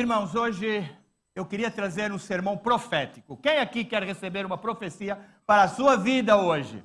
Irmãos, 0.00 0.34
hoje 0.34 0.90
eu 1.34 1.44
queria 1.44 1.70
trazer 1.70 2.10
um 2.10 2.18
sermão 2.18 2.56
profético. 2.56 3.36
Quem 3.36 3.58
aqui 3.58 3.84
quer 3.84 4.02
receber 4.02 4.46
uma 4.46 4.56
profecia 4.56 5.20
para 5.46 5.64
a 5.64 5.68
sua 5.68 5.94
vida 5.94 6.38
hoje? 6.38 6.82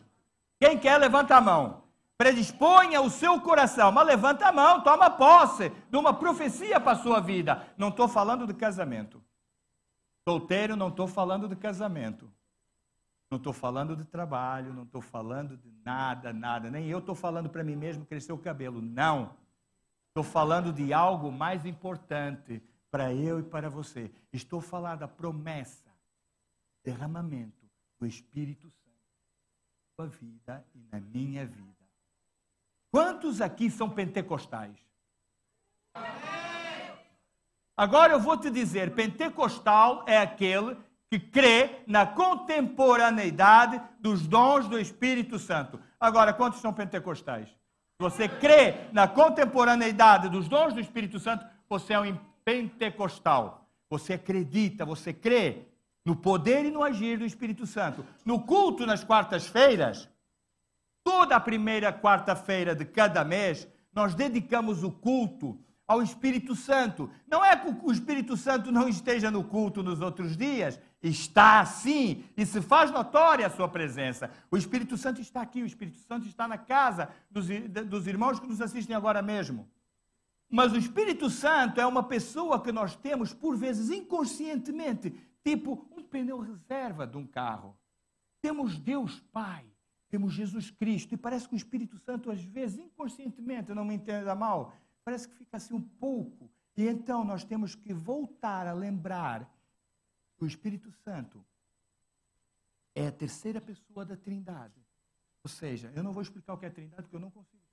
Quem 0.60 0.78
quer, 0.78 0.98
levanta 0.98 1.38
a 1.38 1.40
mão. 1.40 1.86
Predisponha 2.18 3.00
o 3.00 3.10
seu 3.10 3.40
coração, 3.40 3.90
mas 3.90 4.06
levanta 4.06 4.46
a 4.46 4.52
mão, 4.52 4.82
toma 4.82 5.10
posse 5.10 5.72
de 5.90 5.96
uma 5.96 6.14
profecia 6.14 6.78
para 6.78 6.92
a 6.92 7.02
sua 7.02 7.22
vida. 7.22 7.66
Não 7.78 7.88
estou 7.88 8.10
falando 8.10 8.46
de 8.46 8.54
casamento. 8.54 9.24
Solteiro, 10.28 10.76
não 10.76 10.90
estou 10.90 11.08
falando 11.08 11.48
de 11.48 11.56
casamento. 11.56 12.30
Não 13.32 13.38
estou 13.38 13.54
falando 13.54 13.96
de 13.96 14.04
trabalho, 14.04 14.74
não 14.74 14.84
estou 14.84 15.02
falando 15.02 15.56
de 15.56 15.72
nada, 15.86 16.34
nada. 16.34 16.70
Nem 16.70 16.88
eu 16.88 17.00
estou 17.00 17.16
falando 17.16 17.50
para 17.50 17.64
mim 17.64 17.78
mesmo 17.78 18.06
crescer 18.06 18.34
o 18.34 18.38
cabelo. 18.38 18.82
Não. 18.82 19.38
Estou 20.10 20.24
falando 20.24 20.74
de 20.74 20.92
algo 20.92 21.32
mais 21.32 21.66
importante 21.66 22.62
para 22.96 23.14
eu 23.14 23.42
e 23.42 23.44
para 23.44 23.70
você. 23.70 24.10
Estou 24.32 24.62
falando 24.62 25.00
da 25.00 25.08
promessa, 25.10 25.92
derramamento 26.82 27.70
do 28.00 28.08
Espírito 28.08 28.70
Santo 28.70 29.02
na 29.98 30.08
sua 30.08 30.18
vida 30.18 30.66
e 30.74 30.80
na 30.90 31.02
minha 31.02 31.46
vida. 31.46 31.76
Quantos 32.90 33.42
aqui 33.42 33.70
são 33.70 33.90
pentecostais? 33.90 34.78
Agora 37.76 38.14
eu 38.14 38.20
vou 38.22 38.38
te 38.38 38.50
dizer: 38.50 38.96
pentecostal 38.96 40.06
é 40.08 40.18
aquele 40.18 40.78
que 41.10 41.20
crê 41.20 41.84
na 41.86 42.08
contemporaneidade 42.08 43.82
dos 44.00 44.26
dons 44.26 44.70
do 44.70 44.80
Espírito 44.80 45.38
Santo. 45.38 45.82
Agora, 46.00 46.32
quantos 46.34 46.62
são 46.62 46.74
pentecostais? 46.74 47.50
Se 47.50 48.00
você 48.00 48.30
crê 48.30 48.90
na 48.94 49.06
contemporaneidade 49.06 50.30
dos 50.30 50.48
dons 50.48 50.74
do 50.74 50.80
Espírito 50.80 51.20
Santo, 51.20 51.46
você 51.68 51.92
é 51.92 52.00
um 52.00 52.06
pentecostal. 52.46 53.68
Você 53.90 54.14
acredita, 54.14 54.86
você 54.86 55.12
crê 55.12 55.64
no 56.06 56.16
poder 56.16 56.66
e 56.66 56.72
no 56.72 56.84
agir 56.84 57.18
do 57.18 57.26
Espírito 57.26 57.66
Santo. 57.66 58.06
No 58.24 58.40
culto 58.44 58.86
nas 58.86 59.04
quartas-feiras, 59.04 60.08
toda 61.04 61.36
a 61.36 61.40
primeira 61.40 61.92
quarta-feira 61.92 62.76
de 62.76 62.86
cada 62.86 63.26
mês, 63.26 63.68
nós 63.92 64.14
dedicamos 64.14 64.84
o 64.84 64.92
culto 64.92 65.60
ao 65.88 66.02
Espírito 66.02 66.56
Santo. 66.56 67.10
Não 67.28 67.44
é 67.44 67.56
que 67.56 67.68
o 67.84 67.92
Espírito 67.92 68.38
Santo 68.38 68.72
não 68.72 68.88
esteja 68.88 69.32
no 69.32 69.44
culto 69.44 69.84
nos 69.84 70.02
outros 70.02 70.38
dias, 70.38 70.80
está 71.02 71.64
sim, 71.66 72.24
e 72.36 72.46
se 72.46 72.62
faz 72.62 72.92
notória 72.92 73.46
a 73.46 73.50
sua 73.50 73.68
presença. 73.68 74.32
O 74.50 74.58
Espírito 74.58 74.98
Santo 74.98 75.22
está 75.22 75.42
aqui, 75.42 75.62
o 75.62 75.66
Espírito 75.66 76.00
Santo 76.00 76.28
está 76.28 76.48
na 76.48 76.58
casa 76.58 77.10
dos, 77.30 77.48
dos 77.88 78.08
irmãos 78.08 78.40
que 78.40 78.48
nos 78.48 78.62
assistem 78.62 78.96
agora 78.96 79.22
mesmo. 79.22 79.68
Mas 80.56 80.72
o 80.72 80.78
Espírito 80.78 81.30
Santo 81.30 81.82
é 81.82 81.86
uma 81.86 82.02
pessoa 82.02 82.64
que 82.64 82.72
nós 82.72 82.96
temos, 82.96 83.34
por 83.34 83.58
vezes, 83.58 83.90
inconscientemente, 83.90 85.14
tipo 85.44 85.86
um 85.92 86.02
pneu 86.02 86.40
reserva 86.40 87.06
de 87.06 87.18
um 87.18 87.28
carro. 87.28 87.78
Temos 88.42 88.80
Deus 88.80 89.20
Pai, 89.34 89.66
temos 90.08 90.32
Jesus 90.32 90.72
Cristo, 90.72 91.14
e 91.14 91.18
parece 91.18 91.46
que 91.50 91.56
o 91.56 91.58
Espírito 91.58 91.98
Santo, 91.98 92.32
às 92.32 92.42
vezes, 92.42 92.80
inconscientemente, 92.80 93.74
não 93.74 93.84
me 93.84 93.96
entenda 93.96 94.34
mal, 94.34 94.74
parece 95.04 95.28
que 95.28 95.36
fica 95.36 95.58
assim 95.58 95.74
um 95.74 95.82
pouco. 95.82 96.50
E 96.78 96.88
então 96.88 97.26
nós 97.26 97.44
temos 97.44 97.76
que 97.76 97.94
voltar 97.94 98.66
a 98.66 98.72
lembrar 98.72 99.54
que 100.38 100.46
o 100.46 100.48
Espírito 100.48 100.90
Santo 100.90 101.46
é 102.96 103.08
a 103.08 103.12
terceira 103.12 103.60
pessoa 103.60 104.06
da 104.06 104.16
Trindade. 104.16 104.82
Ou 105.44 105.50
seja, 105.50 105.92
eu 105.94 106.02
não 106.02 106.14
vou 106.14 106.24
explicar 106.24 106.54
o 106.54 106.58
que 106.58 106.66
é 106.66 106.70
Trindade, 106.70 107.02
porque 107.02 107.18
eu 107.18 107.20
não 107.20 107.30
consigo 107.30 107.65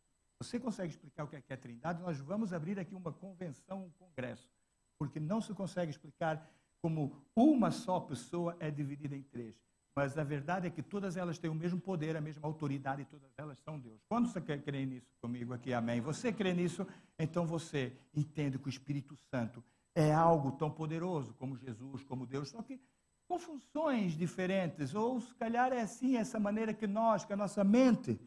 você 0.42 0.58
consegue 0.58 0.90
explicar 0.90 1.24
o 1.24 1.28
que 1.28 1.36
é, 1.36 1.40
que 1.40 1.52
é 1.52 1.56
trindade? 1.56 2.02
Nós 2.02 2.18
vamos 2.18 2.52
abrir 2.52 2.78
aqui 2.78 2.94
uma 2.94 3.12
convenção, 3.12 3.84
um 3.84 3.90
congresso, 3.90 4.50
porque 4.98 5.20
não 5.20 5.40
se 5.40 5.54
consegue 5.54 5.90
explicar 5.90 6.50
como 6.80 7.24
uma 7.34 7.70
só 7.70 8.00
pessoa 8.00 8.56
é 8.58 8.70
dividida 8.70 9.14
em 9.14 9.22
três. 9.22 9.54
Mas 9.94 10.16
a 10.16 10.24
verdade 10.24 10.66
é 10.66 10.70
que 10.70 10.82
todas 10.82 11.16
elas 11.16 11.38
têm 11.38 11.50
o 11.50 11.54
mesmo 11.54 11.78
poder, 11.78 12.16
a 12.16 12.20
mesma 12.20 12.48
autoridade 12.48 13.02
e 13.02 13.04
todas 13.04 13.30
elas 13.36 13.58
são 13.58 13.78
Deus. 13.78 14.00
Quando 14.08 14.26
você 14.26 14.40
crê 14.40 14.86
nisso 14.86 15.14
comigo 15.20 15.52
aqui, 15.52 15.72
amém? 15.72 16.00
Você 16.00 16.32
crê 16.32 16.54
nisso, 16.54 16.86
então 17.18 17.46
você 17.46 17.92
entende 18.14 18.58
que 18.58 18.66
o 18.66 18.70
Espírito 18.70 19.14
Santo 19.30 19.62
é 19.94 20.12
algo 20.12 20.52
tão 20.52 20.70
poderoso 20.70 21.34
como 21.34 21.58
Jesus, 21.58 22.02
como 22.04 22.26
Deus, 22.26 22.48
só 22.48 22.62
que 22.62 22.80
com 23.28 23.38
funções 23.38 24.12
diferentes, 24.12 24.94
ou 24.94 25.20
se 25.20 25.34
calhar 25.34 25.72
é 25.72 25.82
assim, 25.82 26.16
essa 26.16 26.40
maneira 26.40 26.74
que 26.74 26.86
nós, 26.86 27.24
que 27.24 27.32
a 27.32 27.36
nossa 27.36 27.62
mente 27.62 28.18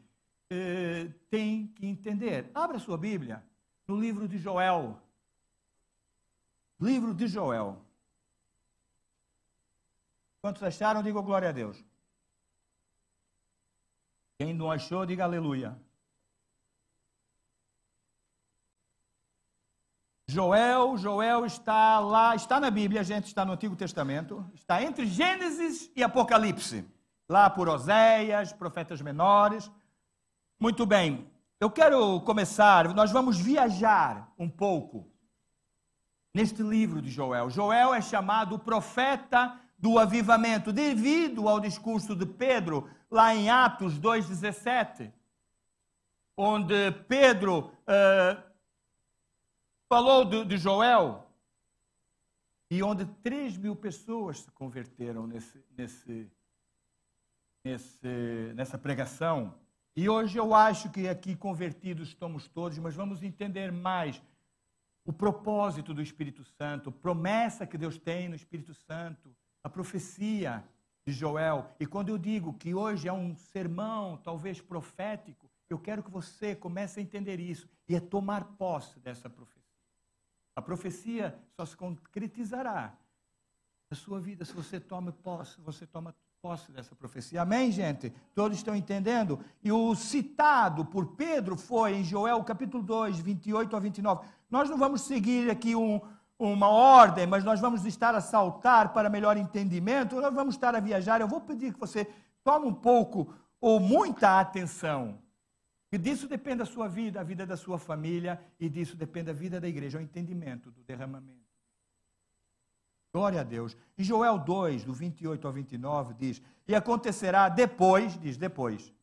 eh, 0.49 1.09
tem 1.29 1.67
que 1.67 1.85
entender. 1.85 2.49
Abra 2.53 2.79
sua 2.79 2.97
Bíblia 2.97 3.43
no 3.87 3.99
livro 3.99 4.27
de 4.27 4.37
Joel. 4.37 5.01
Livro 6.79 7.13
de 7.13 7.27
Joel. 7.27 7.81
Quantos 10.41 10.61
acharam, 10.61 11.01
diga 11.01 11.19
glória 11.21 11.49
a 11.49 11.51
Deus. 11.51 11.83
Quem 14.37 14.53
não 14.53 14.69
achou, 14.69 15.05
diga 15.05 15.23
aleluia. 15.23 15.75
Joel, 20.27 20.97
Joel 20.97 21.45
está 21.45 21.99
lá, 21.99 22.35
está 22.35 22.59
na 22.59 22.69
Bíblia, 22.69 23.01
a 23.01 23.03
gente 23.03 23.25
está 23.25 23.45
no 23.45 23.53
Antigo 23.53 23.75
Testamento, 23.75 24.45
está 24.53 24.83
entre 24.83 25.05
Gênesis 25.05 25.89
e 25.95 26.03
Apocalipse, 26.03 26.85
lá 27.29 27.49
por 27.49 27.69
Oséias, 27.69 28.51
profetas 28.51 29.01
menores. 29.01 29.71
Muito 30.57 30.85
bem, 30.85 31.29
eu 31.59 31.69
quero 31.69 32.21
começar, 32.21 32.93
nós 32.93 33.11
vamos 33.11 33.37
viajar 33.37 34.33
um 34.39 34.49
pouco 34.49 35.05
neste 36.33 36.63
livro 36.63 37.01
de 37.01 37.11
Joel. 37.11 37.49
Joel 37.49 37.93
é 37.93 38.01
chamado 38.01 38.55
o 38.55 38.59
profeta 38.59 39.59
do 39.77 39.99
avivamento, 39.99 40.71
devido 40.71 41.49
ao 41.49 41.59
discurso 41.59 42.15
de 42.15 42.25
Pedro, 42.25 42.89
lá 43.11 43.35
em 43.35 43.49
Atos 43.49 43.99
2,17, 43.99 45.11
onde 46.37 46.91
Pedro 47.07 47.71
uh, 47.83 48.41
falou 49.89 50.23
de, 50.23 50.45
de, 50.45 50.57
Joel 50.57 51.29
e 52.71 52.81
onde 52.81 53.05
3 53.05 53.57
mil 53.57 53.75
pessoas 53.75 54.39
se 54.39 54.51
converteram 54.51 55.27
nesse, 55.27 55.61
nesse, 55.77 56.31
nesse, 57.61 58.53
nessa 58.55 58.77
pregação. 58.77 59.53
E 59.97 60.09
hoje 60.09 60.37
eu 60.37 60.53
acho 60.53 60.89
que 60.89 61.07
aqui 61.07 61.37
convertidos 61.37 62.09
estamos 62.09 62.49
todos, 62.49 62.77
mas 62.79 62.93
vamos 62.93 63.23
entender 63.23 63.71
mais 63.71 64.21
o 65.05 65.13
propósito 65.13 65.93
do 65.93 66.01
Espírito 66.01 66.43
Santo, 66.43 66.89
a 66.89 66.91
promessa 66.91 67.65
que 67.65 67.77
Deus 67.77 67.97
tem 67.97 68.27
no 68.27 68.35
Espírito 68.35 68.73
Santo, 68.73 69.33
a 69.63 69.69
profecia 69.69 70.67
de 71.07 71.13
Joel. 71.13 71.73
E 71.79 71.85
quando 71.85 72.09
eu 72.09 72.17
digo 72.17 72.53
que 72.55 72.73
hoje 72.73 73.07
é 73.07 73.13
um 73.13 73.35
sermão, 73.37 74.17
talvez 74.17 74.59
profético, 74.59 75.49
eu 75.69 75.79
quero 75.79 76.03
que 76.03 76.11
você 76.11 76.53
comece 76.53 76.99
a 76.99 77.03
entender 77.03 77.39
isso 77.39 77.69
e 77.87 77.95
a 77.95 78.01
tomar 78.01 78.43
posse 78.57 78.99
dessa 78.99 79.29
profecia. 79.29 79.63
A 80.55 80.61
profecia 80.61 81.39
só 81.55 81.65
se 81.65 81.77
concretizará 81.77 82.97
na 83.89 83.95
sua 83.95 84.19
vida 84.19 84.43
se 84.43 84.53
você 84.53 84.77
toma 84.77 85.13
posse, 85.13 85.61
você 85.61 85.87
toma 85.87 86.13
posse 86.45 86.71
dessa 86.71 86.95
profecia. 86.95 87.41
Amém, 87.41 87.71
gente? 87.71 88.13
Todos 88.35 88.59
estão 88.59 88.75
entendendo? 88.75 89.39
E 89.63 89.71
o 89.71 89.95
citado 89.95 90.85
por 90.85 91.15
Pedro 91.15 91.57
foi 91.57 91.95
em 91.95 92.03
Joel 92.03 92.43
capítulo 92.43 92.83
2, 92.83 93.17
28 93.17 93.75
a 93.75 93.79
29. 93.79 94.27
Nós 94.47 94.69
não 94.69 94.77
vamos 94.77 95.01
seguir 95.01 95.49
aqui 95.49 95.75
um, 95.75 95.99
uma 96.37 96.67
ordem, 96.67 97.25
mas 97.25 97.43
nós 97.43 97.59
vamos 97.59 97.83
estar 97.83 98.13
a 98.13 98.21
saltar 98.21 98.93
para 98.93 99.09
melhor 99.09 99.37
entendimento, 99.37 100.21
nós 100.21 100.35
vamos 100.35 100.53
estar 100.53 100.75
a 100.75 100.79
viajar. 100.79 101.19
Eu 101.19 101.27
vou 101.27 101.41
pedir 101.41 101.73
que 101.73 101.79
você 101.79 102.07
tome 102.43 102.67
um 102.67 102.73
pouco 102.75 103.33
ou 103.59 103.79
muita 103.79 104.39
atenção. 104.39 105.17
Que 105.89 105.97
disso 105.97 106.27
depende 106.27 106.61
a 106.61 106.65
sua 106.67 106.87
vida, 106.87 107.19
a 107.21 107.23
vida 107.23 107.43
da 107.47 107.57
sua 107.57 107.79
família, 107.79 108.39
e 108.59 108.69
disso 108.69 108.95
depende 108.95 109.31
a 109.31 109.33
vida 109.33 109.59
da 109.59 109.67
igreja, 109.67 109.97
o 109.97 110.01
entendimento 110.01 110.69
do 110.69 110.83
derramamento. 110.83 111.44
Glória 113.15 113.39
a 113.39 113.43
Deus. 113.45 113.77
Em 113.97 114.03
Joel 114.03 114.37
2, 114.37 114.83
do 114.83 114.91
28 114.91 115.47
ao 115.47 115.53
29, 115.53 116.13
diz: 116.15 116.41
E 116.67 116.75
acontecerá 116.75 117.47
depois, 117.47 118.19
diz 118.19 118.35
depois. 118.35 118.93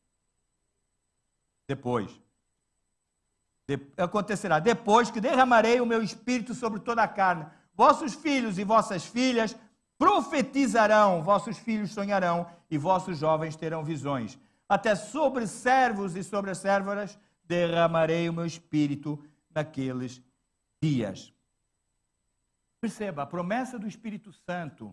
Depois. 1.67 2.11
De, 3.67 3.81
acontecerá 3.97 4.59
depois 4.59 5.11
que 5.11 5.19
derramarei 5.19 5.81
o 5.81 5.87
meu 5.87 6.03
espírito 6.03 6.53
sobre 6.53 6.81
toda 6.81 7.03
a 7.03 7.09
carne. 7.09 7.47
Vossos 7.75 8.13
filhos 8.13 8.59
e 8.59 8.65
vossas 8.65 9.07
filhas 9.07 9.57
profetizarão, 9.97 11.23
vossos 11.23 11.57
filhos 11.57 11.93
sonharão 11.93 12.47
e 12.71 12.77
vossos 12.77 13.17
jovens 13.17 13.57
terão 13.57 13.83
visões. 13.83 14.39
Até 14.69 14.95
sobre 14.95 15.47
servos 15.47 16.17
e 16.17 16.23
sobre 16.23 16.51
as 16.51 16.59
servas 16.59 17.19
derramarei 17.47 18.29
o 18.29 18.35
meu 18.35 18.45
espírito 18.45 19.19
naqueles 19.55 20.21
dias. 20.83 21.33
Perceba, 22.83 23.23
a 23.23 23.27
promessa 23.27 23.79
do 23.79 23.87
Espírito 23.87 24.33
Santo 24.33 24.93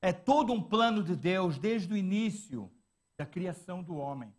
é 0.00 0.14
todo 0.14 0.50
um 0.50 0.62
plano 0.62 1.02
de 1.02 1.14
Deus 1.14 1.58
desde 1.58 1.92
o 1.92 1.96
início 1.96 2.72
da 3.18 3.26
criação 3.26 3.82
do 3.82 3.96
homem. 3.96 4.32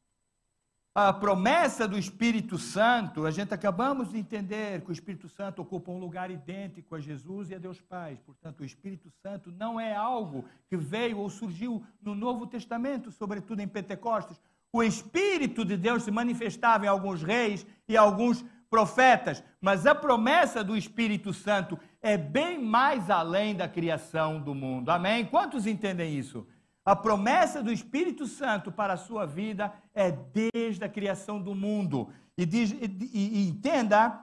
a 0.95 1.13
promessa 1.13 1.88
do 1.88 2.00
Espírito 2.00 2.57
Santo, 2.57 3.27
a 3.27 3.31
gente 3.31 3.53
acabamos 3.53 4.09
de 4.09 4.18
entender 4.18 4.81
que 4.81 4.89
o 4.89 4.91
Espírito 4.91 5.30
Santo 5.30 5.62
ocupa 5.62 5.91
um 5.91 6.00
lugar 6.00 6.31
idêntico 6.31 6.95
a 6.95 7.00
Jesus 7.00 7.51
e 7.51 7.56
a 7.56 7.59
Deus 7.59 7.80
Pai. 7.80 8.19
Portanto, 8.25 8.62
o 8.62 8.65
Espírito 8.65 9.12
Santo 9.21 9.51
não 9.51 9.80
é 9.80 9.95
algo 9.95 10.45
que 10.68 10.75
veio 10.75 11.19
ou 11.19 11.30
surgiu 11.30 11.85
no 12.01 12.15
Novo 12.15 12.47
Testamento, 12.47 13.12
sobretudo 13.12 13.59
em 13.62 13.68
Pentecostes. 13.68 14.42
O 14.74 14.81
Espírito 14.81 15.63
de 15.63 15.77
Deus 15.77 16.01
se 16.01 16.09
manifestava 16.09 16.85
em 16.85 16.89
alguns 16.89 17.21
reis 17.21 17.68
e 17.88 17.95
alguns 17.95 18.44
profetas, 18.69 19.44
mas 19.59 19.85
a 19.85 19.95
promessa 19.95 20.63
do 20.63 20.77
Espírito 20.77 21.33
Santo 21.33 21.80
é 22.01 22.17
bem 22.17 22.61
mais 22.63 23.09
além 23.09 23.55
da 23.55 23.67
criação 23.67 24.39
do 24.39 24.55
mundo. 24.55 24.89
Amém? 24.89 25.25
Quantos 25.25 25.67
entendem 25.67 26.17
isso? 26.17 26.47
A 26.85 26.95
promessa 26.95 27.61
do 27.61 27.71
Espírito 27.71 28.25
Santo 28.25 28.71
para 28.71 28.93
a 28.93 28.97
sua 28.97 29.25
vida 29.25 29.73
é 29.93 30.11
desde 30.11 30.83
a 30.83 30.89
criação 30.89 31.41
do 31.41 31.53
mundo. 31.53 32.09
E, 32.37 32.45
diz, 32.45 32.71
e, 32.71 32.85
e, 33.13 33.39
e 33.39 33.49
entenda 33.49 34.21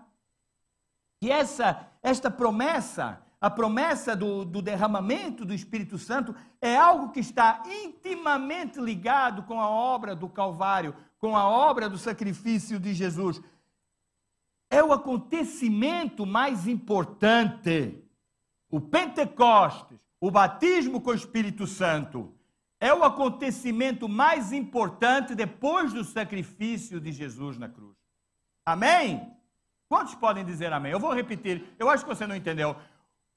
que 1.21 1.31
essa, 1.31 1.87
esta 2.03 2.31
promessa, 2.31 3.23
a 3.41 3.51
promessa 3.51 4.17
do, 4.17 4.45
do 4.45 4.63
derramamento 4.63 5.45
do 5.45 5.55
Espírito 5.55 5.99
Santo, 5.99 6.35
é 6.61 6.77
algo 6.77 7.11
que 7.11 7.21
está 7.21 7.63
intimamente 7.85 8.81
ligado 8.81 9.43
com 9.43 9.61
a 9.61 9.69
obra 9.69 10.17
do 10.17 10.29
Calvário, 10.29 10.95
com 11.19 11.37
a 11.37 11.47
obra 11.47 11.89
do 11.89 11.99
sacrifício 11.99 12.81
de 12.81 12.95
Jesus. 12.95 13.41
O 14.87 14.93
acontecimento 14.93 16.25
mais 16.25 16.69
importante. 16.69 18.03
O 18.71 18.81
Pentecostes, 18.81 19.99
o 20.21 20.31
batismo 20.31 21.01
com 21.01 21.11
o 21.11 21.15
Espírito 21.15 21.67
Santo 21.67 22.33
é 22.81 22.93
o 22.93 23.03
acontecimento 23.03 24.09
mais 24.09 24.53
importante 24.53 25.35
depois 25.35 25.93
do 25.93 26.05
sacrifício 26.05 27.01
de 27.01 27.11
Jesus 27.11 27.59
na 27.59 27.69
cruz. 27.69 27.97
Amém? 28.65 29.33
Quantos 29.89 30.15
podem 30.15 30.45
dizer 30.45 30.73
amém? 30.73 30.93
Eu 30.93 31.01
vou 31.01 31.13
repetir, 31.13 31.65
eu 31.79 31.89
acho 31.89 32.05
que 32.05 32.15
você 32.15 32.27
não 32.27 32.37
entendeu. 32.37 32.77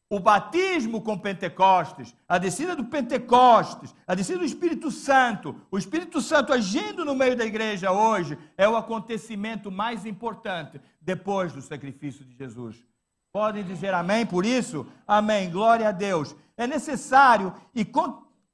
O 0.09 0.19
batismo 0.19 1.01
com 1.01 1.17
Pentecostes, 1.19 2.15
a 2.27 2.39
descida 2.39 2.75
do 2.75 2.85
Pentecostes, 2.85 3.93
a 4.07 4.15
descida 4.15 4.39
do 4.39 4.45
Espírito 4.45 4.89
Santo, 4.89 5.55
o 5.69 5.77
Espírito 5.77 6.19
Santo 6.19 6.51
agindo 6.51 7.05
no 7.05 7.13
meio 7.13 7.37
da 7.37 7.45
igreja 7.45 7.91
hoje, 7.91 8.35
é 8.57 8.67
o 8.67 8.75
acontecimento 8.75 9.71
mais 9.71 10.07
importante 10.07 10.81
depois 10.99 11.53
do 11.53 11.61
sacrifício 11.61 12.25
de 12.25 12.35
Jesus. 12.35 12.83
Podem 13.31 13.63
dizer 13.63 13.93
amém 13.93 14.25
por 14.25 14.45
isso? 14.45 14.87
Amém. 15.07 15.51
Glória 15.51 15.89
a 15.89 15.91
Deus. 15.91 16.35
É 16.57 16.65
necessário 16.65 17.53
e 17.75 17.85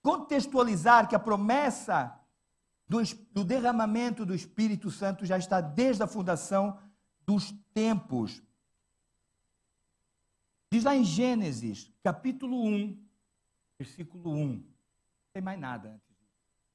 contextualizar 0.01 1.07
que 1.07 1.15
a 1.15 1.19
promessa 1.19 2.13
do, 2.87 3.01
do 3.31 3.43
derramamento 3.43 4.25
do 4.25 4.35
Espírito 4.35 4.91
Santo 4.91 5.25
já 5.25 5.37
está 5.37 5.61
desde 5.61 6.03
a 6.03 6.07
fundação 6.07 6.77
dos 7.25 7.53
tempos. 7.73 8.43
Diz 10.75 10.83
lá 10.83 10.93
em 10.93 11.05
Gênesis, 11.05 11.89
capítulo 12.03 12.61
1, 12.65 13.01
versículo 13.79 14.29
1. 14.29 14.45
Não 14.45 14.63
tem 15.31 15.41
mais 15.41 15.57
nada 15.57 15.87
antes 15.87 16.17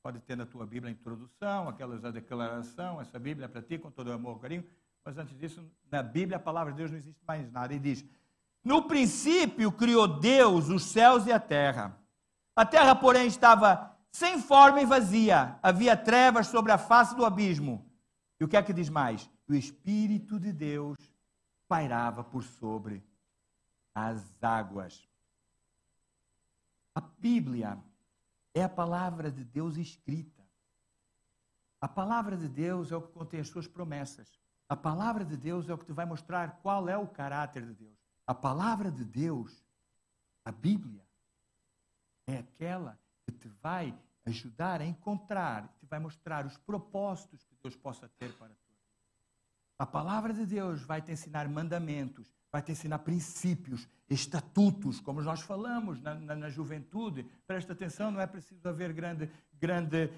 Pode 0.03 0.21
ter 0.21 0.39
na 0.39 0.47
tua 0.47 0.65
Bíblia 0.65 0.91
a 0.91 0.91
introdução, 0.91 1.69
aquelas 1.69 2.03
a 2.03 2.11
declaração, 2.11 2.99
essa 2.99 3.19
Bíblia 3.19 3.45
é 3.45 3.49
para 3.49 3.61
ti 3.61 3.77
com 3.77 3.91
todo 3.91 4.09
o 4.09 4.13
amor 4.15 4.39
e 4.39 4.41
carinho. 4.41 4.65
Mas 5.05 5.19
antes 5.19 5.37
disso, 5.37 5.63
na 5.93 6.03
Bíblia, 6.03 6.39
a 6.39 6.41
palavra 6.41 6.73
de 6.73 6.79
Deus 6.79 6.91
não 6.91 6.97
existe 6.97 7.23
mais 7.29 7.53
nada. 7.53 7.75
E 7.75 7.79
diz: 7.79 8.03
No 8.65 8.85
princípio 8.85 9.71
criou 9.71 10.09
Deus 10.09 10.71
os 10.71 10.85
céus 10.85 11.27
e 11.27 11.33
a 11.33 11.39
terra. 11.39 11.95
A 12.57 12.65
terra, 12.65 12.95
porém, 12.95 13.27
estava 13.27 13.95
sem 14.11 14.41
forma 14.41 14.81
e 14.81 14.87
vazia. 14.87 15.59
Havia 15.63 15.95
trevas 15.95 16.47
sobre 16.47 16.73
a 16.73 16.79
face 16.79 17.15
do 17.15 17.23
abismo. 17.23 17.87
E 18.41 18.45
o 18.45 18.49
que 18.49 18.57
é 18.57 18.63
que 18.63 18.73
diz 18.73 18.89
mais? 18.89 19.31
O 19.47 19.53
Espírito 19.53 20.41
de 20.41 20.55
Deus 20.55 20.97
pairava 21.69 22.25
por 22.25 22.43
sobre 22.43 23.05
as 23.95 24.43
águas. 24.43 25.09
A 26.95 27.01
Bíblia 27.01 27.79
é 28.55 28.65
a 28.65 28.69
palavra 28.69 29.31
de 29.31 29.45
Deus 29.45 29.77
escrita. 29.77 30.43
A 31.81 31.89
palavra 31.89 32.37
de 32.37 32.49
Deus 32.49 32.93
é 32.93 32.97
o 32.97 33.03
que 33.03 33.13
contém 33.13 33.41
as 33.41 33.49
suas 33.49 33.67
promessas. 33.67 34.39
A 34.69 34.77
palavra 34.77 35.25
de 35.25 35.37
Deus 35.37 35.69
é 35.69 35.75
o 35.75 35.79
que 35.79 35.87
te 35.87 35.93
vai 35.93 36.07
mostrar 36.07 36.61
qual 36.63 36.89
é 36.89 36.97
o 36.97 37.09
caráter 37.09 37.65
de 37.67 37.75
Deus. 37.75 37.99
A 38.27 38.35
palavra 38.35 38.91
de 38.91 39.05
Deus, 39.05 39.65
a 40.45 40.53
Bíblia, 40.53 41.05
é 42.27 42.39
aquela 42.39 42.99
que 43.27 43.33
te 43.33 43.49
vai 43.61 43.99
ajudar 44.25 44.81
a 44.81 44.87
encontrar, 44.87 45.69
te 45.79 45.87
vai 45.87 45.99
mostrar 45.99 46.47
os 46.47 46.57
propósitos 46.57 47.45
que 47.45 47.57
Deus 47.63 47.75
possa 47.77 48.09
ter 48.19 48.33
para 48.37 48.55
ti. 48.55 48.71
A 49.79 49.87
palavra 49.87 50.33
de 50.33 50.45
Deus 50.45 50.83
vai 50.83 51.01
te 51.01 51.11
ensinar 51.11 51.49
mandamentos, 51.49 52.29
vai 52.53 52.63
te 52.63 52.73
ensinar 52.73 52.99
princípios, 53.01 53.89
estatutos, 54.09 55.01
como 55.01 55.23
nós 55.23 55.41
falamos 55.41 56.01
na, 56.01 56.15
na, 56.15 56.35
na 56.35 56.49
juventude. 56.51 57.25
Presta 57.47 57.73
atenção, 57.73 58.11
não 58.11 58.21
é 58.21 58.27
preciso 58.27 58.69
haver 58.69 58.93
grande, 58.93 59.31
grande, 59.61 60.11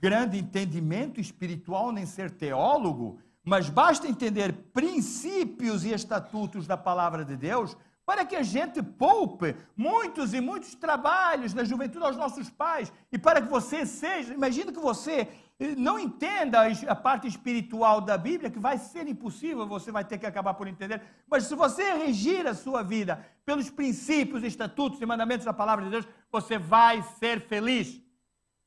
grande 0.00 0.38
entendimento 0.38 1.20
espiritual, 1.20 1.90
nem 1.90 2.04
ser 2.04 2.30
teólogo, 2.30 3.18
mas 3.42 3.70
basta 3.70 4.06
entender 4.06 4.52
princípios 4.72 5.84
e 5.84 5.92
estatutos 5.92 6.66
da 6.66 6.76
palavra 6.76 7.24
de 7.24 7.36
Deus 7.36 7.76
para 8.04 8.24
que 8.26 8.36
a 8.36 8.42
gente 8.42 8.82
poupe 8.82 9.56
muitos 9.76 10.34
e 10.34 10.40
muitos 10.40 10.74
trabalhos 10.74 11.54
na 11.54 11.64
juventude 11.64 12.04
aos 12.04 12.16
nossos 12.16 12.50
pais 12.50 12.92
e 13.10 13.18
para 13.18 13.40
que 13.40 13.48
você 13.48 13.86
seja, 13.86 14.34
imagina 14.34 14.72
que 14.72 14.80
você 14.80 15.28
não 15.76 15.98
entenda 15.98 16.60
a 16.88 16.94
parte 16.94 17.26
espiritual 17.26 18.00
da 18.00 18.16
Bíblia, 18.16 18.50
que 18.50 18.58
vai 18.58 18.78
ser 18.78 19.06
impossível, 19.06 19.66
você 19.66 19.92
vai 19.92 20.04
ter 20.04 20.18
que 20.18 20.26
acabar 20.26 20.54
por 20.54 20.66
entender, 20.66 21.02
mas 21.28 21.44
se 21.44 21.54
você 21.54 21.92
regir 21.92 22.46
a 22.46 22.54
sua 22.54 22.82
vida 22.82 23.24
pelos 23.44 23.70
princípios, 23.70 24.42
estatutos 24.42 25.00
e 25.00 25.06
mandamentos 25.06 25.44
da 25.44 25.52
palavra 25.52 25.84
de 25.84 25.90
Deus, 25.90 26.08
você 26.30 26.58
vai 26.58 27.02
ser 27.18 27.40
feliz. 27.40 28.00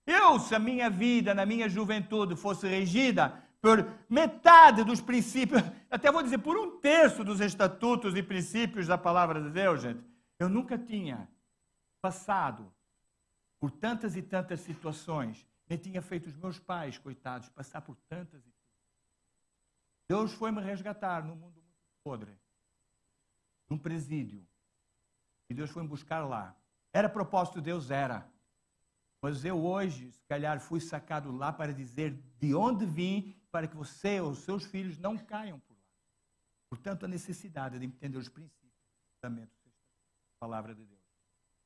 Eu, 0.06 0.40
se 0.40 0.54
a 0.54 0.60
minha 0.60 0.90
vida 0.90 1.34
na 1.34 1.46
minha 1.46 1.68
juventude 1.68 2.36
fosse 2.36 2.68
regida 2.68 3.44
por 3.60 3.88
metade 4.08 4.84
dos 4.84 5.02
princípios, 5.02 5.64
até 5.90 6.12
vou 6.12 6.22
dizer 6.22 6.38
por 6.38 6.56
um 6.58 6.80
terço 6.80 7.24
dos 7.24 7.40
estatutos 7.40 8.16
e 8.16 8.22
princípios 8.22 8.86
da 8.86 8.98
palavra 8.98 9.42
de 9.42 9.50
Deus, 9.50 9.82
gente. 9.82 10.04
Eu 10.38 10.48
nunca 10.50 10.78
tinha 10.78 11.28
passado 12.02 12.72
por 13.60 13.72
tantas 13.72 14.16
e 14.16 14.22
tantas 14.22 14.60
situações, 14.60 15.48
nem 15.68 15.78
tinha 15.78 16.02
feito 16.02 16.28
os 16.28 16.36
meus 16.36 16.60
pais, 16.60 16.98
coitados, 16.98 17.50
passar 17.50 17.82
por 17.82 17.96
tantas 18.08 18.46
e. 18.46 18.54
Deus 20.08 20.34
foi 20.34 20.52
me 20.52 20.62
resgatar 20.62 21.24
num 21.24 21.36
mundo 21.36 21.62
muito 21.62 21.84
podre, 22.04 22.38
num 23.68 23.78
presídio. 23.78 24.48
E 25.50 25.54
Deus 25.54 25.72
foi 25.72 25.82
me 25.82 25.90
buscar 25.90 26.24
lá. 26.26 26.56
Era 26.94 27.10
propósito 27.10 27.56
de 27.56 27.62
Deus? 27.66 27.90
Era. 27.90 28.30
Mas 29.22 29.44
eu 29.44 29.64
hoje, 29.64 30.12
se 30.12 30.24
calhar, 30.26 30.60
fui 30.60 30.80
sacado 30.80 31.32
lá 31.32 31.52
para 31.52 31.74
dizer 31.74 32.12
de 32.38 32.54
onde 32.54 32.86
vim 32.86 33.36
para 33.52 33.68
que 33.68 33.76
você 33.76 34.20
ou 34.20 34.36
seus 34.36 34.66
filhos 34.66 35.00
não 35.00 35.18
caiam 35.18 35.60
por 35.60 35.74
lá. 35.74 35.84
Portanto, 36.70 37.06
a 37.06 37.08
necessidade 37.08 37.80
de 37.80 37.86
entender 37.86 38.18
os 38.18 38.30
princípios 38.30 38.72
da 39.22 39.32
palavra 40.40 40.76
de 40.76 40.86
Deus. 40.86 41.02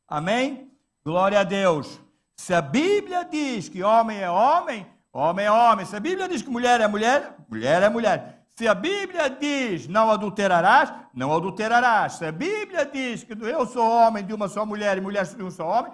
Amém? 0.08 0.72
Glória 1.04 1.42
a 1.42 1.44
Deus. 1.44 2.00
Se 2.40 2.54
a 2.54 2.62
Bíblia 2.62 3.26
diz 3.26 3.68
que 3.68 3.84
homem 3.84 4.22
é 4.22 4.32
homem, 4.32 4.88
homem 5.12 5.46
é 5.46 5.52
homem. 5.52 5.86
Se 5.86 5.94
a 5.94 6.00
Bíblia 6.00 6.26
diz 6.26 6.42
que 6.42 6.50
mulher 6.50 6.80
é 6.80 6.88
mulher, 6.88 7.36
mulher 7.50 7.84
é 7.84 7.90
mulher. 7.90 8.46
Se 8.48 8.66
a 8.66 8.74
Bíblia 8.74 9.30
diz 9.30 9.90
não 9.90 10.10
adulterarás, 10.10 10.90
não 11.14 11.36
adulterarás. 11.36 12.14
Se 12.14 12.26
a 12.26 12.32
Bíblia 12.32 12.86
diz 12.86 13.26
que 13.26 13.34
eu 13.34 13.66
sou 13.68 13.86
homem 13.86 14.26
de 14.26 14.34
uma 14.34 14.48
só 14.48 14.66
mulher 14.66 14.98
e 14.98 15.02
mulher 15.02 15.26
de 15.26 15.44
um 15.44 15.52
só 15.52 15.68
homem, 15.68 15.92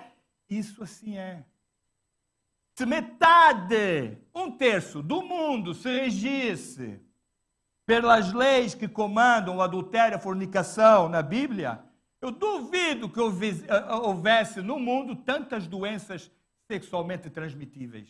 isso 0.48 0.84
assim 0.84 1.18
é. 1.18 1.44
Se 2.76 2.86
metade, 2.86 4.16
um 4.34 4.52
terço 4.52 5.02
do 5.02 5.24
mundo 5.24 5.74
se 5.74 5.90
regisse 5.90 7.02
pelas 7.88 8.32
leis 8.32 8.76
que 8.76 8.88
comandam 8.88 9.58
o 9.58 9.62
adultério 9.64 10.14
e 10.14 10.18
a 10.18 10.20
fornicação 10.20 11.10
na 11.10 11.24
Bíblia, 11.24 11.84
eu 12.26 12.32
duvido 12.32 13.10
que 13.10 13.20
eh, 13.20 13.94
houvesse 13.94 14.62
no 14.62 14.80
mundo 14.80 15.16
tantas 15.16 15.68
doenças 15.68 16.32
sexualmente 16.68 17.30
transmitíveis. 17.30 18.10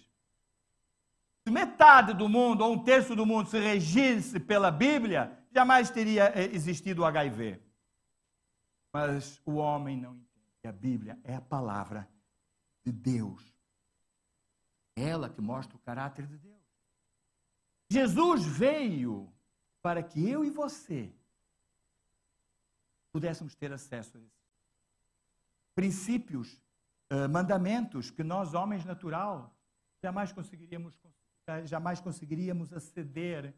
Se 1.43 1.51
metade 1.51 2.13
do 2.13 2.27
mundo, 2.27 2.63
ou 2.63 2.74
um 2.74 2.84
terço 2.84 3.15
do 3.15 3.25
mundo, 3.25 3.50
se 3.50 3.60
regisse 3.60 4.39
pela 4.39 4.72
Bíblia, 4.72 5.38
jamais 5.51 5.89
teria 5.89 6.31
eh, 6.36 6.45
existido 6.53 7.01
o 7.01 7.05
HIV. 7.05 7.60
Mas 8.93 9.41
o 9.45 9.55
homem 9.55 9.98
não 9.98 10.15
entende. 10.15 10.25
A 10.67 10.72
Bíblia 10.72 11.19
é 11.24 11.36
a 11.36 11.41
palavra 11.41 12.10
de 12.84 12.91
Deus 12.91 13.55
ela 14.95 15.29
que 15.29 15.41
mostra 15.41 15.75
o 15.75 15.79
caráter 15.79 16.25
de 16.25 16.38
Deus. 16.38 16.55
Jesus 17.89 18.45
veio 18.45 19.31
para 19.81 20.01
que 20.01 20.27
eu 20.27 20.43
e 20.43 20.50
você 20.50 21.13
pudéssemos 23.15 23.55
ter 23.55 23.72
acesso 23.72 24.17
a 24.17 24.19
esses 24.19 24.45
princípios, 25.74 26.62
uh, 27.10 27.29
mandamentos 27.29 28.12
que 28.12 28.25
nós, 28.25 28.53
homens 28.53 28.84
natural, 28.84 29.57
jamais 30.03 30.34
conseguiríamos 30.34 30.98
conseguir. 30.98 31.65
jamais 31.65 32.01
conseguiríamos 32.01 32.74
aceder 32.74 33.55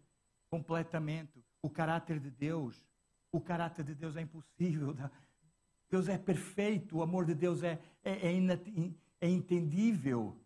completamente. 0.48 1.44
O 1.60 1.72
caráter 1.72 2.20
de 2.20 2.30
Deus, 2.30 2.86
o 3.32 3.42
caráter 3.42 3.84
de 3.84 3.96
Deus 3.96 4.16
é 4.16 4.22
impossível. 4.22 4.96
Deus 5.90 6.08
é 6.08 6.20
perfeito, 6.20 6.98
o 6.98 7.02
amor 7.02 7.26
de 7.26 7.34
Deus 7.34 7.64
é, 7.64 7.80
é, 8.04 8.28
é, 8.28 8.38
é 9.22 9.28
entendível. 9.28 10.40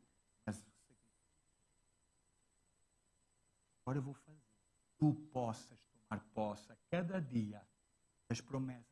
Agora 3.81 3.97
eu 3.97 4.03
vou 4.03 4.13
fazer. 4.13 4.39
Tu 4.97 5.13
possas 5.33 5.77
tomar 5.87 6.23
posse 6.33 6.71
cada 6.89 7.19
dia 7.19 7.61
das 8.29 8.39
promessas. 8.39 8.90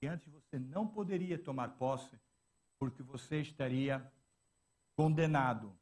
E 0.00 0.06
antes 0.06 0.28
você 0.28 0.58
não 0.58 0.86
poderia 0.86 1.38
tomar 1.38 1.70
posse, 1.76 2.18
porque 2.78 3.02
você 3.02 3.40
estaria 3.40 4.04
condenado. 4.96 5.76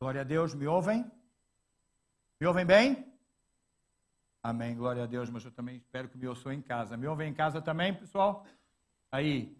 Glória 0.00 0.22
a 0.22 0.24
Deus, 0.24 0.52
me 0.54 0.66
ouvem? 0.66 1.08
Me 2.40 2.46
ouvem 2.46 2.66
bem? 2.66 3.06
Amém, 4.42 4.74
glória 4.74 5.04
a 5.04 5.06
Deus, 5.06 5.30
mas 5.30 5.44
eu 5.44 5.52
também 5.52 5.76
espero 5.76 6.08
que 6.08 6.18
me 6.18 6.26
ouçam 6.26 6.52
em 6.52 6.60
casa. 6.60 6.96
Me 6.96 7.06
ouvem 7.06 7.30
em 7.30 7.34
casa 7.34 7.62
também, 7.62 7.94
pessoal? 7.94 8.44
Aí, 9.12 9.56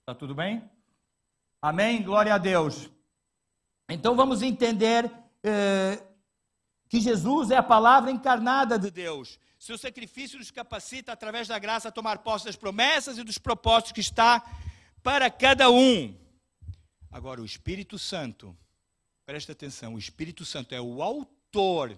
está 0.00 0.14
tudo 0.14 0.34
bem? 0.34 0.66
Amém, 1.60 2.02
glória 2.02 2.34
a 2.34 2.38
Deus. 2.38 2.90
Então 3.90 4.16
vamos 4.16 4.40
entender 4.40 5.12
eh, 5.42 6.02
que 6.92 7.00
Jesus 7.00 7.50
é 7.50 7.56
a 7.56 7.62
palavra 7.62 8.10
encarnada 8.10 8.78
de 8.78 8.90
Deus. 8.90 9.38
Seu 9.58 9.78
sacrifício 9.78 10.38
nos 10.38 10.50
capacita, 10.50 11.10
através 11.10 11.48
da 11.48 11.58
graça, 11.58 11.88
a 11.88 11.92
tomar 11.92 12.18
posse 12.18 12.44
das 12.44 12.56
promessas 12.56 13.16
e 13.16 13.24
dos 13.24 13.38
propósitos 13.38 13.92
que 13.92 14.00
está 14.02 14.44
para 15.02 15.30
cada 15.30 15.70
um. 15.70 16.14
Agora, 17.10 17.40
o 17.40 17.46
Espírito 17.46 17.98
Santo 17.98 18.54
Presta 19.24 19.52
atenção, 19.52 19.94
o 19.94 19.98
Espírito 19.98 20.44
Santo 20.44 20.74
é 20.74 20.80
o 20.80 21.02
autor 21.02 21.96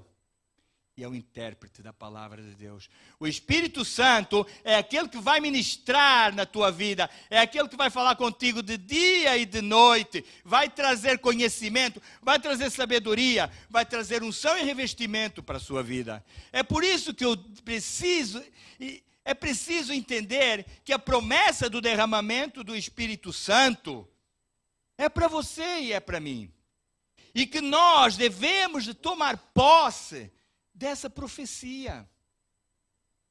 e 0.96 1.02
é 1.02 1.08
o 1.08 1.14
intérprete 1.14 1.82
da 1.82 1.92
palavra 1.92 2.40
de 2.40 2.54
Deus. 2.54 2.88
O 3.18 3.26
Espírito 3.26 3.84
Santo 3.84 4.46
é 4.62 4.76
aquele 4.76 5.08
que 5.08 5.18
vai 5.18 5.40
ministrar 5.40 6.32
na 6.32 6.46
tua 6.46 6.70
vida, 6.70 7.10
é 7.28 7.40
aquele 7.40 7.68
que 7.68 7.76
vai 7.76 7.90
falar 7.90 8.14
contigo 8.14 8.62
de 8.62 8.76
dia 8.76 9.36
e 9.36 9.44
de 9.44 9.60
noite, 9.60 10.24
vai 10.44 10.68
trazer 10.68 11.18
conhecimento, 11.18 12.00
vai 12.22 12.38
trazer 12.38 12.70
sabedoria, 12.70 13.50
vai 13.68 13.84
trazer 13.84 14.22
unção 14.22 14.56
e 14.56 14.62
revestimento 14.62 15.42
para 15.42 15.56
a 15.56 15.60
sua 15.60 15.82
vida. 15.82 16.24
É 16.52 16.62
por 16.62 16.84
isso 16.84 17.12
que 17.12 17.24
eu 17.24 17.36
preciso 17.64 18.42
é 19.26 19.32
preciso 19.32 19.90
entender 19.90 20.66
que 20.84 20.92
a 20.92 20.98
promessa 20.98 21.70
do 21.70 21.80
derramamento 21.80 22.62
do 22.62 22.76
Espírito 22.76 23.32
Santo 23.32 24.06
é 24.98 25.08
para 25.08 25.28
você 25.28 25.80
e 25.80 25.92
é 25.94 25.98
para 25.98 26.20
mim 26.20 26.52
e 27.34 27.46
que 27.46 27.60
nós 27.60 28.16
devemos 28.16 28.84
de 28.84 28.94
tomar 28.94 29.36
posse 29.52 30.30
dessa 30.74 31.08
profecia. 31.08 32.08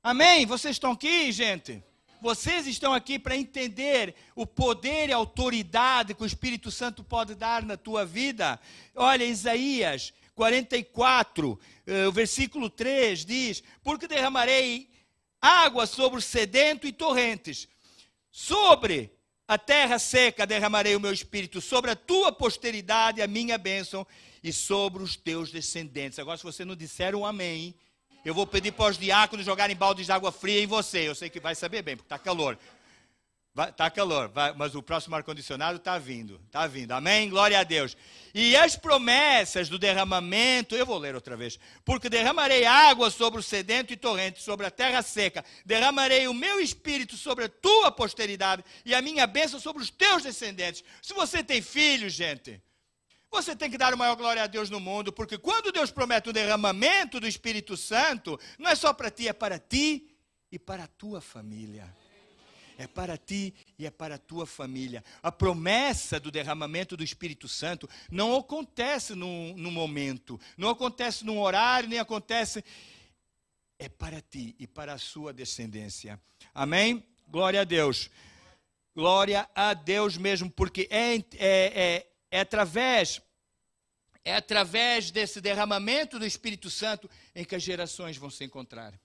Amém? 0.01 0.45
Vocês 0.45 0.75
estão 0.75 0.91
aqui, 0.91 1.31
gente? 1.31 1.83
Vocês 2.21 2.65
estão 2.67 2.93
aqui 2.93 3.19
para 3.19 3.35
entender 3.35 4.15
o 4.33 4.47
poder 4.47 5.09
e 5.09 5.13
a 5.13 5.17
autoridade 5.17 6.13
que 6.13 6.23
o 6.23 6.25
Espírito 6.25 6.71
Santo 6.71 7.03
pode 7.03 7.35
dar 7.35 7.63
na 7.63 7.75
tua 7.75 8.05
vida. 8.05 8.59
Olha, 8.95 9.25
Isaías 9.25 10.13
44, 10.33 11.59
eh, 11.85 12.07
o 12.07 12.11
versículo 12.11 12.69
3 12.69 13.25
diz: 13.25 13.61
Porque 13.83 14.07
derramarei 14.07 14.89
água 15.41 15.85
sobre 15.85 16.19
o 16.19 16.21
sedento 16.21 16.87
e 16.87 16.93
torrentes, 16.93 17.67
sobre 18.31 19.11
a 19.45 19.57
terra 19.57 19.99
seca 19.99 20.47
derramarei 20.47 20.95
o 20.95 20.99
meu 20.99 21.11
espírito 21.11 21.59
sobre 21.59 21.91
a 21.91 21.95
tua 21.95 22.31
posteridade, 22.31 23.21
a 23.21 23.27
minha 23.27 23.57
bênção, 23.57 24.07
e 24.43 24.51
sobre 24.51 25.01
os 25.01 25.15
teus 25.15 25.51
descendentes. 25.51 26.19
Agora, 26.19 26.37
se 26.37 26.43
você 26.43 26.65
não 26.65 26.75
disser 26.75 27.15
um 27.15 27.25
amém, 27.25 27.73
eu 28.25 28.33
vou 28.33 28.45
pedir 28.45 28.71
para 28.71 28.91
os 28.91 28.97
diáconos 28.97 29.45
jogarem 29.45 29.75
baldes 29.75 30.05
de 30.05 30.11
água 30.11 30.31
fria 30.31 30.61
em 30.61 30.67
você. 30.67 31.07
Eu 31.07 31.15
sei 31.15 31.29
que 31.29 31.39
vai 31.39 31.55
saber 31.55 31.81
bem, 31.81 31.95
porque 31.95 32.05
está 32.05 32.17
calor. 32.17 32.57
Está 33.55 33.87
calor, 33.87 34.29
vai, 34.29 34.51
mas 34.53 34.73
o 34.73 34.81
próximo 34.81 35.15
ar-condicionado 35.15 35.77
está 35.77 35.99
vindo. 35.99 36.41
Está 36.47 36.65
vindo. 36.65 36.91
Amém? 36.91 37.29
Glória 37.29 37.59
a 37.59 37.63
Deus. 37.63 37.95
E 38.33 38.55
as 38.55 38.75
promessas 38.75 39.69
do 39.69 39.77
derramamento, 39.77 40.75
eu 40.75 40.87
vou 40.87 40.97
ler 40.97 41.13
outra 41.13 41.37
vez. 41.37 41.59
Porque 41.85 42.09
derramarei 42.09 42.65
água 42.65 43.11
sobre 43.11 43.39
o 43.39 43.43
sedento 43.43 43.93
e 43.93 43.97
torrente, 43.97 44.41
sobre 44.41 44.65
a 44.65 44.71
terra 44.71 45.03
seca. 45.03 45.45
Derramarei 45.63 46.27
o 46.27 46.33
meu 46.33 46.59
espírito 46.59 47.15
sobre 47.15 47.45
a 47.45 47.49
tua 47.49 47.91
posteridade 47.91 48.65
e 48.83 48.95
a 48.95 49.03
minha 49.03 49.27
bênção 49.27 49.59
sobre 49.59 49.83
os 49.83 49.91
teus 49.91 50.23
descendentes. 50.23 50.83
Se 50.99 51.13
você 51.13 51.43
tem 51.43 51.61
filhos, 51.61 52.13
gente, 52.13 52.59
você 53.33 53.55
tem 53.55 53.69
que 53.69 53.77
dar 53.77 53.91
a 53.91 53.97
maior 53.97 54.15
glória 54.15 54.43
a 54.43 54.47
Deus 54.47 54.69
no 54.69 54.79
mundo, 54.79 55.11
porque 55.11 55.37
quando 55.37 55.71
Deus 55.71 55.91
promete 55.91 56.29
o 56.29 56.33
derramamento 56.33 57.19
do 57.19 57.27
Espírito 57.27 57.75
Santo, 57.75 58.39
não 58.57 58.69
é 58.69 58.75
só 58.75 58.93
para 58.93 59.11
ti, 59.11 59.27
é 59.27 59.33
para 59.33 59.59
ti 59.59 60.15
e 60.51 60.57
para 60.57 60.85
a 60.85 60.87
tua 60.87 61.19
família 61.19 61.93
é 62.77 62.87
para 62.87 63.17
ti 63.17 63.53
e 63.77 63.85
é 63.85 63.91
para 63.91 64.15
a 64.15 64.17
tua 64.17 64.45
família. 64.45 65.03
A 65.21 65.31
promessa 65.31 66.19
do 66.19 66.31
derramamento 66.31 66.95
do 66.97 67.03
Espírito 67.03 67.47
Santo 67.47 67.89
não 68.11 68.35
acontece 68.35 69.15
num, 69.15 69.53
num 69.55 69.71
momento, 69.71 70.39
não 70.57 70.69
acontece 70.69 71.25
num 71.25 71.39
horário, 71.39 71.89
nem 71.89 71.99
acontece. 71.99 72.63
É 73.79 73.89
para 73.89 74.21
ti 74.21 74.55
e 74.59 74.67
para 74.67 74.93
a 74.93 74.97
sua 74.97 75.33
descendência. 75.33 76.19
Amém? 76.53 77.03
Glória 77.27 77.61
a 77.61 77.63
Deus. 77.63 78.09
Glória 78.95 79.49
a 79.55 79.73
Deus 79.73 80.17
mesmo, 80.17 80.49
porque 80.51 80.87
é, 80.91 81.15
é, 81.15 81.21
é, 81.39 82.07
é 82.33 82.39
através 82.39 83.21
é 84.25 84.35
através 84.35 85.11
desse 85.11 85.39
derramamento 85.39 86.17
do 86.17 86.25
Espírito 86.25 86.69
Santo 86.69 87.09
em 87.35 87.45
que 87.45 87.55
as 87.55 87.61
gerações 87.61 88.17
vão 88.17 88.29
se 88.29 88.43
encontrar. 88.43 88.97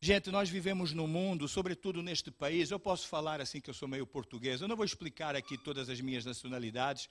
Gente, 0.00 0.30
nós 0.30 0.50
vivemos 0.50 0.92
num 0.92 1.06
mundo, 1.06 1.48
sobretudo 1.48 2.02
neste 2.02 2.30
país, 2.30 2.70
eu 2.70 2.78
posso 2.78 3.08
falar 3.08 3.40
assim 3.40 3.60
que 3.60 3.70
eu 3.70 3.74
sou 3.74 3.88
meio 3.88 4.06
português, 4.06 4.60
eu 4.60 4.68
não 4.68 4.76
vou 4.76 4.84
explicar 4.84 5.34
aqui 5.34 5.56
todas 5.56 5.88
as 5.88 6.00
minhas 6.00 6.26
nacionalidades, 6.26 7.08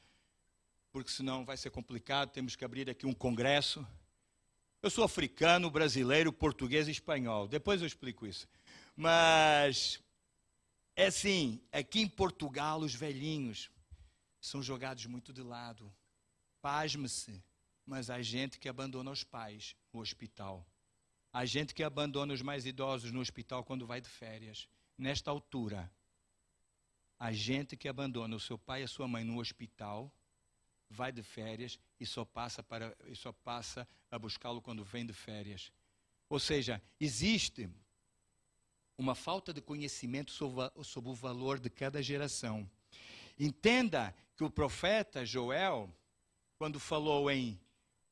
porque 0.92 1.12
senão 1.12 1.44
vai 1.44 1.58
ser 1.58 1.72
complicado, 1.72 2.30
temos 2.30 2.56
que 2.56 2.64
abrir 2.64 2.90
aqui 2.90 3.06
um 3.06 3.14
congresso. 3.14 3.86
Eu 4.82 4.92
sou 4.92 5.04
africano, 5.04 5.72
brasileiro, 5.72 6.32
português 6.32 6.88
e 6.88 6.92
espanhol, 6.92 7.48
depois 7.48 7.82
eu 7.82 7.88
explico 7.88 8.28
isso. 8.28 8.48
Mas, 8.96 10.00
é 10.96 11.08
assim, 11.08 11.60
aqui 11.72 12.00
em 12.02 12.08
Portugal 12.08 12.80
os 12.80 12.94
velhinhos 12.94 13.72
são 14.44 14.62
jogados 14.62 15.06
muito 15.06 15.32
de 15.32 15.42
lado. 15.42 15.92
Pasme-se, 16.62 17.42
mas 17.86 18.10
há 18.10 18.22
gente 18.22 18.60
que 18.60 18.68
abandona 18.68 19.10
os 19.10 19.24
pais 19.24 19.74
no 19.94 20.02
hospital. 20.02 20.68
A 21.32 21.46
gente 21.46 21.74
que 21.74 21.82
abandona 21.82 22.34
os 22.34 22.42
mais 22.42 22.66
idosos 22.66 23.10
no 23.12 23.22
hospital 23.22 23.64
quando 23.64 23.88
vai 23.88 24.02
de 24.02 24.10
férias. 24.10 24.68
Nesta 24.98 25.32
altura, 25.32 25.90
a 27.18 27.32
gente 27.32 27.78
que 27.78 27.88
abandona 27.88 28.36
o 28.36 28.40
seu 28.40 28.58
pai 28.58 28.82
e 28.82 28.84
a 28.84 28.88
sua 28.88 29.08
mãe 29.08 29.24
no 29.24 29.40
hospital, 29.40 30.14
vai 30.90 31.12
de 31.12 31.24
férias 31.24 31.80
e 31.98 32.06
só 32.06 32.26
passa, 32.26 32.62
para, 32.62 32.96
e 33.06 33.16
só 33.16 33.32
passa 33.32 33.88
a 34.12 34.20
buscá-lo 34.20 34.62
quando 34.62 34.84
vem 34.84 35.06
de 35.06 35.14
férias. 35.14 35.72
Ou 36.28 36.38
seja, 36.38 36.82
existe 37.00 37.70
uma 38.98 39.16
falta 39.16 39.54
de 39.54 39.62
conhecimento 39.62 40.32
sobre, 40.32 40.70
sobre 40.84 41.10
o 41.10 41.16
valor 41.16 41.60
de 41.60 41.70
cada 41.70 42.04
geração. 42.04 42.70
Entenda 43.40 44.14
que 44.44 44.48
o 44.48 44.52
profeta 44.52 45.26
Joel, 45.26 45.90
quando 46.58 46.78
falou 46.78 47.32
em 47.32 47.58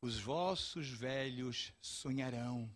os 0.02 0.18
vossos 0.18 0.88
velhos 0.88 1.74
sonharão, 1.82 2.74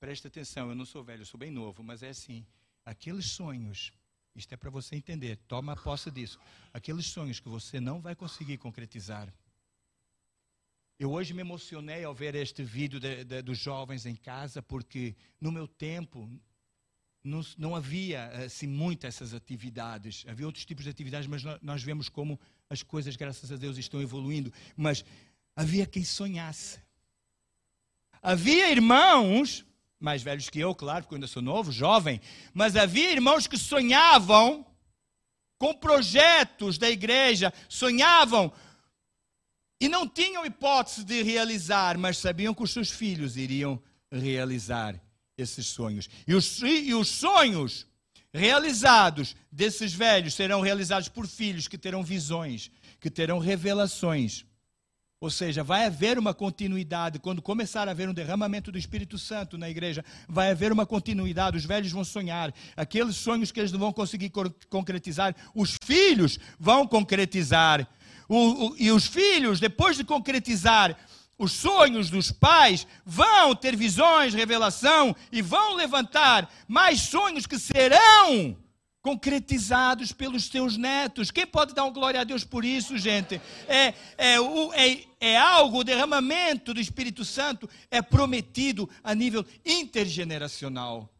Presta 0.00 0.28
atenção, 0.28 0.68
eu 0.68 0.74
não 0.74 0.84
sou 0.84 1.02
velho, 1.02 1.24
sou 1.24 1.38
bem 1.38 1.50
novo, 1.50 1.82
mas 1.82 2.02
é 2.02 2.10
assim. 2.10 2.44
Aqueles 2.84 3.30
sonhos, 3.30 3.90
isto 4.34 4.52
é 4.52 4.56
para 4.56 4.68
você 4.68 4.96
entender, 4.96 5.36
toma 5.48 5.74
posse 5.74 6.10
disso. 6.10 6.38
Aqueles 6.74 7.06
sonhos 7.06 7.40
que 7.40 7.48
você 7.48 7.80
não 7.80 8.02
vai 8.02 8.14
conseguir 8.14 8.58
concretizar. 8.58 9.32
Eu 10.98 11.10
hoje 11.10 11.32
me 11.32 11.40
emocionei 11.40 12.04
ao 12.04 12.14
ver 12.14 12.34
este 12.34 12.62
vídeo 12.62 13.00
de, 13.00 13.24
de, 13.24 13.40
dos 13.40 13.56
jovens 13.56 14.04
em 14.04 14.14
casa, 14.14 14.60
porque 14.60 15.16
no 15.40 15.50
meu 15.50 15.66
tempo 15.66 16.28
não, 17.24 17.40
não 17.56 17.74
havia 17.74 18.26
assim 18.44 18.66
muitas 18.66 19.14
essas 19.14 19.32
atividades. 19.32 20.24
Havia 20.28 20.44
outros 20.44 20.66
tipos 20.66 20.84
de 20.84 20.90
atividades, 20.90 21.26
mas 21.26 21.42
nós 21.62 21.82
vemos 21.82 22.10
como 22.10 22.38
as 22.68 22.82
coisas, 22.82 23.16
graças 23.16 23.50
a 23.50 23.56
Deus, 23.56 23.78
estão 23.78 24.02
evoluindo. 24.02 24.52
Mas 24.76 25.02
havia 25.56 25.86
quem 25.86 26.04
sonhasse. 26.04 26.78
Havia 28.22 28.70
irmãos 28.70 29.64
mais 29.98 30.22
velhos 30.22 30.50
que 30.50 30.60
eu, 30.60 30.74
claro, 30.74 31.04
porque 31.04 31.14
eu 31.14 31.16
ainda 31.16 31.26
sou 31.26 31.42
novo, 31.42 31.72
jovem, 31.72 32.20
mas 32.52 32.76
havia 32.76 33.10
irmãos 33.10 33.46
que 33.46 33.56
sonhavam 33.56 34.66
com 35.58 35.72
projetos 35.72 36.76
da 36.76 36.90
igreja, 36.90 37.50
sonhavam 37.70 38.52
e 39.80 39.88
não 39.88 40.06
tinham 40.06 40.44
hipótese 40.44 41.04
de 41.04 41.22
realizar, 41.22 41.96
mas 41.96 42.18
sabiam 42.18 42.52
que 42.52 42.62
os 42.62 42.72
seus 42.72 42.90
filhos 42.90 43.38
iriam 43.38 43.82
realizar 44.12 45.00
esses 45.36 45.66
sonhos. 45.66 46.08
E 46.26 46.34
os, 46.34 46.60
e 46.62 46.94
os 46.94 47.08
sonhos 47.08 47.86
realizados 48.32 49.36
desses 49.50 49.92
velhos 49.92 50.34
serão 50.34 50.60
realizados 50.60 51.08
por 51.08 51.26
filhos 51.26 51.68
que 51.68 51.78
terão 51.78 52.02
visões, 52.02 52.70
que 53.00 53.10
terão 53.10 53.38
revelações. 53.38 54.44
Ou 55.20 55.30
seja, 55.30 55.64
vai 55.64 55.86
haver 55.86 56.18
uma 56.18 56.34
continuidade. 56.34 57.18
Quando 57.18 57.40
começar 57.40 57.88
a 57.88 57.92
haver 57.92 58.08
um 58.08 58.12
derramamento 58.12 58.70
do 58.70 58.76
Espírito 58.76 59.16
Santo 59.16 59.56
na 59.56 59.70
igreja, 59.70 60.04
vai 60.28 60.50
haver 60.50 60.70
uma 60.70 60.84
continuidade. 60.84 61.56
Os 61.56 61.64
velhos 61.64 61.92
vão 61.92 62.04
sonhar. 62.04 62.52
Aqueles 62.76 63.16
sonhos 63.16 63.50
que 63.50 63.58
eles 63.58 63.72
não 63.72 63.78
vão 63.78 63.92
conseguir 63.92 64.30
concretizar, 64.68 65.34
os 65.54 65.78
filhos 65.82 66.38
vão 66.58 66.86
concretizar. 66.86 67.88
O, 68.28 68.36
o, 68.36 68.76
e 68.78 68.90
os 68.90 69.06
filhos, 69.06 69.60
depois 69.60 69.96
de 69.96 70.04
concretizar 70.04 70.98
os 71.38 71.52
sonhos 71.52 72.10
dos 72.10 72.30
pais, 72.30 72.86
vão 73.04 73.54
ter 73.54 73.76
visões, 73.76 74.34
revelação 74.34 75.14
e 75.32 75.42
vão 75.42 75.74
levantar 75.74 76.50
mais 76.68 77.00
sonhos 77.00 77.46
que 77.46 77.58
serão 77.58 78.56
concretizados 79.04 80.12
pelos 80.12 80.46
seus 80.46 80.78
netos. 80.78 81.30
Quem 81.30 81.46
pode 81.46 81.74
dar 81.74 81.84
um 81.84 81.92
glória 81.92 82.22
a 82.22 82.24
Deus 82.24 82.42
por 82.42 82.64
isso, 82.64 82.96
gente? 82.96 83.38
É, 83.68 83.92
é, 84.16 84.36
é, 84.72 85.04
é 85.20 85.36
algo, 85.36 85.80
o 85.80 85.84
derramamento 85.84 86.72
do 86.72 86.80
Espírito 86.80 87.22
Santo 87.22 87.68
é 87.90 88.00
prometido 88.00 88.88
a 89.02 89.14
nível 89.14 89.44
intergeneracional. 89.62 91.10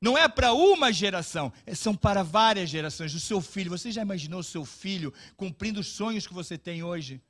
Não 0.00 0.18
é 0.18 0.26
para 0.26 0.52
uma 0.52 0.92
geração, 0.92 1.52
é, 1.64 1.72
são 1.72 1.94
para 1.94 2.24
várias 2.24 2.68
gerações. 2.68 3.14
O 3.14 3.20
seu 3.20 3.40
filho, 3.40 3.70
você 3.70 3.92
já 3.92 4.02
imaginou 4.02 4.40
o 4.40 4.44
seu 4.44 4.64
filho 4.64 5.14
cumprindo 5.36 5.78
os 5.78 5.86
sonhos 5.86 6.26
que 6.26 6.34
você 6.34 6.58
tem 6.58 6.82
hoje? 6.82 7.22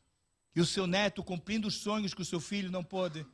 E 0.54 0.61
o 0.61 0.66
seu 0.66 0.87
neto 0.87 1.23
cumprindo 1.23 1.68
os 1.68 1.76
sonhos 1.76 2.14
que 2.14 2.23
o 2.23 2.25
seu 2.25 2.40
filho 2.40 2.70
não 2.70 2.84
pôde 2.84 3.26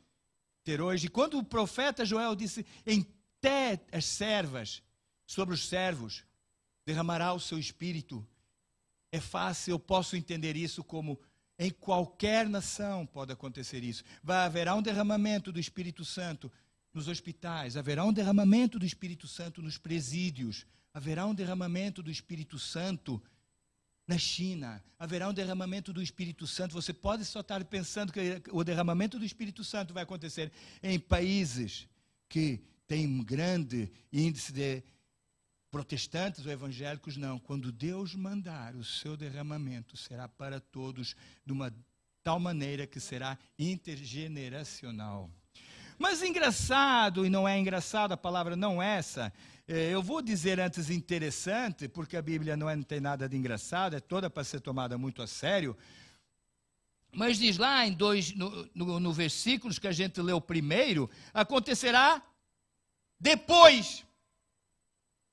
ter 0.65 0.81
hoje? 0.81 1.07
E 1.07 1.11
quando 1.11 1.39
o 1.39 1.45
profeta 1.45 2.05
Joel 2.05 2.35
disse: 2.35 2.65
Em 2.87 3.07
até 3.41 3.81
as 3.91 4.05
servas, 4.05 4.83
sobre 5.27 5.55
os 5.55 5.67
servos, 5.67 6.25
derramará 6.85 7.33
o 7.33 7.41
seu 7.41 7.59
espírito. 7.59 8.27
É 9.11 9.19
fácil, 9.19 9.73
eu 9.73 9.79
posso 9.79 10.15
entender 10.15 10.57
isso 10.57 10.85
como 10.85 11.19
em 11.59 11.71
qualquer 11.71 12.49
nação 12.49 13.07
pode 13.07 13.33
acontecer 13.33 13.83
isso. 13.83 14.05
Vai 14.23 14.45
haverá 14.45 14.75
um 14.75 14.83
derramamento 14.83 15.51
do 15.51 15.59
Espírito 15.59 16.05
Santo 16.05 16.53
nos 16.93 17.09
hospitais, 17.09 17.77
haverá 17.77 18.05
um 18.05 18.13
derramamento 18.13 18.79
do 18.79 18.85
Espírito 18.85 19.27
Santo 19.27 19.63
nos 19.63 19.79
presídios, 19.79 20.67
haverá 20.93 21.27
um 21.27 21.35
derramamento 21.35 22.03
do 22.03 22.11
Espírito 22.11 22.59
Santo 22.59 23.23
na 24.11 24.19
China, 24.19 24.83
haverá 24.99 25.29
um 25.29 25.33
derramamento 25.33 25.93
do 25.93 26.03
Espírito 26.03 26.45
Santo. 26.45 26.75
Você 26.75 26.93
pode 26.93 27.25
só 27.25 27.41
estar 27.43 27.65
pensando 27.65 28.13
que 28.13 28.43
o 28.51 28.65
derramamento 28.65 29.21
do 29.21 29.25
Espírito 29.25 29.63
Santo 29.63 29.95
vai 29.95 30.03
acontecer 30.03 30.51
em 30.83 30.99
países 30.99 31.87
que 32.29 32.61
têm 32.89 33.07
um 33.07 33.23
grande 33.23 33.89
índice 34.13 34.53
de 34.53 34.83
protestantes 35.71 36.45
ou 36.45 36.51
evangélicos, 36.51 37.17
não. 37.17 37.39
Quando 37.39 37.71
Deus 37.71 38.17
mandar 38.17 38.75
o 38.75 38.83
seu 38.83 39.17
derramamento, 39.17 39.97
será 39.97 40.27
para 40.27 40.59
todos, 40.59 41.15
de 41.47 41.53
uma 41.53 41.73
tal 42.21 42.41
maneira 42.41 42.89
que 42.89 42.99
será 42.99 43.39
intergeneracional. 43.57 45.31
Mas 46.01 46.23
engraçado, 46.23 47.27
e 47.27 47.29
não 47.29 47.47
é 47.47 47.59
engraçado, 47.59 48.13
a 48.13 48.17
palavra 48.17 48.57
não 48.57 48.83
é 48.83 48.97
essa. 48.97 49.31
É, 49.69 49.91
eu 49.91 50.03
vou 50.03 50.23
dizer 50.23 50.59
antes 50.59 50.89
interessante, 50.89 51.89
porque 51.89 52.17
a 52.17 52.23
Bíblia 52.23 52.57
não, 52.57 52.71
é, 52.71 52.75
não 52.75 52.83
tem 52.83 53.01
nada 53.01 53.29
de 53.29 53.37
engraçado, 53.37 53.95
é 53.95 54.01
toda 54.01 54.31
para 54.31 54.43
ser 54.43 54.63
tomada 54.63 54.97
muito 54.97 55.21
a 55.21 55.27
sério. 55.27 55.77
Mas 57.13 57.37
diz 57.37 57.59
lá 57.59 57.87
em 57.87 57.93
dois, 57.93 58.35
no, 58.35 58.67
no, 58.75 58.99
no 58.99 59.13
versículos 59.13 59.79
que 59.79 59.87
a 59.87 59.93
gente 59.93 60.23
leu 60.23 60.41
primeiro, 60.41 61.11
acontecerá 61.35 62.23
depois 63.21 64.03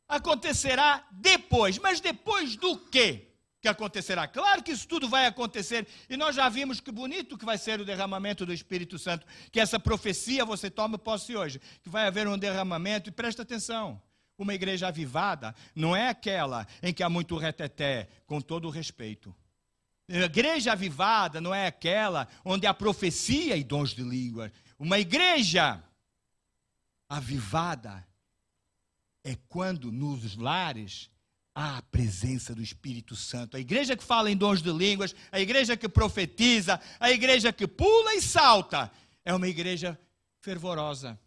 acontecerá 0.05 1.07
depois. 1.11 1.77
Mas 1.77 2.01
depois 2.01 2.57
do 2.57 2.77
quê? 2.77 3.26
Que 3.67 3.69
acontecerá. 3.69 4.27
Claro 4.27 4.63
que 4.63 4.71
isso 4.71 4.87
tudo 4.87 5.09
vai 5.09 5.25
acontecer, 5.25 5.85
e 6.09 6.15
nós 6.15 6.35
já 6.35 6.47
vimos 6.47 6.79
que 6.79 6.91
bonito 6.91 7.37
que 7.37 7.45
vai 7.45 7.57
ser 7.57 7.81
o 7.81 7.85
derramamento 7.85 8.45
do 8.45 8.53
Espírito 8.53 8.97
Santo, 8.97 9.27
que 9.51 9.59
essa 9.59 9.79
profecia 9.79 10.45
você 10.45 10.69
toma 10.69 10.97
posse 10.97 11.35
hoje, 11.35 11.59
que 11.83 11.89
vai 11.89 12.07
haver 12.07 12.27
um 12.27 12.37
derramamento, 12.37 13.09
e 13.09 13.11
presta 13.11 13.41
atenção. 13.41 14.01
Uma 14.37 14.53
igreja 14.53 14.87
avivada 14.87 15.53
não 15.75 15.95
é 15.95 16.09
aquela 16.09 16.65
em 16.81 16.93
que 16.93 17.03
há 17.03 17.09
muito 17.09 17.35
reteté, 17.35 18.07
com 18.25 18.39
todo 18.39 18.67
o 18.67 18.71
respeito. 18.71 19.35
A 20.09 20.19
igreja 20.19 20.71
avivada 20.71 21.41
não 21.41 21.53
é 21.53 21.67
aquela 21.67 22.27
onde 22.45 22.65
há 22.65 22.73
profecia 22.73 23.57
e 23.57 23.63
dons 23.63 23.93
de 23.93 24.03
língua. 24.03 24.51
Uma 24.79 24.99
igreja 24.99 25.83
avivada 27.09 28.07
é 29.25 29.35
quando 29.49 29.91
nos 29.91 30.37
lares 30.37 31.09
há 31.57 31.79
a 31.79 31.81
presença 31.81 32.53
do 32.53 32.61
Espírito 32.61 33.15
Santo. 33.15 33.57
A 33.57 33.59
igreja 33.59 33.97
que 33.97 34.03
fala 34.03 34.29
em 34.29 34.37
dons 34.37 34.61
de 34.61 34.71
línguas, 34.71 35.15
a 35.31 35.39
igreja 35.39 35.75
que 35.75 35.89
profetiza, 35.89 36.79
a 36.99 37.09
igreja 37.09 37.51
que 37.51 37.65
pula 37.65 38.13
e 38.13 38.21
salta, 38.21 38.91
é 39.25 39.33
uma 39.33 39.47
igreja 39.47 39.99
fervorosa. 40.39 41.19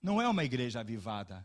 Não 0.00 0.22
é 0.22 0.28
uma 0.28 0.44
igreja 0.44 0.78
avivada. 0.78 1.44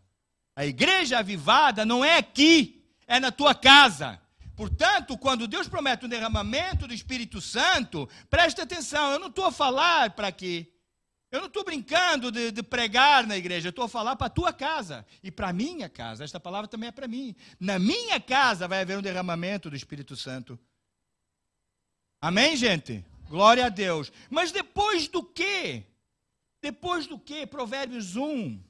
A 0.56 0.64
igreja 0.64 1.18
avivada 1.18 1.84
não 1.84 2.06
é 2.06 2.18
aqui, 2.18 2.86
é 3.08 3.20
na 3.20 3.32
tua 3.32 3.56
casa. 3.56 4.22
Portanto, 4.56 5.18
quando 5.18 5.48
Deus 5.48 5.68
promete 5.68 6.06
um 6.06 6.10
derramamento 6.10 6.88
do 6.88 6.94
Espírito 6.94 7.42
Santo, 7.42 8.08
preste 8.30 8.62
atenção, 8.62 9.14
eu 9.14 9.18
não 9.18 9.30
estou 9.30 9.46
a 9.46 9.52
falar 9.52 10.12
para 10.12 10.32
quê? 10.32 10.72
Eu 11.34 11.40
não 11.40 11.48
estou 11.48 11.64
brincando 11.64 12.32
de, 12.32 12.52
de, 12.52 12.62
pregar 12.62 13.26
na 13.26 13.36
igreja, 13.36 13.70
estou 13.70 13.86
a 13.86 13.90
falar 13.90 14.16
para 14.16 14.28
a 14.28 14.30
tua 14.30 14.54
casa 14.54 15.04
e 15.24 15.32
para 15.32 15.50
a 15.50 15.54
minha 15.54 15.90
casa. 15.90 16.24
Esta 16.24 16.40
palavra 16.40 16.68
também 16.68 16.90
é 16.90 16.92
para 16.92 17.08
mim. 17.08 17.36
Na 17.60 17.80
minha 17.80 18.20
casa 18.20 18.68
vai 18.68 18.82
haver 18.82 19.00
um 19.00 19.02
derramamento 19.02 19.68
do 19.68 19.76
Espírito 19.76 20.16
Santo. 20.16 20.60
Amém, 22.22 22.56
gente? 22.56 23.04
Glória 23.28 23.66
a 23.66 23.70
Deus. 23.70 24.12
Mas 24.30 24.52
depois 24.52 25.08
do 25.08 25.24
quê? 25.24 25.88
Depois 26.62 27.08
do 27.08 27.18
quê? 27.18 27.48
Provérbios 27.48 28.16
1, 28.16 28.64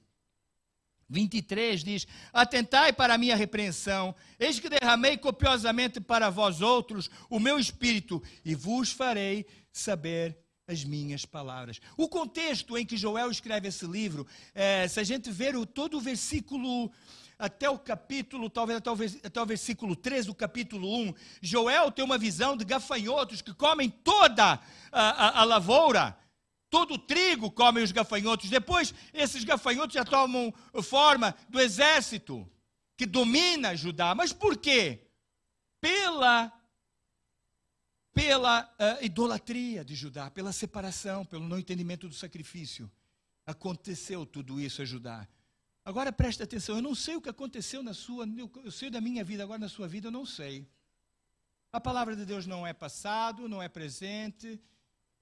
23 1.09 1.83
diz: 1.83 2.07
Atentai 2.31 2.93
para 2.93 3.15
a 3.15 3.17
minha 3.17 3.35
repreensão, 3.35 4.15
eis 4.39 4.57
que 4.61 4.69
derramei 4.69 5.17
copiosamente 5.17 5.99
para 5.99 6.29
vós 6.29 6.61
outros 6.61 7.11
o 7.29 7.41
meu 7.41 7.59
espírito, 7.59 8.23
e 8.45 8.55
vos 8.55 8.89
farei 8.89 9.45
saber 9.69 10.42
as 10.73 10.83
minhas 10.83 11.25
palavras. 11.25 11.79
O 11.95 12.09
contexto 12.09 12.77
em 12.77 12.85
que 12.85 12.97
Joel 12.97 13.31
escreve 13.31 13.67
esse 13.67 13.85
livro, 13.85 14.27
é, 14.53 14.87
se 14.87 14.99
a 14.99 15.03
gente 15.03 15.31
ver 15.31 15.55
o, 15.55 15.65
todo 15.65 15.97
o 15.97 16.01
versículo 16.01 16.91
até 17.37 17.69
o 17.69 17.77
capítulo, 17.77 18.49
talvez 18.49 19.19
até 19.23 19.41
o, 19.41 19.45
versículo 19.45 19.95
3 19.95 20.25
do 20.25 20.35
capítulo 20.35 20.93
1, 21.09 21.13
Joel 21.41 21.91
tem 21.91 22.03
uma 22.03 22.17
visão 22.17 22.55
de 22.55 22.65
gafanhotos 22.65 23.41
que 23.41 23.53
comem 23.53 23.89
toda 23.89 24.59
a, 24.91 25.01
a, 25.01 25.41
a 25.41 25.43
lavoura. 25.43 26.17
Todo 26.69 26.95
o 26.95 26.97
trigo 26.97 27.51
comem 27.51 27.83
os 27.83 27.91
gafanhotos. 27.91 28.49
Depois, 28.49 28.93
esses 29.13 29.43
gafanhotos 29.43 29.93
já 29.93 30.03
tomam 30.03 30.53
forma 30.81 31.35
do 31.47 31.59
exército 31.59 32.49
que 32.97 33.05
domina 33.05 33.75
Judá. 33.75 34.15
Mas 34.15 34.33
por 34.33 34.57
quê? 34.57 35.07
Pela 35.79 36.51
pela 38.13 38.63
uh, 38.63 39.03
idolatria 39.03 39.83
de 39.83 39.95
Judá, 39.95 40.29
pela 40.29 40.51
separação, 40.51 41.25
pelo 41.25 41.47
não 41.47 41.57
entendimento 41.57 42.07
do 42.07 42.13
sacrifício. 42.13 42.89
Aconteceu 43.45 44.25
tudo 44.25 44.61
isso 44.61 44.81
a 44.81 44.85
Judá. 44.85 45.27
Agora 45.83 46.13
preste 46.13 46.41
atenção, 46.41 46.75
eu 46.77 46.81
não 46.81 46.95
sei 46.95 47.15
o 47.15 47.21
que 47.21 47.29
aconteceu 47.29 47.83
na 47.83 47.93
sua, 47.93 48.25
eu 48.63 48.71
sei 48.71 48.89
da 48.89 49.01
minha 49.01 49.23
vida, 49.23 49.43
agora 49.43 49.59
na 49.59 49.67
sua 49.67 49.87
vida 49.87 50.07
eu 50.07 50.11
não 50.11 50.25
sei. 50.25 50.65
A 51.73 51.81
palavra 51.81 52.15
de 52.15 52.23
Deus 52.23 52.45
não 52.45 52.65
é 52.65 52.71
passado, 52.71 53.49
não 53.49 53.61
é 53.61 53.67
presente, 53.67 54.61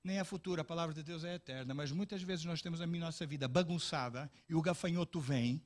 nem 0.04 0.19
é 0.19 0.23
futuro, 0.23 0.62
a 0.62 0.63
palavra 0.63 0.93
de 0.93 1.01
Deus 1.01 1.23
é 1.23 1.36
eterna, 1.36 1.73
mas 1.73 1.91
muitas 1.91 2.21
vezes 2.21 2.45
nós 2.45 2.62
temos 2.62 2.82
a 2.82 2.86
nossa 2.86 3.25
vida 3.25 3.47
bagunçada 3.47 4.30
e 4.47 4.54
o 4.54 4.62
gafanhoto 4.62 5.19
vem 5.19 5.63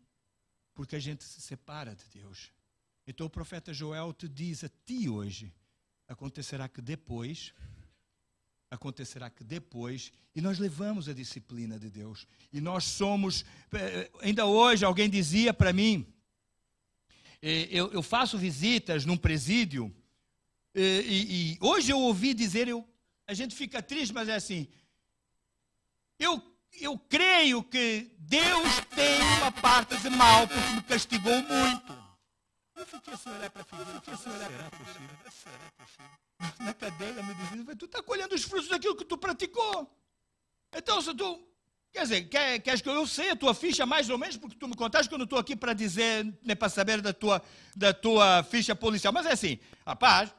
porque 0.74 0.96
a 0.96 1.00
gente 1.00 1.24
se 1.24 1.42
separa 1.42 1.96
de 1.96 2.06
Deus. 2.10 2.52
Então 3.08 3.28
o 3.28 3.30
profeta 3.30 3.74
Joel 3.74 4.14
te 4.14 4.28
diz 4.28 4.64
a 4.64 4.70
ti 4.86 5.10
hoje, 5.10 5.54
acontecerá 6.08 6.68
que 6.68 6.82
depois, 6.82 7.54
acontecerá 8.70 9.30
que 9.30 9.44
depois, 9.44 10.12
e 10.36 10.42
nós 10.42 10.60
levamos 10.60 11.08
a 11.08 11.14
disciplina 11.14 11.80
de 11.80 11.90
Deus, 11.90 12.28
e 12.52 12.62
nós 12.62 12.84
somos, 12.84 13.46
eh, 13.74 14.12
ainda 14.22 14.46
hoje 14.46 14.86
alguém 14.86 15.10
dizia 15.10 15.54
para 15.54 15.74
mim, 15.74 16.06
eh, 17.42 17.70
eu, 17.72 18.02
faço 18.02 18.38
visitas 18.38 19.06
num 19.06 19.18
presídio, 19.18 19.96
eh, 20.74 21.02
e, 21.02 21.54
e, 21.54 21.58
hoje 21.62 21.92
eu 21.92 22.00
ouvi 22.00 22.34
dizer, 22.34 22.68
eu, 22.68 22.88
a 23.28 23.34
gente 23.34 23.56
fica 23.56 23.82
triste, 23.82 24.14
mas 24.14 24.30
é 24.30 24.36
assim, 24.36 24.68
eu, 26.20 26.42
eu 26.80 26.98
creio 26.98 27.64
que 27.64 28.12
Deus 28.20 28.82
tem 28.96 29.22
uma 29.38 29.52
parte 29.52 29.98
de 29.98 30.10
mal, 30.10 30.48
porque 30.48 30.70
me 30.76 30.82
castigou 30.84 31.42
muito. 31.44 32.05
Eu 32.86 33.00
fiquei 33.00 33.14
assim, 33.14 33.30
olhar 33.30 33.50
para 33.50 33.62
a 33.62 33.80
eu 33.80 33.86
fiquei 33.96 34.14
assim, 34.14 34.30
olhar 34.30 34.50
para 34.50 34.68
a 34.68 34.70
figura. 34.70 35.32
Será 35.32 35.72
possível? 35.78 36.66
Na 36.66 36.74
cadeia 36.74 37.24
me 37.24 37.34
dizia, 37.34 37.76
tu 37.76 37.86
está 37.86 38.04
colhendo 38.04 38.36
os 38.36 38.44
frutos 38.44 38.68
daquilo 38.68 38.96
que 38.96 39.06
tu 39.06 39.18
praticou. 39.18 39.90
Então, 40.72 41.02
se 41.02 41.14
tu 41.16 41.44
Quer 41.96 42.02
dizer, 42.02 42.22
quer, 42.28 42.60
queres 42.60 42.82
que 42.82 42.90
eu 42.90 43.08
sei 43.08 43.30
a 43.30 43.38
tua 43.38 43.54
ficha 43.54 43.86
mais 43.86 44.10
ou 44.10 44.18
menos, 44.18 44.36
porque 44.36 44.58
tu 44.58 44.68
me 44.68 44.76
contaste 44.76 45.08
que 45.08 45.14
eu 45.14 45.18
não 45.18 45.24
estou 45.24 45.40
aqui 45.40 45.56
para 45.56 45.72
dizer, 45.72 46.26
nem 46.44 46.54
para 46.54 46.68
saber 46.68 47.00
da 47.00 47.14
tua, 47.14 47.42
da 47.74 47.94
tua 47.94 48.44
ficha 48.44 48.76
policial. 48.76 49.14
Mas 49.14 49.26
é 49.26 49.32
assim, 49.32 49.58
rapaz, 49.88 50.30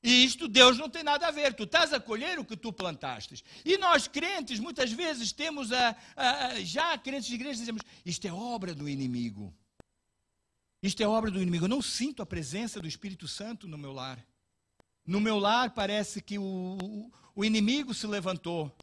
isto 0.00 0.46
Deus 0.46 0.78
não 0.78 0.88
tem 0.88 1.02
nada 1.02 1.26
a 1.26 1.32
ver. 1.32 1.54
Tu 1.54 1.64
estás 1.64 1.92
a 1.92 1.98
colher 1.98 2.38
o 2.38 2.44
que 2.44 2.56
tu 2.56 2.72
plantaste. 2.72 3.42
E 3.64 3.76
nós 3.78 4.06
crentes, 4.06 4.60
muitas 4.60 4.92
vezes, 4.92 5.32
temos 5.32 5.72
a, 5.72 5.96
a, 6.14 6.46
a 6.46 6.60
já 6.60 6.96
crentes 6.96 7.26
de 7.26 7.34
igreja, 7.34 7.58
dizemos, 7.58 7.82
isto 8.06 8.24
é 8.24 8.32
obra 8.32 8.72
do 8.72 8.88
inimigo. 8.88 9.52
Isto 10.82 11.02
é 11.02 11.06
obra 11.06 11.30
do 11.30 11.40
inimigo. 11.40 11.66
Eu 11.66 11.68
não 11.68 11.80
sinto 11.80 12.22
a 12.22 12.26
presença 12.26 12.80
do 12.80 12.88
Espírito 12.88 13.28
Santo 13.28 13.68
no 13.68 13.78
meu 13.78 13.92
lar. 13.92 14.18
No 15.06 15.20
meu 15.20 15.38
lar 15.38 15.70
parece 15.70 16.20
que 16.20 16.38
o, 16.38 17.10
o, 17.34 17.44
inimigo 17.44 17.94
se 17.94 18.06
levantou. 18.06 18.74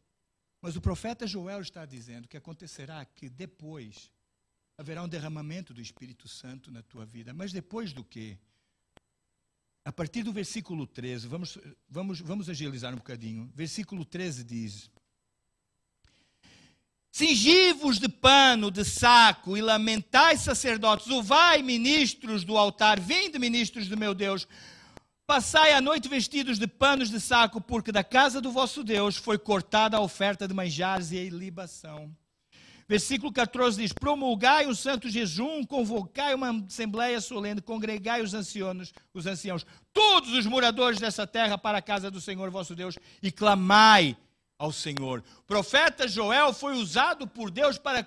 Mas 0.62 0.76
o 0.76 0.82
profeta 0.82 1.28
Joel 1.28 1.62
está 1.62 1.86
dizendo 1.86 2.28
que 2.28 2.38
acontecerá 2.38 3.04
que 3.04 3.30
depois 3.30 4.12
haverá 4.78 5.04
um 5.04 5.10
derramamento 5.10 5.74
do 5.74 5.82
Espírito 5.82 6.28
Santo 6.28 6.72
na 6.72 6.82
tua 6.82 7.06
vida. 7.06 7.34
Mas 7.34 7.52
depois 7.52 7.92
do 7.92 8.04
quê? 8.04 8.38
A 9.84 9.92
partir 9.92 10.24
do 10.24 10.32
versículo 10.32 10.88
13, 10.88 11.28
vamos, 11.28 11.58
vamos, 11.90 12.20
vamos 12.22 12.50
agilizar 12.50 12.94
um 12.94 12.98
bocadinho. 12.98 13.52
Versículo 13.56 14.06
13 14.06 14.44
diz: 14.44 14.90
Cingi-vos 17.12 18.00
de 18.00 18.08
pano, 18.08 18.70
de 18.70 18.86
saco, 18.86 19.58
e 19.58 19.62
lamentai, 19.62 20.38
sacerdotes, 20.38 21.08
vai 21.24 21.62
ministros 21.62 22.44
do 22.44 22.58
altar, 22.58 23.00
vinde, 23.00 23.40
ministros 23.40 23.88
do 23.88 23.98
meu 23.98 24.14
Deus, 24.14 24.48
Passai 25.30 25.74
a 25.74 25.80
noite 25.80 26.10
vestidos 26.10 26.58
de 26.58 26.66
panos 26.66 27.12
de 27.12 27.20
saco, 27.20 27.62
porque 27.62 27.92
da 27.92 28.04
casa 28.04 28.42
do 28.42 28.52
vosso 28.52 28.84
Deus 28.84 29.16
foi 29.16 29.38
cortada 29.38 29.96
a 29.96 30.02
oferta 30.02 30.48
de 30.48 30.56
manjares 30.56 31.12
e 31.12 31.20
a 31.20 31.30
libação. 31.30 32.12
Versículo 32.88 33.32
14 33.32 33.80
diz: 33.80 33.94
Promulgai 33.94 34.66
um 34.66 34.74
santo 34.74 35.08
jejum, 35.08 35.64
convocai 35.64 36.34
uma 36.34 36.66
assembleia 36.66 37.22
solene, 37.22 37.62
congregai 37.62 38.24
os 38.24 38.34
ancianos, 38.34 38.92
os 39.14 39.28
anciãos, 39.28 39.64
todos 39.94 40.34
os 40.34 40.48
moradores 40.48 41.00
dessa 41.00 41.28
terra 41.28 41.60
para 41.60 41.78
a 41.78 41.82
casa 41.84 42.10
do 42.10 42.20
Senhor 42.20 42.50
vosso 42.50 42.76
Deus, 42.76 42.98
e 43.22 43.32
clamai 43.32 44.18
ao 44.60 44.74
Senhor. 44.74 45.24
O 45.40 45.44
profeta 45.44 46.08
Joel 46.08 46.54
foi 46.54 46.76
usado 46.76 47.26
por 47.26 47.50
Deus 47.50 47.78
para 47.80 48.06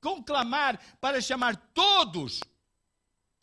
conclamar, 0.00 0.78
para 1.00 1.20
chamar 1.20 1.56
todos 1.72 2.40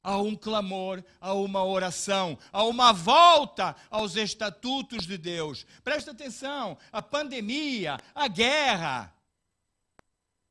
a 0.03 0.17
um 0.17 0.35
clamor, 0.35 1.03
a 1.19 1.33
uma 1.33 1.63
oração, 1.63 2.37
a 2.51 2.63
uma 2.63 2.93
volta 2.93 3.75
aos 3.89 4.15
estatutos 4.15 5.05
de 5.05 5.17
Deus. 5.17 5.65
Presta 5.83 6.11
atenção: 6.11 6.77
a 6.91 7.01
pandemia, 7.01 7.97
a 8.13 8.27
guerra. 8.27 9.13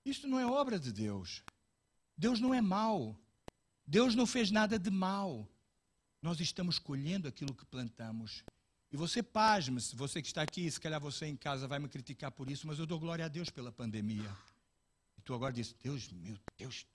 Isto 0.05 0.27
não 0.27 0.39
é 0.39 0.47
obra 0.47 0.79
de 0.79 0.93
Deus. 0.93 1.43
Deus 2.17 2.41
não 2.41 2.53
é 2.53 2.61
mau. 2.61 3.17
Deus 3.87 4.15
não 4.15 4.27
fez 4.27 4.51
nada 4.51 4.79
de 4.79 4.91
mal. 4.91 5.49
Nós 6.23 6.41
estamos 6.41 6.79
colhendo 6.79 7.29
aquilo 7.29 7.55
que 7.55 7.65
plantamos. 7.65 8.45
E 8.93 8.97
você 8.97 9.23
pasme-se, 9.23 9.95
você 9.95 10.21
que 10.21 10.29
está 10.29 10.43
aqui, 10.43 10.69
se 10.71 10.81
calhar 10.81 11.01
você 11.01 11.27
em 11.27 11.37
casa 11.37 11.69
vai 11.69 11.79
me 11.79 11.89
criticar 11.89 12.31
por 12.31 12.51
isso, 12.51 12.67
mas 12.67 12.79
eu 12.79 12.87
dou 12.87 12.99
glória 12.99 13.25
a 13.25 13.29
Deus 13.29 13.49
pela 13.49 13.71
pandemia. 13.71 14.31
E 15.17 15.23
tu 15.23 15.33
agora 15.33 15.53
diz, 15.53 15.75
Deus, 15.83 16.11
meu 16.11 16.37
Deus, 16.59 16.87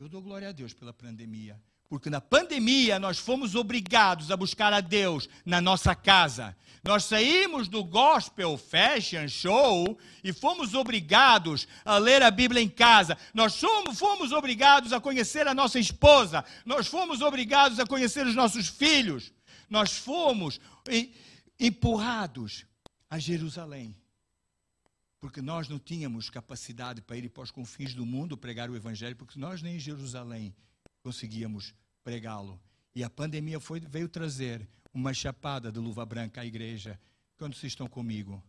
eu 0.00 0.08
dou 0.08 0.22
glória 0.22 0.48
a 0.48 0.52
Deus 0.52 0.72
pela 0.72 0.92
pandemia. 0.92 1.60
Porque 1.88 2.10
na 2.10 2.20
pandemia 2.20 2.98
nós 2.98 3.18
fomos 3.18 3.54
obrigados 3.54 4.30
a 4.30 4.36
buscar 4.36 4.72
a 4.74 4.80
Deus 4.80 5.28
na 5.44 5.60
nossa 5.60 5.94
casa. 5.94 6.54
Nós 6.84 7.04
saímos 7.04 7.66
do 7.66 7.82
gospel 7.82 8.58
fashion 8.58 9.26
show 9.26 9.98
e 10.22 10.32
fomos 10.32 10.74
obrigados 10.74 11.66
a 11.84 11.96
ler 11.96 12.22
a 12.22 12.30
Bíblia 12.30 12.62
em 12.62 12.68
casa. 12.68 13.16
Nós 13.32 13.58
fomos 13.94 14.32
obrigados 14.32 14.92
a 14.92 15.00
conhecer 15.00 15.48
a 15.48 15.54
nossa 15.54 15.78
esposa. 15.78 16.44
Nós 16.64 16.86
fomos 16.86 17.22
obrigados 17.22 17.80
a 17.80 17.86
conhecer 17.86 18.26
os 18.26 18.34
nossos 18.34 18.68
filhos. 18.68 19.32
Nós 19.68 19.92
fomos 19.92 20.60
empurrados 21.58 22.64
a 23.10 23.18
Jerusalém. 23.18 23.96
Porque 25.20 25.42
nós 25.42 25.68
não 25.68 25.78
tínhamos 25.78 26.30
capacidade 26.30 27.02
para 27.02 27.16
ir 27.16 27.28
para 27.28 27.42
os 27.42 27.50
confins 27.50 27.92
do 27.92 28.06
mundo 28.06 28.36
pregar 28.36 28.70
o 28.70 28.76
Evangelho, 28.76 29.16
porque 29.16 29.38
nós 29.38 29.62
nem 29.62 29.76
em 29.76 29.80
Jerusalém 29.80 30.54
conseguíamos 31.02 31.74
pregá-lo. 32.04 32.60
E 32.94 33.02
a 33.02 33.10
pandemia 33.10 33.58
foi, 33.58 33.80
veio 33.80 34.08
trazer 34.08 34.68
uma 34.92 35.12
chapada 35.12 35.70
de 35.72 35.78
luva 35.78 36.04
branca 36.06 36.40
à 36.40 36.46
igreja. 36.46 36.98
Quando 37.36 37.54
vocês 37.54 37.72
estão 37.72 37.88
comigo? 37.88 38.42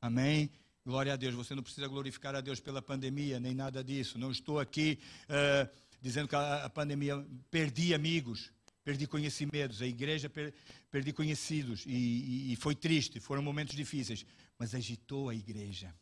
Amém? 0.00 0.50
Glória 0.84 1.12
a 1.12 1.16
Deus. 1.16 1.34
Você 1.34 1.54
não 1.54 1.62
precisa 1.62 1.86
glorificar 1.86 2.34
a 2.34 2.40
Deus 2.40 2.60
pela 2.60 2.80
pandemia, 2.80 3.38
nem 3.38 3.54
nada 3.54 3.84
disso. 3.84 4.18
Não 4.18 4.30
estou 4.30 4.58
aqui 4.58 4.98
uh, 5.28 5.70
dizendo 6.00 6.28
que 6.28 6.34
a, 6.34 6.64
a, 6.64 6.70
pandemia 6.70 7.24
perdi 7.50 7.94
amigos, 7.94 8.50
perdi 8.90 9.06
conhecimentos, 9.06 9.80
a 9.80 9.86
igreja 9.86 10.28
per, 10.28 10.52
perdi 10.90 11.12
conhecidos 11.12 11.84
e, 11.86 11.90
e, 11.90 12.52
e 12.52 12.56
foi 12.56 12.74
triste, 12.74 13.20
foram 13.20 13.40
momentos 13.40 13.76
difíceis, 13.76 14.26
mas 14.58 14.74
agitou 14.74 15.28
a 15.28 15.34
igreja. 15.34 15.94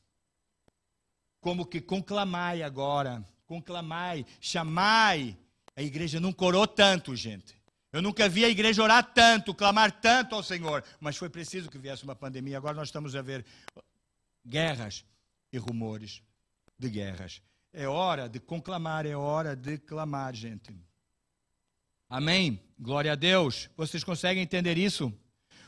Como 1.38 1.66
que 1.66 1.83
conclamai 1.83 2.62
agora, 2.62 3.22
conclamai, 3.44 4.24
chamai 4.40 5.37
a 5.77 5.83
igreja 5.83 6.18
não 6.18 6.33
corou 6.33 6.66
tanto, 6.66 7.14
gente. 7.14 7.61
Eu 7.92 8.01
nunca 8.01 8.27
vi 8.27 8.42
a 8.42 8.48
igreja 8.48 8.83
orar 8.83 9.12
tanto, 9.12 9.55
clamar 9.55 9.92
tanto 10.01 10.35
ao 10.35 10.42
Senhor. 10.42 10.83
Mas 10.98 11.16
foi 11.18 11.29
preciso 11.29 11.70
que 11.70 11.79
viesse 11.79 12.05
uma 12.05 12.16
pandemia. 12.16 12.57
Agora 12.57 12.74
nós 12.74 12.88
estamos 12.88 13.14
a 13.14 13.20
ver 13.20 13.44
guerras 14.44 15.05
e 15.53 15.59
rumores 15.59 16.22
de 16.79 16.88
guerras. 16.88 17.42
É 17.70 17.87
hora 17.87 18.29
de 18.29 18.40
conclamar, 18.40 19.05
é 19.05 19.14
hora 19.14 19.55
de 19.55 19.77
clamar, 19.77 20.35
gente. 20.35 20.88
Amém? 22.09 22.61
Glória 22.79 23.12
a 23.12 23.16
Deus. 23.16 23.68
Vocês 23.77 24.03
conseguem 24.03 24.42
entender 24.42 24.79
isso? 24.79 25.12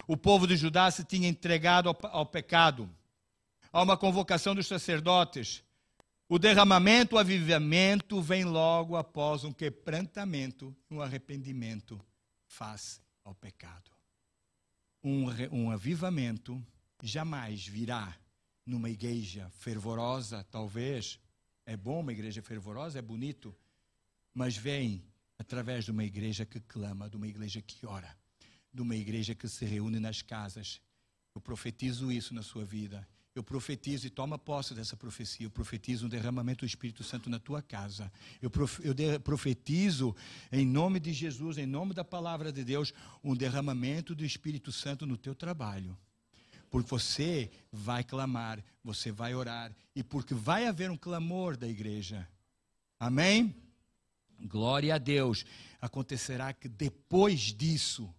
O 0.07 0.17
povo 0.17 0.47
de 0.47 0.57
Judá 0.57 0.91
se 0.91 1.05
tinha 1.05 1.29
entregado 1.29 1.89
ao, 1.89 1.99
ao 2.03 2.27
pecado. 2.27 2.89
Há 3.73 3.83
uma 3.83 3.97
convocação 3.97 4.55
dos 4.55 4.67
sacerdotes 4.67 5.63
o 6.33 6.39
derramamento, 6.39 7.17
o 7.17 7.19
avivamento 7.19 8.23
vem 8.23 8.45
logo 8.45 8.95
após 8.95 9.43
um 9.43 9.53
quebrantamento, 9.53 10.73
um 10.89 11.03
arrependimento 11.03 12.01
face 12.47 13.01
ao 13.25 13.35
pecado. 13.35 13.91
Um, 15.03 15.25
um 15.51 15.71
avivamento 15.73 16.65
jamais 17.03 17.67
virá 17.67 18.17
numa 18.65 18.89
igreja 18.89 19.51
fervorosa, 19.59 20.47
talvez. 20.53 21.19
É 21.67 21.77
bom 21.77 21.99
uma 21.99 22.13
igreja 22.13 22.41
fervorosa, 22.41 23.01
é 23.01 23.03
bonito, 23.03 23.53
mas 24.33 24.57
vem 24.57 25.03
através 25.51 25.85
de 25.85 25.91
uma 25.91 26.05
igreja 26.05 26.47
que 26.47 26.61
clama, 26.61 27.11
de 27.11 27.17
uma 27.17 27.27
igreja 27.27 27.61
que 27.61 27.85
ora, 27.85 28.17
de 28.73 28.81
uma 28.81 28.95
igreja 28.95 29.35
que 29.35 29.49
se 29.49 29.65
reúne 29.65 29.99
nas 29.99 30.23
casas. 30.23 30.81
Eu 31.35 31.41
profetizo 31.41 32.13
isso 32.13 32.33
na 32.33 32.43
sua 32.43 32.65
vida 32.65 33.07
eu 33.33 33.45
profetizo 33.45 34.07
e 34.07 34.11
toma 34.11 34.39
posse 34.39 34.75
dessa 34.75 34.97
profecia. 34.97 35.47
Eu 35.47 35.51
profetizo 35.51 36.07
um 36.07 36.09
derramamento 36.09 36.65
do 36.65 36.69
Espírito 36.69 37.05
Santo 37.05 37.31
na 37.31 37.39
tua 37.39 37.63
casa. 37.63 38.13
Eu, 38.43 38.51
prof, 38.51 38.81
eu 38.85 38.95
profetizo, 39.21 40.15
em 40.51 40.67
nome 40.67 40.99
de 40.99 41.13
Jesus, 41.13 41.57
em 41.57 41.67
nome 41.67 41.95
da 41.95 42.05
palavra 42.05 42.53
de 42.53 42.65
Deus, 42.65 42.93
um 43.23 43.37
derramamento 43.37 44.15
do 44.15 44.25
Espírito 44.25 44.73
Santo 44.73 45.07
no 45.07 45.17
teu 45.17 45.35
trabalho. 45.35 45.97
Porque 46.69 46.91
você 46.91 47.51
vai 47.73 48.03
clamar, 48.03 48.63
você 48.83 49.13
vai 49.13 49.35
orar, 49.35 49.75
e 49.95 50.03
porque 50.03 50.35
vai 50.35 50.67
haver 50.67 50.91
um 50.91 50.97
clamor 50.97 51.57
da 51.57 51.69
igreja. 51.69 52.29
Amém? 52.99 53.55
Glória 54.43 54.95
a 54.95 54.99
Deus. 54.99 55.45
Acontecerá 55.81 56.53
que 56.53 56.69
depois 56.69 57.41
disso 57.53 58.13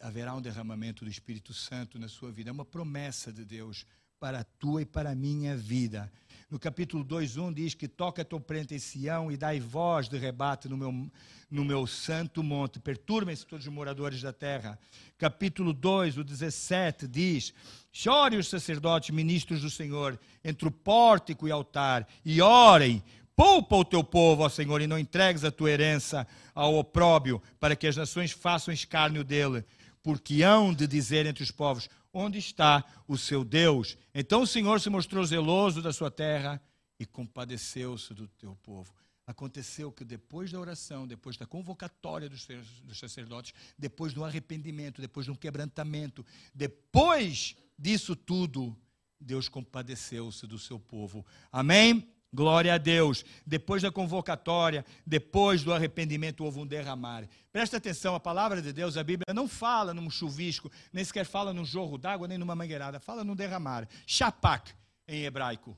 haverá 0.00 0.34
um 0.34 0.42
derramamento 0.42 1.04
do 1.04 1.10
Espírito 1.10 1.54
Santo 1.54 1.98
na 1.98 2.08
sua 2.08 2.30
vida. 2.30 2.50
É 2.50 2.52
uma 2.52 2.64
promessa 2.64 3.32
de 3.32 3.44
Deus 3.44 3.86
para 4.18 4.40
a 4.40 4.44
tua 4.44 4.82
e 4.82 4.86
para 4.86 5.10
a 5.10 5.14
minha 5.14 5.56
vida. 5.56 6.10
No 6.48 6.58
capítulo 6.58 7.04
2:1 7.04 7.52
diz 7.52 7.74
que 7.74 7.88
toca 7.88 8.24
teu 8.24 8.40
prente 8.40 8.74
em 8.74 8.78
Sião 8.78 9.30
e 9.30 9.36
dai 9.36 9.58
voz 9.58 10.08
de 10.08 10.16
rebate 10.16 10.68
no 10.68 10.76
meu, 10.76 11.10
no 11.50 11.64
meu 11.64 11.86
santo 11.86 12.42
monte. 12.42 12.78
Perturbem-se 12.78 13.46
todos 13.46 13.66
os 13.66 13.72
moradores 13.72 14.22
da 14.22 14.32
terra. 14.32 14.78
Capítulo 15.18 15.72
2, 15.72 16.18
o 16.18 16.24
17 16.24 17.08
diz: 17.08 17.52
Chore 17.92 18.36
os 18.36 18.48
sacerdotes, 18.48 19.10
ministros 19.10 19.60
do 19.60 19.70
Senhor, 19.70 20.18
entre 20.44 20.68
o 20.68 20.70
pórtico 20.70 21.48
e 21.48 21.50
altar, 21.50 22.06
e 22.24 22.40
orem. 22.40 23.02
Poupa 23.36 23.76
o 23.76 23.84
teu 23.84 24.02
povo, 24.02 24.42
ó 24.42 24.48
Senhor, 24.48 24.80
e 24.80 24.86
não 24.86 24.98
entregues 24.98 25.44
a 25.44 25.50
tua 25.50 25.70
herança 25.70 26.26
ao 26.54 26.74
opróbio, 26.74 27.42
para 27.60 27.76
que 27.76 27.86
as 27.86 27.94
nações 27.94 28.32
façam 28.32 28.72
escárnio 28.72 29.22
dele. 29.22 29.62
Porque 30.02 30.42
hão 30.42 30.72
de 30.72 30.86
dizer 30.86 31.26
entre 31.26 31.44
os 31.44 31.50
povos: 31.50 31.90
onde 32.12 32.38
está 32.38 32.82
o 33.06 33.18
seu 33.18 33.44
Deus. 33.44 33.98
Então 34.14 34.40
o 34.40 34.46
Senhor 34.46 34.80
se 34.80 34.88
mostrou 34.88 35.22
zeloso 35.22 35.82
da 35.82 35.92
sua 35.92 36.10
terra 36.10 36.60
e 36.98 37.04
compadeceu-se 37.04 38.14
do 38.14 38.26
teu 38.26 38.56
povo. 38.62 38.90
Aconteceu 39.26 39.92
que 39.92 40.04
depois 40.04 40.50
da 40.50 40.58
oração, 40.58 41.06
depois 41.06 41.36
da 41.36 41.44
convocatória 41.44 42.28
dos, 42.30 42.46
sacerdotes, 42.94 43.52
depois 43.76 44.14
do 44.14 44.24
arrependimento, 44.24 45.00
depois 45.00 45.26
do 45.26 45.36
quebrantamento, 45.36 46.24
depois 46.54 47.54
disso 47.76 48.16
tudo, 48.16 48.74
Deus 49.20 49.48
compadeceu-se 49.48 50.46
do 50.46 50.58
seu 50.58 50.78
povo. 50.78 51.26
Amém? 51.52 52.08
Glória 52.32 52.74
a 52.74 52.78
Deus. 52.78 53.24
Depois 53.46 53.82
da 53.82 53.90
convocatória, 53.90 54.84
depois 55.06 55.62
do 55.62 55.72
arrependimento, 55.72 56.44
houve 56.44 56.58
um 56.58 56.66
derramar. 56.66 57.28
Presta 57.52 57.76
atenção, 57.76 58.14
a 58.14 58.20
palavra 58.20 58.60
de 58.60 58.72
Deus, 58.72 58.96
a 58.96 59.04
Bíblia, 59.04 59.34
não 59.34 59.48
fala 59.48 59.94
num 59.94 60.10
chuvisco, 60.10 60.70
nem 60.92 61.04
sequer 61.04 61.24
fala 61.24 61.52
num 61.52 61.64
jorro 61.64 61.96
d'água, 61.96 62.28
nem 62.28 62.38
numa 62.38 62.54
mangueirada. 62.54 63.00
Fala 63.00 63.24
num 63.24 63.34
derramar. 63.34 63.88
Shapak, 64.06 64.72
em 65.08 65.24
hebraico. 65.24 65.76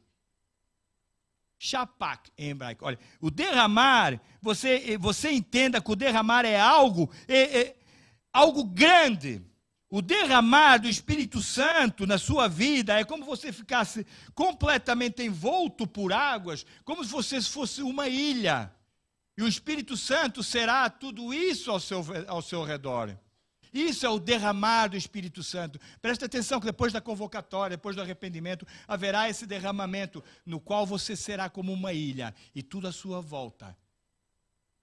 Shapak, 1.58 2.30
em 2.38 2.50
hebraico. 2.50 2.84
Olha, 2.84 2.98
o 3.20 3.30
derramar, 3.30 4.20
você, 4.40 4.96
você 4.98 5.30
entenda 5.30 5.80
que 5.80 5.90
o 5.90 5.96
derramar 5.96 6.44
é 6.44 6.58
algo, 6.58 7.11
é, 7.26 7.61
é 7.61 7.76
algo 8.32 8.64
grande 8.64 9.42
o 9.90 10.03
derramar 10.03 10.79
do 10.79 10.88
Espírito 10.88 11.42
Santo 11.42 12.07
na 12.07 12.18
sua 12.18 12.46
vida 12.46 12.98
é 12.98 13.05
como 13.05 13.24
você 13.24 13.53
ficasse 13.53 14.07
completamente 14.35 15.22
envolto 15.22 15.87
por 15.87 16.12
águas, 16.12 16.66
como 16.85 17.03
se 17.05 17.11
você 17.11 17.40
fosse 17.40 17.83
uma 17.83 18.07
ilha. 18.07 18.72
E 19.37 19.42
o 19.42 19.48
Espírito 19.48 19.96
Santo 19.96 20.42
será 20.42 20.90
tudo 20.90 21.33
isso 21.33 21.70
ao 21.70 21.81
seu, 21.81 22.05
ao 22.27 22.42
seu 22.42 22.64
redor. 22.64 23.16
Isso 23.72 24.05
é 24.05 24.09
o 24.09 24.18
derramar 24.18 24.88
do 24.88 24.96
Espírito 24.96 25.42
Santo. 25.42 25.79
Presta 26.03 26.27
atenção 26.27 26.59
que 26.59 26.66
depois 26.66 26.92
da 26.92 27.01
convocatória, 27.01 27.77
depois 27.77 27.94
do 27.94 28.03
arrependimento, 28.03 28.66
haverá 28.87 29.29
esse 29.29 29.46
derramamento 29.46 30.22
no 30.44 30.61
qual 30.61 30.87
você 30.87 31.14
será 31.14 31.48
como 31.48 31.72
uma 31.72 31.92
ilha 31.92 32.35
e 32.55 32.62
tudo 32.62 32.88
à 32.88 32.92
sua 32.92 33.20
volta 33.20 33.77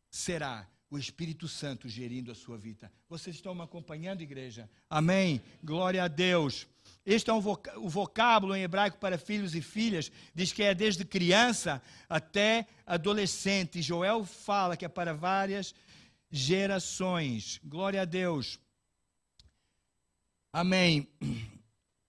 será 0.10 0.68
o 0.95 0.99
Espírito 0.99 1.47
Santo 1.47 1.89
gerindo 1.89 2.31
a 2.31 2.36
sua 2.36 2.58
vida. 2.58 2.89
Vocês 3.10 3.36
estão 3.36 3.53
me 3.53 3.62
acompanhando, 3.62 4.21
igreja? 4.21 4.69
Amém? 4.89 5.41
Glória 5.62 6.01
a 6.01 6.08
Deus. 6.08 6.65
Este 7.05 7.29
é 7.29 7.34
um 7.34 7.39
o 7.39 7.89
vocábulo 7.89 8.55
em 8.55 8.63
hebraico 8.63 8.97
para 8.97 9.17
filhos 9.17 9.53
e 9.53 9.62
filhas, 9.62 10.10
diz 10.34 10.53
que 10.53 10.63
é 10.63 10.73
desde 10.73 11.03
criança 11.03 11.81
até 12.08 12.65
adolescente. 12.86 13.81
Joel 13.81 14.23
fala 14.23 14.77
que 14.77 14.86
é 14.86 14.88
para 14.88 15.13
várias 15.13 15.75
gerações. 16.31 17.60
Glória 17.63 18.01
a 18.01 18.05
Deus. 18.05 18.58
Amém. 20.53 21.08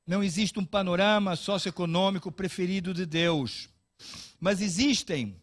Não 0.07 0.23
existe 0.23 0.61
um 0.61 0.65
panorama 0.65 1.35
socioeconômico 1.35 2.31
preferido 2.31 2.95
de 2.95 3.05
Deus, 3.05 3.69
mas 4.39 4.61
existem 4.61 5.35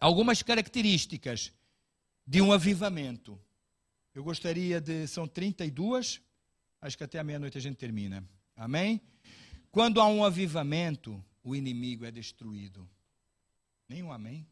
algumas 0.00 0.42
características 0.42 1.52
de 2.26 2.40
um 2.40 2.52
avivamento. 2.52 3.40
Eu 4.14 4.22
gostaria 4.22 4.80
de. 4.80 5.06
São 5.06 5.26
32, 5.26 6.20
acho 6.80 6.96
que 6.96 7.04
até 7.04 7.18
a 7.18 7.24
meia-noite 7.24 7.58
a 7.58 7.60
gente 7.60 7.76
termina. 7.76 8.24
Amém? 8.56 9.00
Quando 9.70 10.00
há 10.00 10.06
um 10.06 10.24
avivamento, 10.24 11.22
o 11.42 11.54
inimigo 11.54 12.04
é 12.04 12.10
destruído. 12.10 12.88
Nenhum 13.88 14.12
amém? 14.12 14.46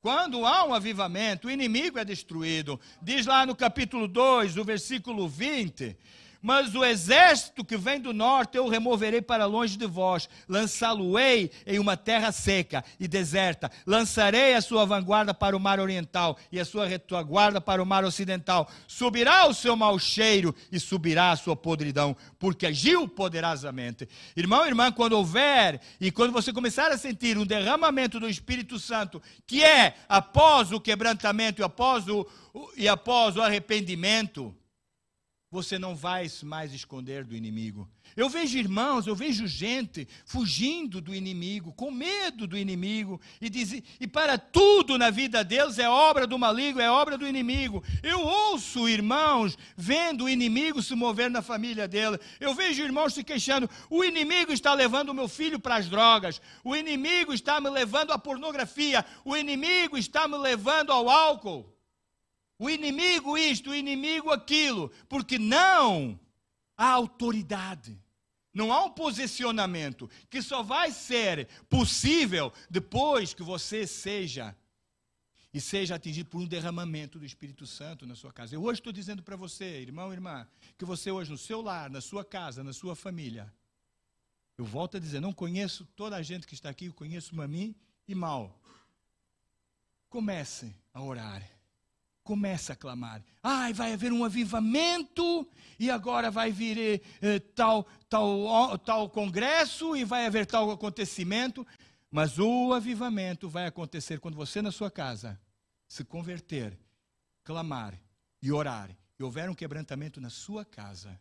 Quando 0.00 0.44
há 0.46 0.64
um 0.64 0.74
avivamento, 0.74 1.46
o 1.46 1.50
inimigo 1.50 1.98
é 1.98 2.04
destruído. 2.04 2.80
Diz 3.00 3.26
lá 3.26 3.46
no 3.46 3.54
capítulo 3.54 4.08
2, 4.08 4.56
o 4.56 4.64
versículo 4.64 5.28
20: 5.28 5.96
mas 6.42 6.74
o 6.74 6.84
exército 6.84 7.64
que 7.64 7.76
vem 7.76 8.00
do 8.00 8.12
norte 8.12 8.58
eu 8.58 8.68
removerei 8.68 9.22
para 9.22 9.46
longe 9.46 9.76
de 9.76 9.86
vós, 9.86 10.28
lançá-lo-ei 10.48 11.50
em 11.64 11.78
uma 11.78 11.96
terra 11.96 12.32
seca 12.32 12.84
e 12.98 13.06
deserta, 13.06 13.70
lançarei 13.86 14.54
a 14.54 14.60
sua 14.60 14.84
vanguarda 14.84 15.32
para 15.32 15.56
o 15.56 15.60
mar 15.60 15.78
oriental 15.78 16.36
e 16.50 16.58
a 16.58 16.64
sua 16.64 16.86
retaguarda 16.86 17.60
para 17.60 17.82
o 17.82 17.86
mar 17.86 18.04
ocidental. 18.04 18.68
Subirá 18.88 19.46
o 19.46 19.54
seu 19.54 19.76
mau 19.76 19.98
cheiro 19.98 20.54
e 20.70 20.80
subirá 20.80 21.30
a 21.30 21.36
sua 21.36 21.54
podridão, 21.54 22.16
porque 22.38 22.66
agiu 22.66 23.06
poderosamente. 23.06 24.08
Irmão, 24.36 24.66
irmã, 24.66 24.90
quando 24.90 25.12
houver 25.12 25.80
e 26.00 26.10
quando 26.10 26.32
você 26.32 26.52
começar 26.52 26.90
a 26.90 26.98
sentir 26.98 27.38
um 27.38 27.46
derramamento 27.46 28.18
do 28.18 28.28
Espírito 28.28 28.78
Santo, 28.78 29.22
que 29.46 29.62
é 29.62 29.94
após 30.08 30.72
o 30.72 30.80
quebrantamento 30.80 31.62
e 31.62 31.64
após 31.64 32.08
o, 32.08 32.26
e 32.76 32.88
após 32.88 33.36
o 33.36 33.42
arrependimento, 33.42 34.54
você 35.52 35.78
não 35.78 35.94
vai 35.94 36.26
mais 36.44 36.72
esconder 36.72 37.26
do 37.26 37.36
inimigo. 37.36 37.86
Eu 38.16 38.30
vejo 38.30 38.56
irmãos, 38.56 39.06
eu 39.06 39.14
vejo 39.14 39.46
gente 39.46 40.08
fugindo 40.24 40.98
do 40.98 41.14
inimigo, 41.14 41.74
com 41.74 41.90
medo 41.90 42.46
do 42.46 42.56
inimigo, 42.56 43.20
e, 43.38 43.50
diz, 43.50 43.82
e 44.00 44.08
para 44.08 44.38
tudo 44.38 44.96
na 44.96 45.10
vida 45.10 45.44
deles 45.44 45.78
é 45.78 45.86
obra 45.86 46.26
do 46.26 46.38
maligno, 46.38 46.80
é 46.80 46.90
obra 46.90 47.18
do 47.18 47.28
inimigo. 47.28 47.84
Eu 48.02 48.20
ouço 48.20 48.88
irmãos 48.88 49.58
vendo 49.76 50.24
o 50.24 50.28
inimigo 50.28 50.82
se 50.82 50.94
mover 50.94 51.30
na 51.30 51.42
família 51.42 51.86
dele. 51.86 52.18
Eu 52.40 52.54
vejo 52.54 52.82
irmãos 52.82 53.12
se 53.12 53.22
queixando: 53.22 53.68
o 53.90 54.02
inimigo 54.02 54.52
está 54.52 54.72
levando 54.72 55.10
o 55.10 55.14
meu 55.14 55.28
filho 55.28 55.60
para 55.60 55.76
as 55.76 55.86
drogas, 55.86 56.40
o 56.64 56.74
inimigo 56.74 57.34
está 57.34 57.60
me 57.60 57.68
levando 57.68 58.10
à 58.12 58.18
pornografia, 58.18 59.04
o 59.22 59.36
inimigo 59.36 59.98
está 59.98 60.26
me 60.26 60.38
levando 60.38 60.92
ao 60.92 61.10
álcool 61.10 61.71
o 62.62 62.70
inimigo 62.70 63.36
isto, 63.36 63.70
o 63.70 63.74
inimigo 63.74 64.30
aquilo, 64.30 64.88
porque 65.08 65.36
não 65.36 66.18
há 66.76 66.90
autoridade. 66.92 68.00
Não 68.54 68.72
há 68.72 68.84
um 68.84 68.90
posicionamento 68.90 70.08
que 70.30 70.40
só 70.40 70.62
vai 70.62 70.92
ser 70.92 71.48
possível 71.68 72.52
depois 72.70 73.34
que 73.34 73.42
você 73.42 73.84
seja 73.84 74.56
e 75.52 75.60
seja 75.60 75.96
atingido 75.96 76.30
por 76.30 76.40
um 76.40 76.46
derramamento 76.46 77.18
do 77.18 77.26
Espírito 77.26 77.66
Santo 77.66 78.06
na 78.06 78.14
sua 78.14 78.32
casa. 78.32 78.54
Eu 78.54 78.62
hoje 78.62 78.78
estou 78.78 78.92
dizendo 78.92 79.24
para 79.24 79.34
você, 79.34 79.80
irmão 79.80 80.12
irmã, 80.12 80.46
que 80.78 80.84
você 80.84 81.10
hoje 81.10 81.32
no 81.32 81.38
seu 81.38 81.62
lar, 81.62 81.90
na 81.90 82.00
sua 82.00 82.24
casa, 82.24 82.62
na 82.62 82.72
sua 82.72 82.94
família, 82.94 83.52
eu 84.56 84.64
volto 84.64 84.98
a 84.98 85.00
dizer, 85.00 85.18
não 85.18 85.32
conheço 85.32 85.84
toda 85.96 86.14
a 86.14 86.22
gente 86.22 86.46
que 86.46 86.54
está 86.54 86.70
aqui, 86.70 86.84
eu 86.84 86.94
conheço 86.94 87.34
mim 87.34 87.74
e 88.06 88.14
mal. 88.14 88.56
Comece 90.08 90.72
a 90.94 91.02
orar 91.02 91.42
começa 92.22 92.72
a 92.72 92.76
clamar. 92.76 93.22
Ai, 93.42 93.72
vai 93.72 93.92
haver 93.92 94.12
um 94.12 94.24
avivamento 94.24 95.48
e 95.78 95.90
agora 95.90 96.30
vai 96.30 96.52
vir 96.52 96.78
eh, 96.78 97.00
eh, 97.20 97.38
tal, 97.38 97.86
tal, 98.08 98.78
tal 98.78 99.10
congresso 99.10 99.96
e 99.96 100.04
vai 100.04 100.26
haver 100.26 100.46
tal 100.46 100.70
acontecimento. 100.70 101.66
Mas 102.10 102.38
o 102.38 102.72
avivamento 102.72 103.48
vai 103.48 103.66
acontecer 103.66 104.20
quando 104.20 104.36
você 104.36 104.60
na 104.60 104.70
sua 104.70 104.90
casa 104.90 105.40
se 105.88 106.04
converter, 106.04 106.78
clamar 107.44 107.98
e 108.40 108.52
orar. 108.52 108.90
E 109.18 109.22
houver 109.22 109.48
um 109.48 109.54
quebrantamento 109.54 110.20
na 110.20 110.30
sua 110.30 110.64
casa. 110.64 111.18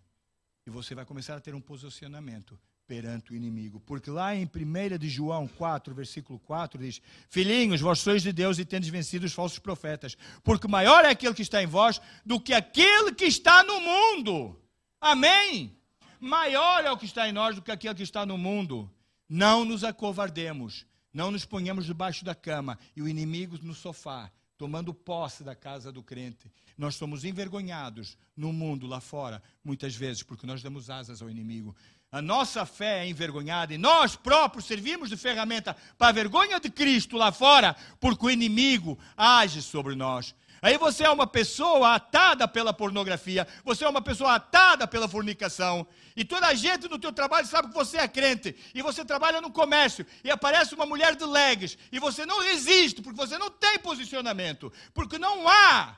E 0.65 0.69
você 0.69 0.95
vai 0.95 1.05
começar 1.05 1.35
a 1.35 1.41
ter 1.41 1.53
um 1.53 1.61
posicionamento 1.61 2.59
perante 2.91 3.31
o 3.31 3.35
inimigo. 3.37 3.79
Porque 3.79 4.11
lá 4.11 4.35
em 4.35 4.43
1 4.43 4.97
de 4.97 5.07
João 5.07 5.47
4, 5.47 5.95
versículo 5.95 6.37
4, 6.39 6.77
diz: 6.77 7.01
Filhinhos, 7.29 7.79
vós 7.79 7.99
sois 7.99 8.21
de 8.21 8.33
Deus 8.33 8.59
e 8.59 8.65
tendes 8.65 8.89
vencido 8.89 9.25
os 9.25 9.31
falsos 9.31 9.59
profetas, 9.59 10.17
porque 10.43 10.67
maior 10.67 11.05
é 11.05 11.09
aquele 11.11 11.33
que 11.33 11.41
está 11.41 11.63
em 11.63 11.67
vós 11.67 12.01
do 12.25 12.37
que 12.37 12.53
aquele 12.53 13.13
que 13.13 13.23
está 13.23 13.63
no 13.63 13.79
mundo. 13.79 14.59
Amém? 14.99 15.73
Maior 16.19 16.83
é 16.83 16.91
o 16.91 16.97
que 16.97 17.05
está 17.05 17.29
em 17.29 17.31
nós 17.31 17.55
do 17.55 17.61
que 17.61 17.71
aquele 17.71 17.95
que 17.95 18.03
está 18.03 18.25
no 18.25 18.37
mundo. 18.37 18.91
Não 19.29 19.63
nos 19.63 19.85
acovardemos, 19.85 20.85
não 21.13 21.31
nos 21.31 21.45
ponhamos 21.45 21.85
debaixo 21.85 22.25
da 22.25 22.35
cama 22.35 22.77
e 22.93 23.01
o 23.01 23.07
inimigo 23.07 23.57
no 23.61 23.73
sofá, 23.73 24.29
tomando 24.57 24.93
posse 24.93 25.45
da 25.45 25.55
casa 25.55 25.93
do 25.93 26.03
crente. 26.03 26.51
Nós 26.77 26.95
somos 26.95 27.23
envergonhados 27.23 28.17
no 28.35 28.51
mundo 28.51 28.85
lá 28.85 28.99
fora, 28.99 29.41
muitas 29.63 29.95
vezes, 29.95 30.23
porque 30.23 30.45
nós 30.45 30.61
damos 30.61 30.89
asas 30.89 31.21
ao 31.21 31.29
inimigo 31.29 31.73
a 32.11 32.21
nossa 32.21 32.65
fé 32.65 33.05
é 33.05 33.07
envergonhada 33.07 33.73
e 33.73 33.77
nós 33.77 34.17
próprios 34.17 34.65
servimos 34.65 35.09
de 35.09 35.15
ferramenta 35.15 35.75
para 35.97 36.09
a 36.09 36.11
vergonha 36.11 36.59
de 36.59 36.69
Cristo 36.69 37.15
lá 37.15 37.31
fora, 37.31 37.73
porque 38.01 38.25
o 38.25 38.29
inimigo 38.29 38.99
age 39.15 39.61
sobre 39.61 39.95
nós. 39.95 40.35
Aí 40.61 40.77
você 40.77 41.05
é 41.05 41.09
uma 41.09 41.25
pessoa 41.25 41.95
atada 41.95 42.47
pela 42.47 42.73
pornografia, 42.73 43.47
você 43.63 43.85
é 43.85 43.89
uma 43.89 44.01
pessoa 44.01 44.35
atada 44.35 44.85
pela 44.85 45.07
fornicação, 45.07 45.87
e 46.15 46.25
toda 46.25 46.47
a 46.47 46.53
gente 46.53 46.89
no 46.89 46.99
teu 46.99 47.13
trabalho 47.13 47.47
sabe 47.47 47.69
que 47.69 47.73
você 47.73 47.97
é 47.97 48.07
crente, 48.07 48.55
e 48.75 48.81
você 48.81 49.05
trabalha 49.05 49.39
no 49.39 49.49
comércio, 49.49 50.05
e 50.23 50.29
aparece 50.29 50.75
uma 50.75 50.85
mulher 50.85 51.15
de 51.15 51.25
legs, 51.25 51.77
e 51.91 51.97
você 51.97 52.25
não 52.25 52.41
resiste, 52.41 53.01
porque 53.01 53.17
você 53.17 53.37
não 53.37 53.49
tem 53.49 53.79
posicionamento, 53.79 54.71
porque 54.93 55.17
não 55.17 55.47
há, 55.47 55.95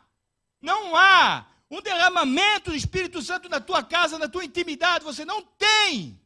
não 0.61 0.95
há 0.95 1.45
um 1.73 1.81
derramamento 1.81 2.69
do 2.69 2.77
Espírito 2.77 3.19
Santo 3.21 3.49
na 3.49 3.59
tua 3.59 3.83
casa, 3.83 4.19
na 4.19 4.29
tua 4.29 4.45
intimidade, 4.45 5.03
você 5.03 5.25
não 5.25 5.41
tem. 5.41 6.21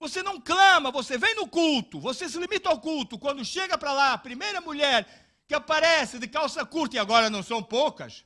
Você 0.00 0.20
não 0.20 0.40
clama, 0.40 0.90
você 0.90 1.16
vem 1.16 1.36
no 1.36 1.46
culto, 1.46 2.00
você 2.00 2.28
se 2.28 2.36
limita 2.36 2.68
ao 2.68 2.80
culto. 2.80 3.18
Quando 3.18 3.44
chega 3.44 3.78
para 3.78 3.92
lá, 3.92 4.12
a 4.12 4.18
primeira 4.18 4.60
mulher 4.60 4.98
que 5.46 5.54
aparece 5.54 6.18
de 6.18 6.26
calça 6.26 6.66
curta, 6.66 6.96
e 6.96 6.98
agora 6.98 7.30
não 7.30 7.40
são 7.40 7.62
poucas. 7.62 8.24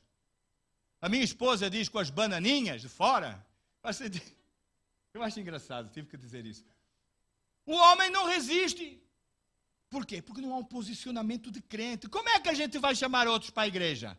A 0.99 1.07
minha 1.07 1.23
esposa 1.23 1.69
diz 1.69 1.87
com 1.87 1.99
as 1.99 2.09
bananinhas 2.09 2.81
de 2.81 2.89
fora. 2.89 3.45
Eu 5.13 5.21
acho 5.21 5.39
engraçado, 5.39 5.91
tive 5.91 6.07
que 6.07 6.17
dizer 6.17 6.47
isso. 6.47 6.65
O 7.63 7.75
homem 7.75 8.09
não 8.09 8.25
resiste. 8.25 8.99
Por 9.87 10.03
quê? 10.03 10.19
Porque 10.19 10.41
não 10.41 10.53
há 10.53 10.57
um 10.57 10.63
posicionamento 10.63 11.51
de 11.51 11.61
crente. 11.61 12.09
Como 12.09 12.27
é 12.27 12.39
que 12.39 12.49
a 12.49 12.53
gente 12.55 12.79
vai 12.79 12.95
chamar 12.95 13.27
outros 13.27 13.51
para 13.51 13.63
a 13.63 13.67
igreja? 13.67 14.17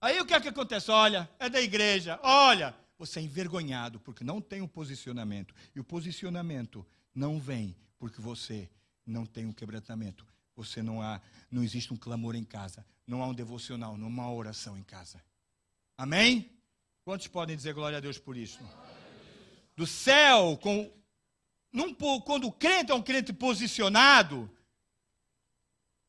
Aí 0.00 0.18
o 0.20 0.24
que 0.24 0.32
é 0.32 0.40
que 0.40 0.48
acontece? 0.48 0.90
Olha, 0.90 1.28
é 1.38 1.48
da 1.48 1.60
igreja. 1.60 2.18
Olha, 2.22 2.74
você 2.98 3.20
é 3.20 3.22
envergonhado 3.22 4.00
porque 4.00 4.24
não 4.24 4.40
tem 4.40 4.62
um 4.62 4.68
posicionamento. 4.68 5.54
E 5.74 5.80
o 5.80 5.84
posicionamento 5.84 6.86
não 7.14 7.38
vem 7.38 7.76
porque 7.98 8.20
você 8.20 8.70
não 9.04 9.26
tem 9.26 9.44
um 9.44 9.52
quebrantamento. 9.52 10.26
Você 10.56 10.82
não 10.82 11.02
há, 11.02 11.20
não 11.50 11.62
existe 11.62 11.92
um 11.92 11.96
clamor 11.96 12.34
em 12.34 12.44
casa, 12.44 12.84
não 13.06 13.22
há 13.22 13.26
um 13.26 13.34
devocional, 13.34 13.96
não 13.96 14.06
há 14.06 14.10
uma 14.10 14.32
oração 14.32 14.76
em 14.76 14.82
casa. 14.82 15.22
Amém? 15.96 16.50
Quantos 17.04 17.26
podem 17.26 17.56
dizer 17.56 17.74
glória 17.74 17.98
a 17.98 18.00
Deus 18.00 18.18
por 18.18 18.36
isso? 18.36 18.58
Do 19.76 19.86
céu, 19.86 20.58
com, 20.58 20.90
num, 21.72 21.94
quando 21.94 22.46
o 22.46 22.52
crente 22.52 22.90
é 22.92 22.94
um 22.94 23.02
crente 23.02 23.32
posicionado, 23.32 24.50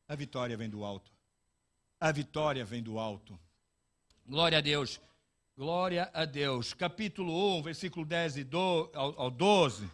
a 0.08 0.16
vitória 0.16 0.58
vem 0.58 0.70
do 0.70 0.84
alto. 0.84 1.12
A 2.00 2.12
vitória 2.12 2.66
vem 2.66 2.84
do 2.84 3.00
alto. 3.00 3.40
Glória 4.32 4.60
a 4.60 4.62
Deus. 4.62 5.02
Glória 5.58 6.10
a 6.14 6.24
Deus. 6.24 6.74
Capítulo 6.74 7.58
1, 7.58 7.64
versículo 7.64 8.06
10 8.06 8.38
e 8.38 8.44
do, 8.46 8.90
ao, 8.96 9.24
ao 9.24 9.30
12, 9.30 9.92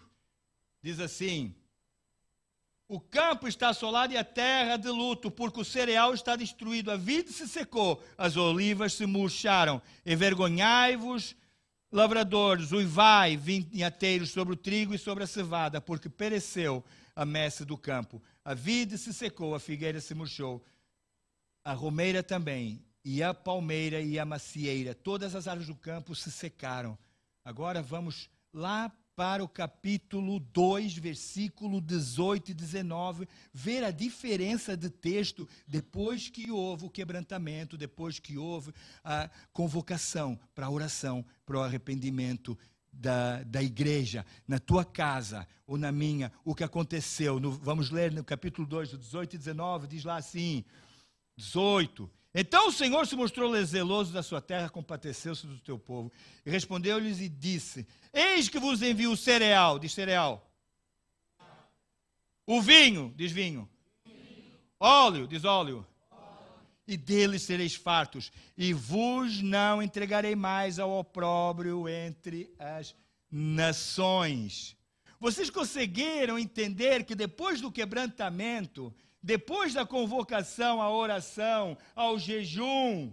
diz 0.80 1.00
assim: 1.00 1.56
O 2.88 3.00
campo 3.00 3.48
está 3.48 3.70
assolado 3.70 4.14
e 4.14 4.18
a 4.18 4.24
terra 4.24 4.78
de 4.78 4.90
luto, 4.90 5.32
porque 5.32 5.60
o 5.60 5.66
cereal 5.66 6.14
está 6.14 6.36
destruído, 6.36 6.92
a 6.92 6.96
vide 6.96 7.34
se 7.34 7.48
secou, 7.48 8.00
as 8.16 8.38
olivas 8.38 8.94
se 8.94 9.08
murcharam. 9.08 9.82
Envergonhai-vos, 10.06 11.36
lavradores, 11.92 12.72
uivai, 12.72 13.36
vinhateiros, 13.36 14.30
sobre 14.30 14.54
o 14.54 14.58
trigo 14.58 14.94
e 14.94 15.00
sobre 15.00 15.24
a 15.24 15.28
cevada, 15.28 15.82
porque 15.82 16.10
pereceu 16.10 16.86
a 17.16 17.26
messe 17.26 17.66
do 17.66 17.76
campo. 17.76 18.22
A 18.46 18.54
vide 18.54 19.00
se 19.00 19.16
secou, 19.16 19.56
a 19.56 19.60
figueira 19.60 20.00
se 20.00 20.14
murchou, 20.14 20.64
a 21.64 21.74
romeira 21.74 22.22
também, 22.22 22.86
e 23.10 23.24
a 23.24 23.34
palmeira 23.34 24.02
e 24.02 24.20
a 24.20 24.26
macieira, 24.26 24.94
todas 24.94 25.34
as 25.34 25.48
árvores 25.48 25.70
do 25.70 25.76
campo 25.76 26.14
se 26.14 26.30
secaram. 26.30 26.98
Agora 27.42 27.82
vamos 27.82 28.30
lá 28.54 28.92
para 29.16 29.42
o 29.42 29.48
capítulo 29.48 30.42
2, 30.42 30.98
versículo 30.98 31.80
18 31.80 32.52
e 32.52 32.54
19, 32.54 33.26
ver 33.54 33.86
a 33.86 33.92
diferença 33.92 34.76
de 34.76 34.90
texto 34.90 35.48
depois 35.66 36.28
que 36.28 36.52
houve 36.52 36.84
o 36.84 36.90
quebrantamento, 36.90 37.78
depois 37.78 38.20
que 38.20 38.38
houve 38.38 38.74
a 39.02 39.30
convocação 39.54 40.38
para 40.54 40.66
a 40.66 40.70
oração, 40.70 41.24
para 41.46 41.60
o 41.60 41.64
arrependimento 41.64 42.60
da, 42.92 43.42
da 43.44 43.64
igreja, 43.64 44.26
na 44.46 44.60
tua 44.60 44.84
casa 44.84 45.48
ou 45.66 45.78
na 45.78 45.94
minha, 45.94 46.30
o 46.44 46.54
que 46.54 46.64
aconteceu. 46.66 47.40
No, 47.40 47.52
vamos 47.52 47.90
ler 47.90 48.12
no 48.12 48.22
capítulo 48.22 48.68
2, 48.68 48.98
18 48.98 49.36
e 49.36 49.38
19, 49.38 49.88
diz 49.88 50.04
lá 50.04 50.18
assim: 50.18 50.66
18. 51.38 52.17
Então 52.40 52.68
o 52.68 52.72
Senhor 52.72 53.08
se 53.08 53.16
mostrou 53.16 53.52
zeloso 53.66 54.14
da 54.14 54.22
sua 54.22 54.40
terra, 54.40 54.70
compadeceu-se 54.70 55.48
do 55.48 55.58
teu 55.58 55.80
povo. 55.80 56.12
E 56.46 56.52
respondeu-lhes 56.52 57.20
e 57.20 57.28
disse: 57.28 57.88
Eis 58.14 58.48
que 58.48 58.60
vos 58.60 58.84
envio 58.84 59.12
o 59.12 59.18
cereal, 59.18 59.80
diz 59.80 59.92
cereal. 59.92 60.48
O 62.46 62.62
vinho, 62.62 63.12
diz 63.18 63.32
vinho. 63.32 63.68
Óleo, 64.80 65.28
diz 65.28 65.46
óleo. 65.46 65.84
E 66.88 66.96
deles 66.96 67.42
sereis 67.42 67.74
fartos, 67.74 68.32
e 68.56 68.72
vos 68.72 69.42
não 69.42 69.82
entregarei 69.82 70.36
mais 70.36 70.78
ao 70.78 70.92
opróbrio 70.92 71.90
entre 71.90 72.54
as 72.60 72.96
nações. 73.32 74.78
Vocês 75.20 75.50
conseguiram 75.50 76.38
entender 76.38 77.04
que 77.04 77.16
depois 77.16 77.60
do 77.60 77.72
quebrantamento, 77.72 78.94
depois 79.28 79.74
da 79.74 79.86
convocação 79.86 80.82
à 80.82 80.90
oração, 80.90 81.78
ao 81.94 82.18
jejum, 82.18 83.12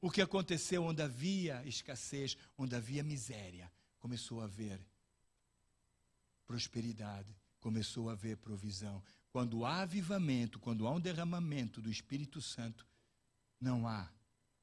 o 0.00 0.08
que 0.08 0.22
aconteceu 0.22 0.84
onde 0.84 1.02
havia 1.02 1.60
escassez, 1.66 2.36
onde 2.56 2.76
havia 2.76 3.02
miséria, 3.02 3.68
começou 3.98 4.40
a 4.40 4.44
haver 4.44 4.80
prosperidade, 6.46 7.36
começou 7.58 8.08
a 8.08 8.12
haver 8.12 8.36
provisão. 8.36 9.02
Quando 9.32 9.64
há 9.64 9.80
avivamento, 9.80 10.60
quando 10.60 10.86
há 10.86 10.92
um 10.92 11.00
derramamento 11.00 11.82
do 11.82 11.90
Espírito 11.90 12.40
Santo, 12.40 12.86
não 13.60 13.88
há 13.88 14.08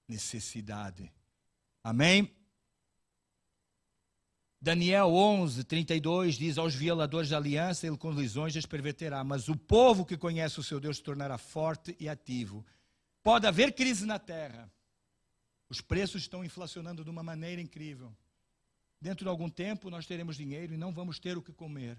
necessidade. 0.07 1.11
Amém? 1.83 2.33
Daniel 4.61 5.07
11, 5.13 5.63
32 5.63 6.35
diz: 6.35 6.57
Aos 6.57 6.75
violadores 6.75 7.29
da 7.29 7.37
aliança 7.37 7.87
ele 7.87 7.97
com 7.97 8.11
lisões 8.11 8.55
as 8.57 8.65
perverterá, 8.65 9.23
mas 9.23 9.47
o 9.47 9.55
povo 9.55 10.05
que 10.05 10.17
conhece 10.17 10.59
o 10.59 10.63
seu 10.63 10.79
Deus 10.79 10.97
se 10.97 11.03
tornará 11.03 11.37
forte 11.37 11.95
e 11.99 12.09
ativo. 12.09 12.65
Pode 13.23 13.47
haver 13.47 13.73
crise 13.73 14.05
na 14.05 14.19
terra, 14.19 14.69
os 15.69 15.79
preços 15.79 16.23
estão 16.23 16.43
inflacionando 16.43 17.03
de 17.03 17.09
uma 17.09 17.23
maneira 17.23 17.61
incrível. 17.61 18.13
Dentro 18.99 19.23
de 19.23 19.29
algum 19.29 19.49
tempo 19.49 19.89
nós 19.89 20.05
teremos 20.05 20.35
dinheiro 20.35 20.73
e 20.73 20.77
não 20.77 20.91
vamos 20.91 21.19
ter 21.19 21.37
o 21.37 21.41
que 21.41 21.53
comer. 21.53 21.97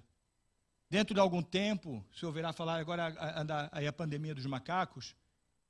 Dentro 0.90 1.14
de 1.14 1.20
algum 1.20 1.40
tempo, 1.40 2.04
se 2.12 2.26
ouvirá 2.26 2.52
falar 2.52 2.78
agora 2.78 3.14
anda 3.40 3.70
aí 3.72 3.86
a 3.86 3.92
pandemia 3.92 4.34
dos 4.34 4.44
macacos, 4.44 5.14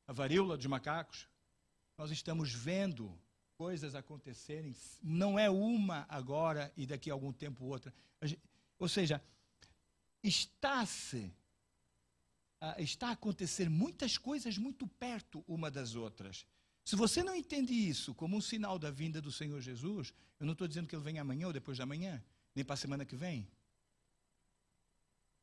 a 0.08 0.12
varíola 0.12 0.56
dos 0.56 0.66
macacos, 0.66 1.28
nós 1.96 2.10
estamos 2.10 2.52
vendo 2.52 3.16
coisas 3.60 3.94
acontecerem, 3.94 4.74
não 5.02 5.38
é 5.38 5.50
uma 5.50 6.06
agora 6.08 6.72
e 6.78 6.86
daqui 6.86 7.10
a 7.10 7.12
algum 7.12 7.30
tempo 7.30 7.66
outra. 7.66 7.92
Ou 8.78 8.88
seja, 8.88 9.22
está-se 10.22 11.30
está 12.78 13.08
a 13.08 13.12
acontecer 13.12 13.68
muitas 13.68 14.16
coisas 14.16 14.56
muito 14.56 14.86
perto 14.86 15.44
uma 15.46 15.70
das 15.70 15.94
outras. 15.94 16.46
Se 16.86 16.96
você 16.96 17.22
não 17.22 17.36
entende 17.36 17.74
isso 17.74 18.14
como 18.14 18.34
um 18.34 18.40
sinal 18.40 18.78
da 18.78 18.90
vinda 18.90 19.20
do 19.20 19.30
Senhor 19.30 19.60
Jesus, 19.60 20.14
eu 20.38 20.46
não 20.46 20.54
estou 20.54 20.66
dizendo 20.66 20.88
que 20.88 20.96
ele 20.96 21.04
vem 21.04 21.18
amanhã 21.18 21.46
ou 21.48 21.52
depois 21.52 21.76
de 21.76 21.82
amanhã, 21.82 22.24
nem 22.54 22.64
para 22.64 22.72
a 22.72 22.78
semana 22.78 23.04
que 23.04 23.14
vem. 23.14 23.46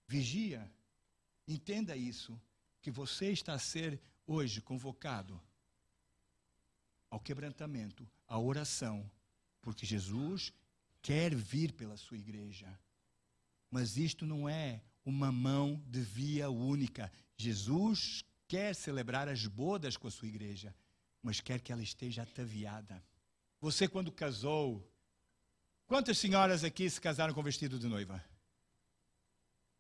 Vigia, 0.08 0.68
entenda 1.48 1.96
isso, 1.96 2.42
que 2.82 2.90
você 2.90 3.32
está 3.32 3.54
a 3.54 3.60
ser 3.60 4.02
hoje 4.26 4.60
convocado 4.60 5.40
ao 7.10 7.20
quebrantamento, 7.20 8.08
à 8.28 8.40
oração, 8.40 9.10
porque 9.62 9.86
Jesus 9.86 10.54
quer 11.02 11.34
vir 11.34 11.74
pela 11.74 11.98
sua 11.98 12.18
igreja. 12.18 12.68
Mas 13.70 13.98
isto 13.98 14.26
não 14.26 14.48
é 14.48 14.82
uma 15.06 15.32
mão 15.32 15.82
de 15.88 16.02
via 16.02 16.50
única. 16.50 17.12
Jesus 17.38 18.24
quer 18.48 18.76
celebrar 18.76 19.28
as 19.28 19.46
bodas 19.46 19.96
com 19.98 20.08
a 20.08 20.12
sua 20.12 20.28
igreja, 20.28 20.76
mas 21.22 21.40
quer 21.42 21.60
que 21.62 21.72
ela 21.72 21.82
esteja 21.82 22.24
ataviada. 22.24 23.04
Você, 23.60 23.88
quando 23.88 24.12
casou, 24.12 24.86
quantas 25.86 26.18
senhoras 26.18 26.64
aqui 26.64 26.90
se 26.90 27.02
casaram 27.02 27.34
com 27.34 27.44
vestido 27.44 27.80
de 27.80 27.88
noiva? 27.88 28.24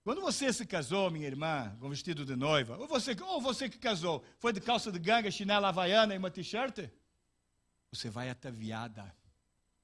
Quando 0.04 0.22
você 0.22 0.54
se 0.54 0.66
casou, 0.66 1.12
minha 1.12 1.28
irmã, 1.28 1.76
com 1.82 1.90
vestido 1.90 2.26
de 2.26 2.36
noiva, 2.36 2.78
ou 2.78 2.88
você, 2.88 3.16
ou 3.22 3.42
você 3.42 3.70
que 3.70 3.78
casou, 3.78 4.24
foi 4.40 4.54
de 4.54 4.62
calça 4.62 4.90
de 4.90 5.00
ganga, 5.00 5.30
chinela 5.30 5.68
havaiana 5.68 6.16
e 6.16 6.18
uma 6.18 6.32
t-shirt? 6.32 6.90
Você 7.92 8.10
vai 8.10 8.30
ataviada, 8.30 9.16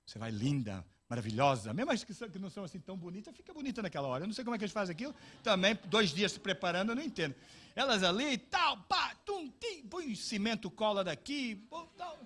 você 0.05 0.19
vai 0.19 0.31
linda, 0.31 0.85
maravilhosa. 1.07 1.73
Mesmo 1.73 1.91
as 1.91 2.03
que 2.03 2.39
não 2.39 2.49
são 2.49 2.63
assim 2.63 2.79
tão 2.79 2.97
bonitas, 2.97 3.35
fica 3.35 3.53
bonita 3.53 3.81
naquela 3.81 4.07
hora. 4.07 4.23
Eu 4.23 4.27
não 4.27 4.33
sei 4.33 4.43
como 4.43 4.55
é 4.55 4.57
que 4.57 4.65
eles 4.65 4.73
fazem 4.73 4.93
aquilo. 4.93 5.15
Também, 5.41 5.77
dois 5.85 6.11
dias 6.11 6.33
se 6.33 6.39
preparando, 6.39 6.89
eu 6.89 6.95
não 6.95 7.03
entendo. 7.03 7.35
Elas 7.75 8.03
ali, 8.03 8.37
tal, 8.37 8.77
pá, 8.83 9.15
tum, 9.25 9.49
tim, 9.51 9.87
põe 9.87 10.13
cimento, 10.15 10.69
cola 10.69 11.03
daqui, 11.03 11.65
tal. 11.97 12.19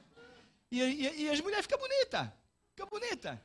E, 0.71 0.81
e, 0.81 1.23
e 1.23 1.29
as 1.29 1.39
mulheres 1.41 1.65
ficam 1.65 1.79
bonitas. 1.79 2.29
Fica 2.71 2.85
bonita. 2.85 3.41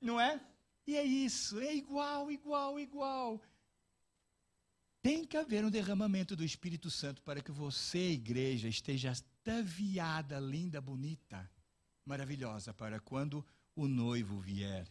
Não 0.00 0.20
é? 0.20 0.40
E 0.86 0.96
é 0.96 1.04
isso, 1.04 1.60
é 1.60 1.74
igual, 1.74 2.30
igual, 2.30 2.78
igual. 2.78 3.40
Tem 5.00 5.24
que 5.24 5.36
haver 5.36 5.64
um 5.64 5.70
derramamento 5.70 6.36
do 6.36 6.44
Espírito 6.44 6.90
Santo 6.90 7.22
para 7.22 7.40
que 7.40 7.50
você, 7.50 8.10
igreja, 8.10 8.68
esteja 8.68 9.12
ataviada, 9.12 10.38
linda, 10.38 10.80
bonita 10.80 11.48
maravilhosa 12.04 12.72
para 12.74 13.00
quando 13.00 13.44
o 13.74 13.86
noivo 13.86 14.40
vier. 14.40 14.86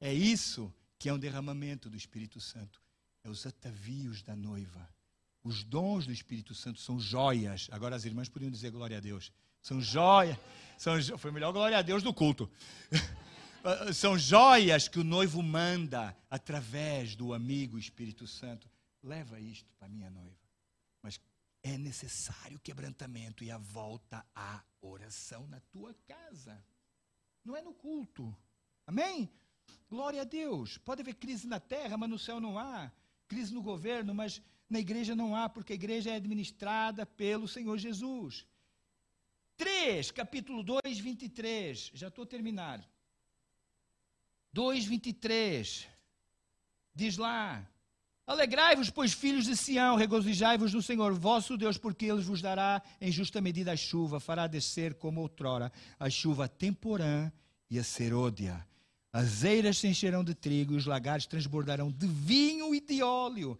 É 0.00 0.12
isso 0.12 0.72
que 0.98 1.08
é 1.08 1.12
um 1.12 1.18
derramamento 1.18 1.88
do 1.88 1.96
Espírito 1.96 2.40
Santo. 2.40 2.80
É 3.22 3.28
os 3.28 3.46
atavios 3.46 4.22
da 4.22 4.34
noiva. 4.34 4.88
Os 5.42 5.62
dons 5.62 6.06
do 6.06 6.12
Espírito 6.12 6.54
Santo 6.54 6.80
são 6.80 7.00
joias. 7.00 7.68
Agora 7.70 7.96
as 7.96 8.04
irmãs 8.04 8.28
podiam 8.28 8.50
dizer 8.50 8.70
glória 8.70 8.98
a 8.98 9.00
Deus. 9.00 9.32
São 9.62 9.80
joias. 9.80 10.36
São, 10.76 11.00
foi 11.18 11.30
melhor 11.30 11.52
glória 11.52 11.78
a 11.78 11.82
Deus 11.82 12.02
do 12.02 12.14
culto. 12.14 12.50
são 13.94 14.18
joias 14.18 14.88
que 14.88 14.98
o 14.98 15.04
noivo 15.04 15.42
manda 15.42 16.16
através 16.30 17.14
do 17.16 17.34
amigo 17.34 17.78
Espírito 17.78 18.26
Santo. 18.26 18.68
Leva 19.02 19.40
isto 19.40 19.72
para 19.78 19.88
minha 19.88 20.10
noiva. 20.10 20.36
Mas 21.02 21.20
é 21.68 21.78
necessário 21.78 22.58
quebrantamento 22.58 23.44
e 23.44 23.50
a 23.50 23.58
volta 23.58 24.24
à 24.34 24.62
oração 24.80 25.46
na 25.46 25.60
tua 25.72 25.94
casa. 26.06 26.62
Não 27.44 27.56
é 27.56 27.62
no 27.62 27.74
culto. 27.74 28.34
Amém? 28.86 29.30
Glória 29.88 30.22
a 30.22 30.24
Deus. 30.24 30.78
Pode 30.78 31.02
haver 31.02 31.14
crise 31.14 31.46
na 31.46 31.60
terra, 31.60 31.96
mas 31.96 32.08
no 32.08 32.18
céu 32.18 32.40
não 32.40 32.58
há. 32.58 32.90
Crise 33.26 33.52
no 33.52 33.62
governo, 33.62 34.14
mas 34.14 34.40
na 34.68 34.78
igreja 34.78 35.14
não 35.14 35.34
há, 35.34 35.48
porque 35.48 35.72
a 35.72 35.76
igreja 35.76 36.10
é 36.10 36.16
administrada 36.16 37.04
pelo 37.04 37.48
Senhor 37.48 37.76
Jesus. 37.78 38.46
3, 39.56 40.10
capítulo 40.10 40.62
2, 40.62 40.98
23. 40.98 41.90
Já 41.94 42.08
estou 42.08 42.24
terminar. 42.24 42.88
2, 44.52 44.84
23. 44.86 45.88
Diz 46.94 47.16
lá: 47.16 47.66
Alegrai-vos, 48.28 48.90
pois, 48.90 49.14
filhos 49.14 49.46
de 49.46 49.56
Sião, 49.56 49.96
regozijai-vos 49.96 50.74
no 50.74 50.82
Senhor 50.82 51.14
vosso 51.14 51.56
Deus, 51.56 51.78
porque 51.78 52.04
ele 52.04 52.20
vos 52.20 52.42
dará 52.42 52.82
em 53.00 53.10
justa 53.10 53.40
medida 53.40 53.72
a 53.72 53.76
chuva, 53.76 54.20
fará 54.20 54.46
descer 54.46 54.92
como 54.92 55.22
outrora 55.22 55.72
a 55.98 56.10
chuva 56.10 56.46
temporã 56.46 57.32
e 57.70 57.78
a 57.78 57.82
serôdia. 57.82 58.66
As 59.10 59.44
eiras 59.44 59.78
se 59.78 59.88
encherão 59.88 60.22
de 60.22 60.34
trigo 60.34 60.74
e 60.74 60.76
os 60.76 60.84
lagares 60.84 61.24
transbordarão 61.24 61.90
de 61.90 62.06
vinho 62.06 62.74
e 62.74 62.82
de 62.82 63.02
óleo. 63.02 63.58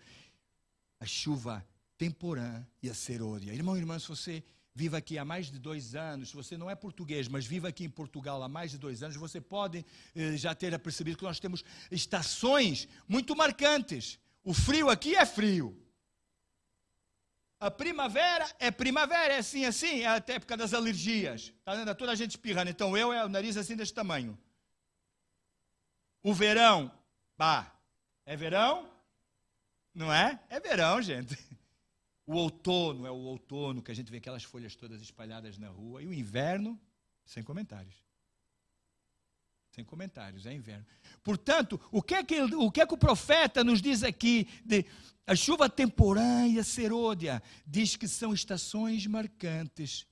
A 1.00 1.06
chuva 1.06 1.66
temporã 1.96 2.62
e 2.82 2.90
a 2.90 2.94
serôdia. 2.94 3.54
Irmão 3.54 3.74
e 3.74 3.80
irmã, 3.80 3.98
se 3.98 4.06
você 4.06 4.44
vive 4.74 4.98
aqui 4.98 5.16
há 5.16 5.24
mais 5.24 5.50
de 5.50 5.58
dois 5.58 5.94
anos, 5.94 6.28
se 6.28 6.36
você 6.36 6.58
não 6.58 6.68
é 6.68 6.74
português, 6.74 7.26
mas 7.26 7.46
vive 7.46 7.66
aqui 7.66 7.84
em 7.84 7.90
Portugal 7.90 8.42
há 8.42 8.48
mais 8.48 8.72
de 8.72 8.76
dois 8.76 9.02
anos, 9.02 9.16
você 9.16 9.40
pode 9.40 9.82
eh, 10.14 10.36
já 10.36 10.54
ter 10.54 10.78
percebido 10.78 11.16
que 11.16 11.24
nós 11.24 11.40
temos 11.40 11.64
estações 11.90 12.86
muito 13.08 13.34
marcantes. 13.34 14.18
O 14.48 14.54
frio 14.54 14.88
aqui 14.88 15.14
é 15.14 15.26
frio. 15.26 15.78
A 17.60 17.70
primavera 17.70 18.50
é 18.58 18.70
primavera, 18.70 19.34
é 19.34 19.38
assim, 19.40 19.66
assim, 19.66 20.00
é 20.00 20.06
até 20.06 20.36
época 20.36 20.56
das 20.56 20.72
alergias. 20.72 21.52
Está 21.58 21.74
vendo? 21.74 21.94
Toda 21.94 22.12
a 22.12 22.14
gente 22.14 22.30
espirrando. 22.30 22.70
Então 22.70 22.96
eu 22.96 23.12
é 23.12 23.22
o 23.22 23.28
nariz 23.28 23.58
assim 23.58 23.76
desse 23.76 23.92
tamanho. 23.92 24.38
O 26.22 26.32
verão, 26.32 26.90
bah, 27.36 27.70
é 28.24 28.36
verão? 28.38 28.90
Não 29.92 30.10
é? 30.10 30.42
É 30.48 30.58
verão, 30.58 31.02
gente. 31.02 31.36
O 32.24 32.34
outono 32.34 33.06
é 33.06 33.10
o 33.10 33.16
outono, 33.16 33.82
que 33.82 33.90
a 33.90 33.94
gente 33.94 34.10
vê 34.10 34.16
aquelas 34.16 34.44
folhas 34.44 34.74
todas 34.74 35.02
espalhadas 35.02 35.58
na 35.58 35.68
rua. 35.68 36.02
E 36.02 36.06
o 36.06 36.14
inverno, 36.14 36.80
sem 37.22 37.42
comentários. 37.42 38.07
Sem 39.78 39.84
comentários, 39.84 40.44
é 40.44 40.52
inverno. 40.52 40.84
Portanto, 41.22 41.80
o 41.92 42.02
que 42.02 42.12
é 42.12 42.24
que, 42.24 42.42
o, 42.42 42.68
que, 42.68 42.80
é 42.80 42.86
que 42.86 42.94
o 42.94 42.98
profeta 42.98 43.62
nos 43.62 43.80
diz 43.80 44.02
aqui 44.02 44.48
de 44.64 44.84
a 45.24 45.36
chuva 45.36 45.68
temporã 45.68 46.48
e 46.48 46.58
a 46.58 46.64
serôdia? 46.64 47.40
Diz 47.64 47.94
que 47.94 48.08
são 48.08 48.34
estações 48.34 49.06
marcantes 49.06 50.04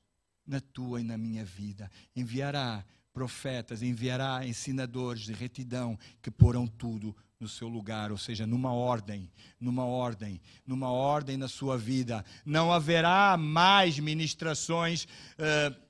na 0.46 0.60
tua 0.60 1.00
e 1.00 1.02
na 1.02 1.18
minha 1.18 1.44
vida. 1.44 1.90
Enviará 2.14 2.84
profetas, 3.12 3.82
enviará 3.82 4.46
ensinadores 4.46 5.22
de 5.22 5.32
retidão 5.32 5.98
que 6.22 6.30
porão 6.30 6.68
tudo 6.68 7.16
no 7.40 7.48
seu 7.48 7.66
lugar, 7.66 8.12
ou 8.12 8.18
seja, 8.18 8.46
numa 8.46 8.72
ordem, 8.72 9.28
numa 9.58 9.84
ordem, 9.84 10.40
numa 10.64 10.92
ordem 10.92 11.36
na 11.36 11.48
sua 11.48 11.76
vida. 11.76 12.24
Não 12.44 12.72
haverá 12.72 13.36
mais 13.36 13.98
ministrações 13.98 15.08
uh, 15.40 15.86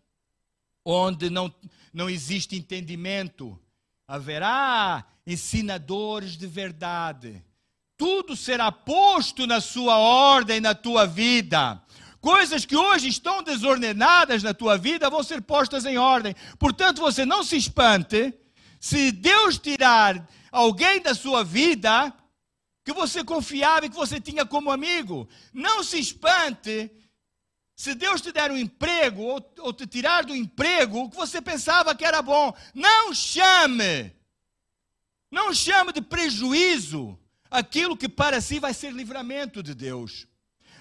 onde 0.83 1.29
não, 1.29 1.53
não 1.93 2.09
existe 2.09 2.57
entendimento. 2.57 3.61
Haverá 4.09 5.05
ensinadores 5.27 6.37
de 6.37 6.47
verdade. 6.47 7.45
Tudo 7.97 8.37
será 8.37 8.71
posto 8.71 9.47
na 9.47 9.61
sua 9.61 9.99
ordem, 9.99 10.61
na 10.61 10.75
tua 10.75 11.07
vida. 11.07 11.83
Coisas 12.21 12.65
que 12.65 12.77
hoje 12.77 13.09
estão 13.09 13.43
desordenadas 13.43 14.43
na 14.43 14.55
tua 14.55 14.79
vida 14.79 15.11
vão 15.11 15.23
ser 15.23 15.43
postas 15.43 15.85
em 15.85 15.99
ordem. 15.99 16.35
Portanto, 16.59 17.01
você 17.01 17.25
não 17.25 17.43
se 17.43 17.57
espante 17.57 18.33
se 18.79 19.11
Deus 19.11 19.59
tirar 19.59 20.29
alguém 20.53 21.01
da 21.01 21.15
sua 21.15 21.43
vida 21.43 22.13
que 22.85 22.93
você 22.93 23.25
confiava 23.25 23.87
e 23.87 23.91
que 23.91 23.97
você 23.97 24.21
tinha 24.21 24.47
como 24.47 24.71
amigo. 24.71 25.29
Não 25.53 25.83
se 25.83 25.99
espante 25.99 26.91
se 27.77 27.95
Deus 27.95 28.21
te 28.21 28.33
der 28.33 28.51
um 28.51 28.57
emprego 28.57 29.23
ou, 29.23 29.55
ou 29.59 29.73
te 29.73 29.87
tirar 29.87 30.25
do 30.25 30.35
emprego 30.35 31.09
que 31.11 31.17
você 31.17 31.41
pensava 31.41 31.95
que 31.95 32.05
era 32.05 32.21
bom. 32.23 32.53
Não 32.75 33.15
chame, 33.15 34.13
não 35.31 35.55
chame 35.55 35.93
de 35.93 36.01
prejuízo 36.01 37.17
aquilo 37.49 37.97
que 37.97 38.09
para 38.09 38.41
si 38.41 38.59
vai 38.59 38.75
ser 38.75 38.93
livramento 38.93 39.63
de 39.63 39.75
Deus 39.75 40.27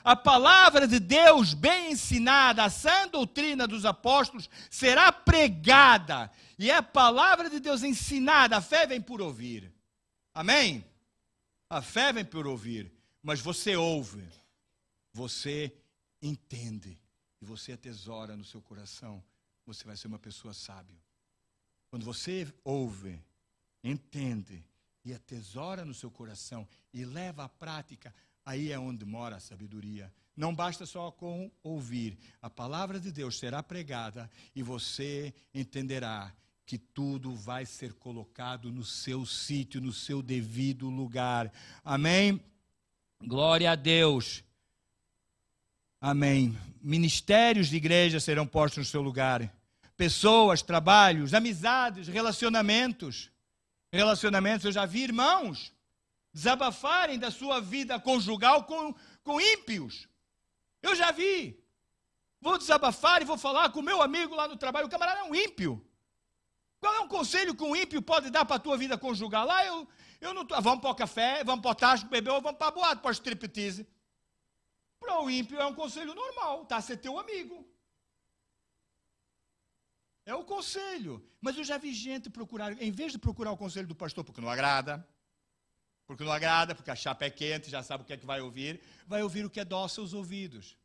a 0.05 0.15
palavra 0.15 0.87
de 0.87 0.99
Deus 0.99 1.55
bem 1.55 1.93
ensinada, 1.93 2.63
a 2.63 2.69
sã 2.69 3.07
doutrina 3.07 3.65
dos 3.65 3.85
apóstolos, 3.85 4.47
será 4.69 5.11
pregada. 5.11 6.31
E 6.59 6.69
é 6.69 6.75
a 6.75 6.83
palavra 6.83 7.49
de 7.49 7.59
Deus 7.59 7.81
ensinada, 7.81 8.55
a 8.55 8.61
fé 8.61 8.85
vem 8.85 9.01
por 9.01 9.19
ouvir. 9.19 9.73
Amém? 10.31 10.85
A 11.67 11.81
fé 11.81 12.13
vem 12.13 12.23
por 12.23 12.45
ouvir. 12.45 12.93
Mas 13.23 13.39
você 13.39 13.75
ouve, 13.75 14.23
você 15.11 15.75
entende, 16.22 16.97
e 17.41 17.45
você 17.45 17.74
atesora 17.74 18.36
no 18.36 18.43
seu 18.43 18.61
coração, 18.61 19.24
você 19.66 19.84
vai 19.84 19.97
ser 19.97 20.07
uma 20.07 20.20
pessoa 20.20 20.53
sábia. 20.53 20.97
Quando 21.89 22.05
você 22.05 22.51
ouve, 22.63 23.22
entende 23.84 24.63
e 25.03 25.13
atesora 25.13 25.86
no 25.86 25.93
seu 25.93 26.09
coração 26.09 26.68
e 26.93 27.05
leva 27.05 27.43
à 27.43 27.49
prática 27.49 28.13
Aí 28.45 28.72
é 28.72 28.78
onde 28.78 29.03
mora 29.05 29.38
a 29.38 29.39
sabedoria. 29.39 30.13
Não 30.38 30.53
basta 30.53 30.86
só 30.86 31.09
com 31.09 31.49
ouvir. 31.63 32.18
A 32.41 32.49
palavra 32.49 32.99
de 32.99 33.11
Deus 33.11 33.39
será 33.39 33.63
pregada 33.63 34.30
e 34.55 34.61
você 34.61 35.34
entenderá 35.53 36.32
que 36.63 36.78
tudo 36.78 37.36
vai 37.36 37.66
ser 37.66 37.93
colocado 37.93 38.72
no 38.72 38.84
seu 38.84 39.26
sítio, 39.26 39.82
no 39.82 39.91
seu 39.91 40.22
devido 40.22 40.89
lugar. 40.89 41.51
Amém? 41.84 42.39
Glória 43.24 43.72
a 43.72 43.76
Deus. 43.76 44.43
Amém. 46.07 46.55
Ministérios 46.83 47.67
de 47.67 47.77
igreja 47.77 48.19
serão 48.19 48.45
postos 48.45 48.77
no 48.77 48.85
seu 48.85 49.01
lugar. 49.01 49.51
Pessoas, 49.97 50.61
trabalhos, 50.61 51.33
amizades, 51.33 52.07
relacionamentos. 52.07 53.31
Relacionamentos, 53.91 54.65
eu 54.65 54.71
já 54.71 54.85
vi 54.85 55.01
irmãos 55.01 55.73
desabafarem 56.31 57.17
da 57.17 57.31
sua 57.31 57.59
vida 57.59 57.99
conjugal 57.99 58.65
com, 58.65 58.93
com 59.23 59.41
ímpios. 59.41 60.07
Eu 60.79 60.93
já 60.93 61.11
vi. 61.11 61.59
Vou 62.39 62.59
desabafar 62.59 63.23
e 63.23 63.25
vou 63.25 63.35
falar 63.39 63.71
com 63.71 63.79
o 63.79 63.83
meu 63.83 63.99
amigo 63.99 64.35
lá 64.35 64.47
no 64.47 64.57
trabalho. 64.57 64.85
O 64.85 64.89
camarada 64.91 65.21
é 65.21 65.23
um 65.23 65.33
ímpio. 65.33 65.83
Qual 66.79 66.93
é 66.93 66.99
um 66.99 67.07
conselho 67.07 67.55
que 67.55 67.63
um 67.63 67.75
ímpio 67.75 67.99
pode 67.99 68.29
dar 68.29 68.45
para 68.45 68.57
a 68.57 68.59
tua 68.59 68.77
vida 68.77 68.95
conjugal? 68.95 69.47
Lá 69.47 69.65
eu, 69.65 69.87
eu 70.21 70.35
não 70.35 70.45
tô, 70.45 70.61
vamos 70.61 70.81
para 70.81 70.91
o 70.91 70.95
café, 70.95 71.43
vamos 71.43 71.63
para 71.63 71.71
o 71.71 71.75
tasco 71.75 72.07
beber 72.09 72.29
ou 72.29 72.41
vamos 72.41 72.59
para 72.59 72.67
a 72.67 72.71
boate, 72.71 73.01
para 73.01 73.09
o 73.09 73.11
striptease. 73.11 73.87
Para 75.05 75.21
o 75.21 75.29
ímpio 75.29 75.59
é 75.59 75.65
um 75.65 75.73
conselho 75.73 76.15
normal, 76.15 76.67
a 76.69 76.81
ser 76.81 76.97
teu 76.97 77.19
amigo. 77.19 77.63
É 80.25 80.33
o 80.33 80.43
conselho. 80.43 81.23
Mas 81.39 81.55
eu 81.55 81.63
já 81.63 81.77
vi 81.77 81.93
gente 81.93 82.27
procurar, 82.29 82.81
em 82.81 82.91
vez 82.91 83.11
de 83.11 83.19
procurar 83.19 83.51
o 83.51 83.57
conselho 83.57 83.87
do 83.87 83.93
pastor, 83.93 84.23
porque 84.23 84.41
não 84.41 84.49
agrada, 84.49 85.07
porque 86.07 86.23
não 86.23 86.31
agrada, 86.31 86.73
porque 86.73 86.89
a 86.89 86.95
chapa 86.95 87.25
é 87.25 87.29
quente, 87.29 87.69
já 87.69 87.83
sabe 87.83 88.03
o 88.03 88.05
que 88.05 88.13
é 88.13 88.17
que 88.17 88.25
vai 88.25 88.41
ouvir, 88.41 88.81
vai 89.05 89.21
ouvir 89.21 89.45
o 89.45 89.49
que 89.49 89.59
é 89.59 89.65
dócil 89.65 90.01
aos 90.01 90.13
ouvidos. 90.13 90.75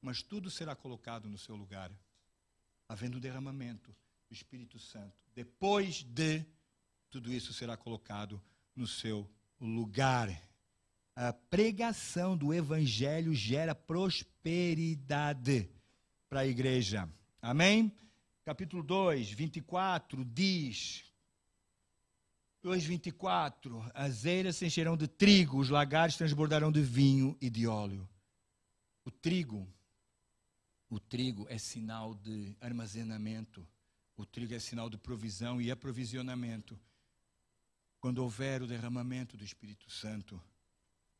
Mas 0.00 0.22
tudo 0.22 0.50
será 0.50 0.74
colocado 0.74 1.28
no 1.28 1.36
seu 1.36 1.54
lugar, 1.54 1.92
havendo 2.88 3.20
derramamento 3.20 3.94
do 4.28 4.34
Espírito 4.34 4.78
Santo. 4.78 5.14
Depois 5.34 6.02
de 6.02 6.42
tudo 7.10 7.30
isso 7.30 7.52
será 7.52 7.76
colocado 7.76 8.42
no 8.74 8.86
seu 8.86 9.30
lugar. 9.60 10.30
A 11.16 11.32
pregação 11.32 12.36
do 12.36 12.52
evangelho 12.52 13.32
gera 13.32 13.74
prosperidade 13.74 15.66
para 16.28 16.40
a 16.40 16.46
igreja. 16.46 17.10
Amém? 17.40 17.90
Capítulo 18.44 18.82
2, 18.82 19.30
24 19.30 20.22
diz: 20.26 21.10
2,24: 22.62 23.90
As 23.94 24.26
eiras 24.26 24.56
se 24.56 24.66
encherão 24.66 24.94
de 24.94 25.08
trigo, 25.08 25.58
os 25.58 25.70
lagares 25.70 26.18
transbordarão 26.18 26.70
de 26.70 26.82
vinho 26.82 27.34
e 27.40 27.48
de 27.48 27.66
óleo. 27.66 28.06
O 29.02 29.10
trigo, 29.10 29.66
o 30.90 31.00
trigo 31.00 31.46
é 31.48 31.56
sinal 31.56 32.14
de 32.14 32.54
armazenamento, 32.60 33.66
o 34.18 34.26
trigo 34.26 34.52
é 34.52 34.58
sinal 34.58 34.90
de 34.90 34.98
provisão 34.98 35.62
e 35.62 35.70
aprovisionamento. 35.70 36.78
Quando 38.00 38.18
houver 38.18 38.60
o 38.60 38.66
derramamento 38.66 39.34
do 39.34 39.44
Espírito 39.44 39.90
Santo, 39.90 40.38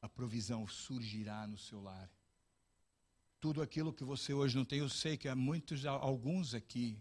a 0.07 0.09
provisão 0.09 0.67
surgirá 0.69 1.47
no 1.47 1.59
seu 1.59 1.81
lar. 1.81 2.09
Tudo 3.41 3.61
aquilo 3.61 3.93
que 3.93 4.05
você 4.05 4.33
hoje 4.33 4.57
não 4.57 4.65
tem, 4.65 4.79
eu 4.79 4.89
sei 4.89 5.17
que 5.17 5.29
há 5.29 5.35
muitos, 5.35 5.85
alguns 5.85 6.55
aqui, 6.55 6.99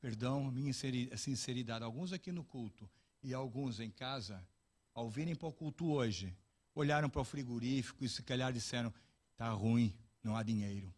perdão 0.00 0.50
minha 0.50 0.72
sinceridade, 0.72 1.82
alguns 1.82 2.12
aqui 2.12 2.30
no 2.30 2.44
culto, 2.44 2.88
e 3.22 3.32
alguns 3.32 3.80
em 3.80 3.90
casa, 3.90 4.46
ao 4.94 5.10
virem 5.10 5.34
para 5.34 5.48
o 5.48 5.52
culto 5.52 5.90
hoje, 5.90 6.36
olharam 6.74 7.08
para 7.08 7.22
o 7.22 7.24
frigorífico 7.24 8.04
e 8.04 8.08
se 8.08 8.22
calhar 8.22 8.52
disseram: 8.52 8.92
está 9.32 9.50
ruim, 9.50 9.96
não 10.22 10.36
há 10.36 10.42
dinheiro. 10.42 10.94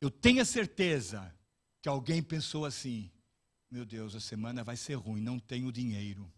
Eu 0.00 0.10
tenho 0.10 0.40
a 0.40 0.44
certeza 0.44 1.34
que 1.82 1.88
alguém 1.88 2.22
pensou 2.22 2.64
assim: 2.64 3.10
meu 3.70 3.84
Deus, 3.84 4.14
a 4.14 4.20
semana 4.20 4.64
vai 4.64 4.76
ser 4.76 4.94
ruim, 4.94 5.20
não 5.20 5.38
tenho 5.38 5.70
dinheiro. 5.70 6.32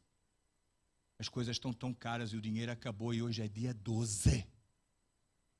As 1.18 1.28
coisas 1.28 1.56
estão 1.56 1.72
tão 1.72 1.94
caras 1.94 2.30
e 2.32 2.36
o 2.36 2.40
dinheiro 2.40 2.70
acabou 2.70 3.14
e 3.14 3.22
hoje 3.22 3.42
é 3.42 3.48
dia 3.48 3.72
12. 3.72 4.46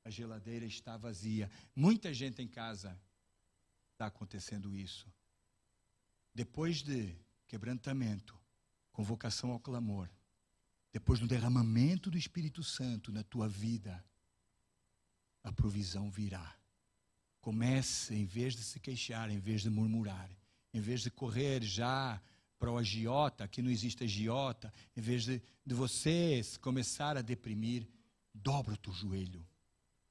A 0.05 0.11
geladeira 0.11 0.67
está 0.67 0.97
vazia. 0.97 1.51
Muita 1.75 2.13
gente 2.13 2.43
em 2.43 2.49
casa 2.49 3.01
está 3.93 4.07
acontecendo 4.07 4.77
isso. 4.77 5.11
Depois 6.35 6.83
de 6.83 7.17
quebrantamento, 7.49 8.39
convocação 8.93 9.51
ao 9.51 9.61
clamor. 9.61 10.09
depois 10.93 11.21
do 11.21 11.27
derramamento 11.27 12.11
do 12.11 12.17
Espírito 12.17 12.63
Santo 12.63 13.13
na 13.13 13.23
tua 13.23 13.47
vida, 13.47 14.03
a 15.43 15.53
provisão 15.53 16.11
virá. 16.11 16.57
Comece, 17.39 18.15
em 18.15 18.25
vez 18.25 18.57
de 18.57 18.63
se 18.63 18.81
queixar, 18.81 19.31
em 19.31 19.39
vez 19.39 19.61
de 19.61 19.69
murmurar, 19.69 20.31
em 20.73 20.81
vez 20.81 21.03
de 21.03 21.11
correr 21.11 21.63
já 21.63 22.21
para 22.59 22.71
o 22.71 22.79
agiota, 22.79 23.47
que 23.47 23.63
não 23.63 23.71
existe 23.71 24.05
agiota, 24.05 24.73
em 24.97 25.01
vez 25.01 25.25
de, 25.25 25.43
de 25.65 25.75
você 25.75 26.41
começar 26.61 27.17
a 27.17 27.23
deprimir, 27.23 27.87
dobra 28.35 28.75
o 28.75 28.79
teu 28.79 28.93
joelho. 28.93 29.47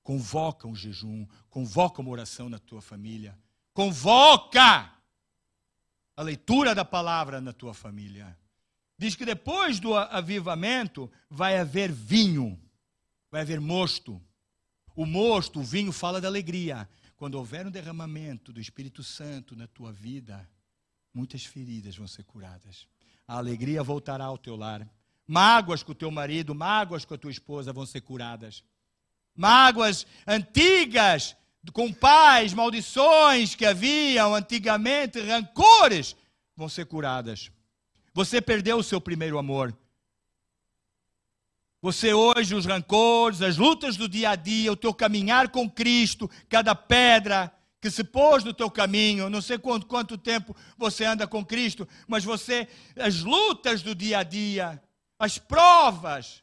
Convoca 0.03 0.67
um 0.67 0.75
jejum, 0.75 1.25
convoca 1.49 2.01
uma 2.01 2.11
oração 2.11 2.47
na 2.47 2.59
tua 2.59 2.81
família. 2.81 3.37
Convoca 3.73 4.93
a 6.15 6.21
leitura 6.21 6.75
da 6.75 6.85
palavra 6.85 7.41
na 7.41 7.51
tua 7.51 7.73
família. 7.73 8.37
Diz 8.97 9.15
que 9.15 9.25
depois 9.25 9.79
do 9.79 9.95
avivamento 9.95 11.11
vai 11.29 11.57
haver 11.57 11.91
vinho, 11.91 12.57
vai 13.29 13.41
haver 13.41 13.59
mosto. 13.59 14.21
O 14.95 15.05
mosto, 15.05 15.59
o 15.59 15.63
vinho, 15.63 15.91
fala 15.91 16.21
da 16.21 16.27
alegria. 16.27 16.87
Quando 17.17 17.35
houver 17.35 17.67
um 17.67 17.71
derramamento 17.71 18.53
do 18.53 18.61
Espírito 18.61 19.03
Santo 19.03 19.55
na 19.55 19.67
tua 19.67 19.91
vida, 19.91 20.47
muitas 21.15 21.45
feridas 21.45 21.95
vão 21.95 22.07
ser 22.07 22.23
curadas. 22.23 22.85
A 23.25 23.37
alegria 23.37 23.81
voltará 23.81 24.25
ao 24.25 24.37
teu 24.37 24.55
lar. 24.55 24.87
Mágoas 25.25 25.81
com 25.81 25.93
o 25.93 25.95
teu 25.95 26.11
marido, 26.11 26.53
mágoas 26.53 27.05
com 27.05 27.13
a 27.13 27.17
tua 27.17 27.31
esposa 27.31 27.73
vão 27.73 27.85
ser 27.85 28.01
curadas. 28.01 28.63
Mágoas 29.35 30.05
antigas 30.27 31.35
com 31.73 31.91
pais, 31.91 32.53
maldições 32.53 33.55
que 33.55 33.65
haviam 33.65 34.35
antigamente, 34.35 35.19
rancores, 35.19 36.15
vão 36.55 36.69
ser 36.69 36.85
curadas. 36.85 37.49
Você 38.13 38.39
perdeu 38.39 38.77
o 38.77 38.83
seu 38.83 39.01
primeiro 39.01 39.39
amor. 39.39 39.75
Você 41.81 42.13
hoje, 42.13 42.55
os 42.55 42.65
rancores, 42.65 43.41
as 43.41 43.57
lutas 43.57 43.97
do 43.97 44.07
dia 44.07 44.31
a 44.31 44.35
dia, 44.35 44.71
o 44.71 44.75
teu 44.75 44.93
caminhar 44.93 45.49
com 45.49 45.69
Cristo, 45.69 46.29
cada 46.49 46.75
pedra 46.75 47.51
que 47.85 47.91
se 47.91 48.03
pôs 48.03 48.43
no 48.43 48.51
teu 48.51 48.71
caminho, 48.71 49.29
não 49.29 49.43
sei 49.43 49.59
quanto, 49.59 49.85
quanto 49.85 50.17
tempo 50.17 50.55
você 50.75 51.05
anda 51.05 51.27
com 51.27 51.45
Cristo, 51.45 51.87
mas 52.07 52.23
você, 52.23 52.67
as 52.95 53.21
lutas 53.21 53.83
do 53.83 53.93
dia 53.93 54.17
a 54.17 54.23
dia, 54.23 54.81
as 55.19 55.37
provas, 55.37 56.41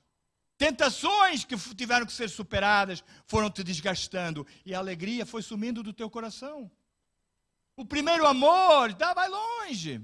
tentações 0.57 1.45
que 1.45 1.57
tiveram 1.75 2.07
que 2.07 2.13
ser 2.13 2.31
superadas, 2.31 3.03
foram 3.27 3.51
te 3.51 3.65
desgastando 3.65 4.47
e 4.65 4.73
a 4.73 4.79
alegria 4.79 5.27
foi 5.27 5.43
sumindo 5.43 5.83
do 5.83 5.93
teu 5.93 6.09
coração. 6.09 6.71
O 7.75 7.85
primeiro 7.85 8.25
amor, 8.25 8.95
tá, 8.95 9.13
vai 9.13 9.29
longe. 9.29 10.01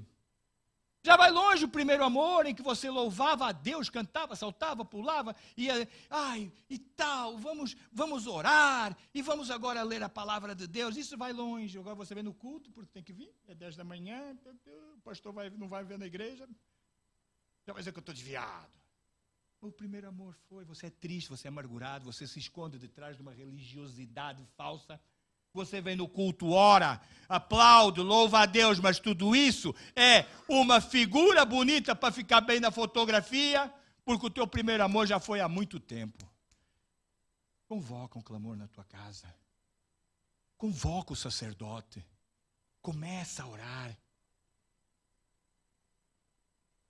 Já 1.01 1.15
vai 1.15 1.31
longe 1.31 1.63
o 1.63 1.69
primeiro 1.69 2.03
amor 2.03 2.45
em 2.45 2.53
que 2.53 2.61
você 2.61 2.89
louvava 2.89 3.47
a 3.47 3.51
Deus, 3.53 3.89
cantava, 3.89 4.35
saltava, 4.35 4.83
pulava, 4.83 5.33
ia, 5.55 5.87
ai, 6.09 6.51
e 6.69 6.77
tal, 6.77 7.37
vamos, 7.37 7.75
vamos 7.91 8.27
orar, 8.27 8.97
e 9.13 9.21
vamos 9.21 9.49
agora 9.49 9.81
ler 9.81 10.03
a 10.03 10.09
palavra 10.09 10.53
de 10.53 10.67
Deus. 10.67 10.97
Isso 10.97 11.17
vai 11.17 11.31
longe. 11.31 11.79
Agora 11.79 11.95
você 11.95 12.13
vem 12.13 12.23
no 12.23 12.33
culto, 12.33 12.69
porque 12.71 12.91
tem 12.91 13.03
que 13.03 13.13
vir, 13.13 13.33
é 13.47 13.55
10 13.55 13.77
da 13.77 13.83
manhã, 13.85 14.37
o 14.97 15.01
pastor 15.01 15.31
vai, 15.31 15.49
não 15.49 15.69
vai 15.69 15.85
ver 15.85 15.97
na 15.97 16.05
igreja. 16.05 16.47
Já 17.65 17.71
vai 17.71 17.81
dizer 17.81 17.93
que 17.93 17.99
eu 17.99 18.01
estou 18.01 18.13
desviado. 18.13 18.79
O 19.61 19.71
primeiro 19.71 20.07
amor 20.07 20.35
foi, 20.47 20.65
você 20.65 20.87
é 20.87 20.89
triste, 20.89 21.29
você 21.29 21.47
é 21.47 21.49
amargurado, 21.49 22.05
você 22.05 22.27
se 22.27 22.39
esconde 22.39 22.77
detrás 22.77 23.15
de 23.15 23.21
uma 23.21 23.31
religiosidade 23.31 24.45
falsa 24.57 24.99
você 25.53 25.81
vem 25.81 25.95
no 25.95 26.07
culto, 26.07 26.51
ora, 26.51 27.01
aplaude, 27.27 28.01
louva 28.01 28.41
a 28.41 28.45
Deus, 28.45 28.79
mas 28.79 28.99
tudo 28.99 29.35
isso 29.35 29.73
é 29.95 30.25
uma 30.47 30.79
figura 30.79 31.45
bonita 31.45 31.95
para 31.95 32.13
ficar 32.13 32.41
bem 32.41 32.59
na 32.59 32.71
fotografia, 32.71 33.73
porque 34.05 34.25
o 34.25 34.29
teu 34.29 34.47
primeiro 34.47 34.83
amor 34.83 35.07
já 35.07 35.19
foi 35.19 35.39
há 35.39 35.49
muito 35.49 35.79
tempo. 35.79 36.29
Convoca 37.67 38.17
um 38.17 38.21
clamor 38.21 38.57
na 38.57 38.67
tua 38.67 38.83
casa. 38.83 39.33
Convoca 40.57 41.13
o 41.13 41.15
sacerdote. 41.15 42.05
Começa 42.81 43.43
a 43.43 43.47
orar. 43.47 43.97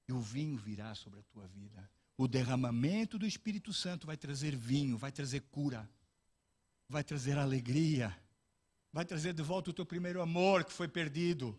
E 0.08 0.14
o 0.14 0.22
vinho 0.22 0.58
virá 0.58 0.96
sobre 0.96 1.20
a 1.20 1.24
tua 1.24 1.46
vida. 1.48 1.90
O 2.18 2.28
derramamento 2.28 3.18
do 3.18 3.26
Espírito 3.26 3.74
Santo 3.74 4.08
vai 4.08 4.18
trazer 4.18 4.56
vinho, 4.56 4.98
vai 4.98 5.12
trazer 5.12 5.42
cura, 5.52 5.90
vai 6.88 7.04
trazer 7.04 7.38
alegria 7.38 8.16
vai 8.92 9.06
trazer 9.06 9.34
de 9.34 9.42
volta 9.42 9.70
o 9.70 9.74
teu 9.74 9.86
primeiro 9.86 10.22
amor 10.22 10.64
que 10.64 10.74
foi 10.74 10.88
perdido. 10.88 11.58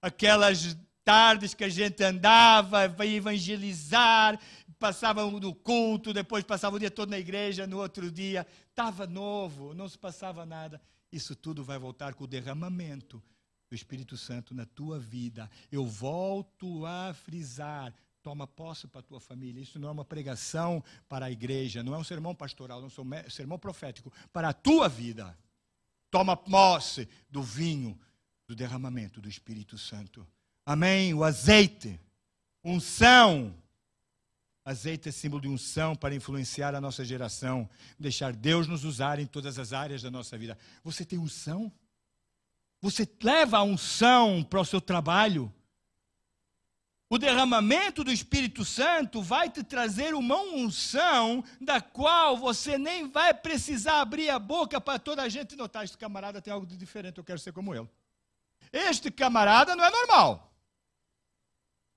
Aquelas 0.00 0.76
tardes 1.04 1.54
que 1.54 1.64
a 1.64 1.68
gente 1.68 2.02
andava, 2.02 2.88
vai 2.88 3.08
evangelizar, 3.08 4.38
passava 4.78 5.28
no 5.30 5.54
culto, 5.54 6.12
depois 6.12 6.44
passava 6.44 6.76
o 6.76 6.78
dia 6.78 6.90
todo 6.90 7.10
na 7.10 7.18
igreja, 7.18 7.66
no 7.66 7.78
outro 7.78 8.10
dia, 8.10 8.46
estava 8.68 9.06
novo, 9.06 9.74
não 9.74 9.88
se 9.88 9.98
passava 9.98 10.44
nada. 10.44 10.80
Isso 11.10 11.36
tudo 11.36 11.62
vai 11.62 11.78
voltar 11.78 12.14
com 12.14 12.24
o 12.24 12.26
derramamento 12.26 13.22
do 13.68 13.74
Espírito 13.74 14.16
Santo 14.16 14.54
na 14.54 14.66
tua 14.66 14.98
vida. 14.98 15.50
Eu 15.70 15.86
volto 15.86 16.84
a 16.86 17.14
frisar. 17.14 17.94
Toma 18.22 18.46
posse 18.46 18.86
para 18.86 19.00
a 19.00 19.02
tua 19.02 19.18
família. 19.18 19.60
Isso 19.60 19.80
não 19.80 19.88
é 19.88 19.90
uma 19.90 20.04
pregação 20.04 20.82
para 21.08 21.26
a 21.26 21.30
igreja, 21.30 21.82
não 21.82 21.92
é 21.92 21.98
um 21.98 22.04
sermão 22.04 22.34
pastoral, 22.34 22.80
não 22.80 22.88
é 22.88 23.26
um 23.26 23.30
sermão 23.30 23.58
profético. 23.58 24.12
Para 24.32 24.50
a 24.50 24.52
tua 24.52 24.88
vida 24.88 25.36
toma 26.12 26.36
posse 26.36 27.08
do 27.30 27.42
vinho 27.42 27.98
do 28.46 28.54
derramamento 28.54 29.18
do 29.18 29.30
Espírito 29.30 29.78
Santo. 29.78 30.28
Amém? 30.64 31.14
O 31.14 31.24
azeite, 31.24 31.98
unção. 32.62 33.56
Azeite 34.62 35.08
é 35.08 35.12
símbolo 35.12 35.40
de 35.40 35.48
unção 35.48 35.96
para 35.96 36.14
influenciar 36.14 36.74
a 36.74 36.80
nossa 36.80 37.02
geração, 37.02 37.68
deixar 37.98 38.32
Deus 38.34 38.68
nos 38.68 38.84
usar 38.84 39.18
em 39.18 39.26
todas 39.26 39.58
as 39.58 39.72
áreas 39.72 40.02
da 40.02 40.10
nossa 40.10 40.36
vida. 40.36 40.56
Você 40.84 41.04
tem 41.04 41.18
unção? 41.18 41.72
Você 42.82 43.08
leva 43.22 43.56
a 43.56 43.62
unção 43.62 44.44
para 44.44 44.60
o 44.60 44.64
seu 44.66 44.82
trabalho? 44.82 45.52
O 47.12 47.18
derramamento 47.18 48.02
do 48.02 48.10
Espírito 48.10 48.64
Santo 48.64 49.20
vai 49.20 49.50
te 49.50 49.62
trazer 49.62 50.14
uma 50.14 50.40
unção 50.40 51.44
da 51.60 51.78
qual 51.78 52.38
você 52.38 52.78
nem 52.78 53.06
vai 53.06 53.34
precisar 53.34 54.00
abrir 54.00 54.30
a 54.30 54.38
boca 54.38 54.80
para 54.80 54.98
toda 54.98 55.20
a 55.20 55.28
gente 55.28 55.54
notar: 55.54 55.84
este 55.84 55.98
camarada 55.98 56.40
tem 56.40 56.50
algo 56.50 56.64
de 56.64 56.74
diferente, 56.74 57.18
eu 57.18 57.24
quero 57.24 57.38
ser 57.38 57.52
como 57.52 57.74
ele. 57.74 57.86
Este 58.72 59.10
camarada 59.10 59.76
não 59.76 59.84
é 59.84 59.90
normal. 59.90 60.56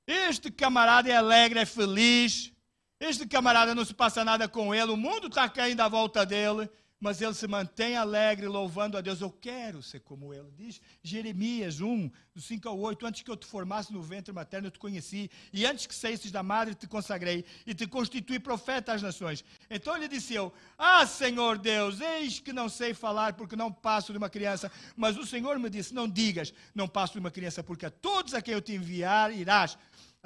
Este 0.05 0.51
camarada 0.51 1.09
é 1.09 1.15
alegre, 1.15 1.59
é 1.59 1.65
feliz. 1.65 2.51
Este 2.99 3.25
camarada 3.25 3.73
não 3.73 3.85
se 3.85 3.93
passa 3.93 4.21
nada 4.21 4.49
com 4.49 4.75
ele, 4.75 4.91
o 4.91 4.97
mundo 4.97 5.27
está 5.27 5.47
caindo 5.47 5.79
à 5.79 5.87
volta 5.87 6.25
dele 6.25 6.69
mas 7.05 7.21
ele 7.21 7.35
se 7.35 7.47
mantém 7.47 7.95
alegre, 7.95 8.47
louvando 8.47 8.97
a 8.97 9.01
Deus. 9.01 9.21
Eu 9.21 9.29
quero 9.29 9.83
ser 9.83 9.99
como 9.99 10.33
ele. 10.33 10.51
Diz 10.57 10.81
Jeremias 11.03 11.79
1, 11.79 12.09
do 12.33 12.41
5 12.41 12.67
ao 12.67 12.79
8: 12.79 13.05
Antes 13.05 13.21
que 13.21 13.29
eu 13.29 13.37
te 13.37 13.45
formasse 13.45 13.93
no 13.93 14.01
ventre 14.01 14.33
materno, 14.33 14.69
eu 14.69 14.71
te 14.71 14.79
conheci, 14.79 15.29
e 15.53 15.67
antes 15.67 15.85
que 15.85 15.93
saísses 15.93 16.31
da 16.31 16.41
madre, 16.41 16.73
te 16.73 16.87
consagrei, 16.87 17.45
e 17.63 17.75
te 17.75 17.85
constituí 17.85 18.39
profeta 18.39 18.91
às 18.91 19.03
nações. 19.03 19.45
Então 19.69 19.95
ele 19.95 20.07
disse 20.07 20.33
eu: 20.33 20.51
Ah, 20.75 21.05
Senhor 21.05 21.59
Deus, 21.59 22.01
eis 22.01 22.39
que 22.39 22.51
não 22.51 22.67
sei 22.67 22.95
falar, 22.95 23.33
porque 23.33 23.55
não 23.55 23.71
passo 23.71 24.11
de 24.11 24.17
uma 24.17 24.27
criança. 24.27 24.71
Mas 24.95 25.15
o 25.15 25.27
Senhor 25.27 25.59
me 25.59 25.69
disse: 25.69 25.93
Não 25.93 26.09
digas, 26.09 26.51
não 26.73 26.87
passo 26.87 27.13
de 27.13 27.19
uma 27.19 27.29
criança, 27.29 27.63
porque 27.63 27.85
a 27.85 27.91
todos 27.91 28.33
a 28.33 28.41
quem 28.41 28.55
eu 28.55 28.61
te 28.63 28.73
enviar 28.73 29.31
irás. 29.31 29.77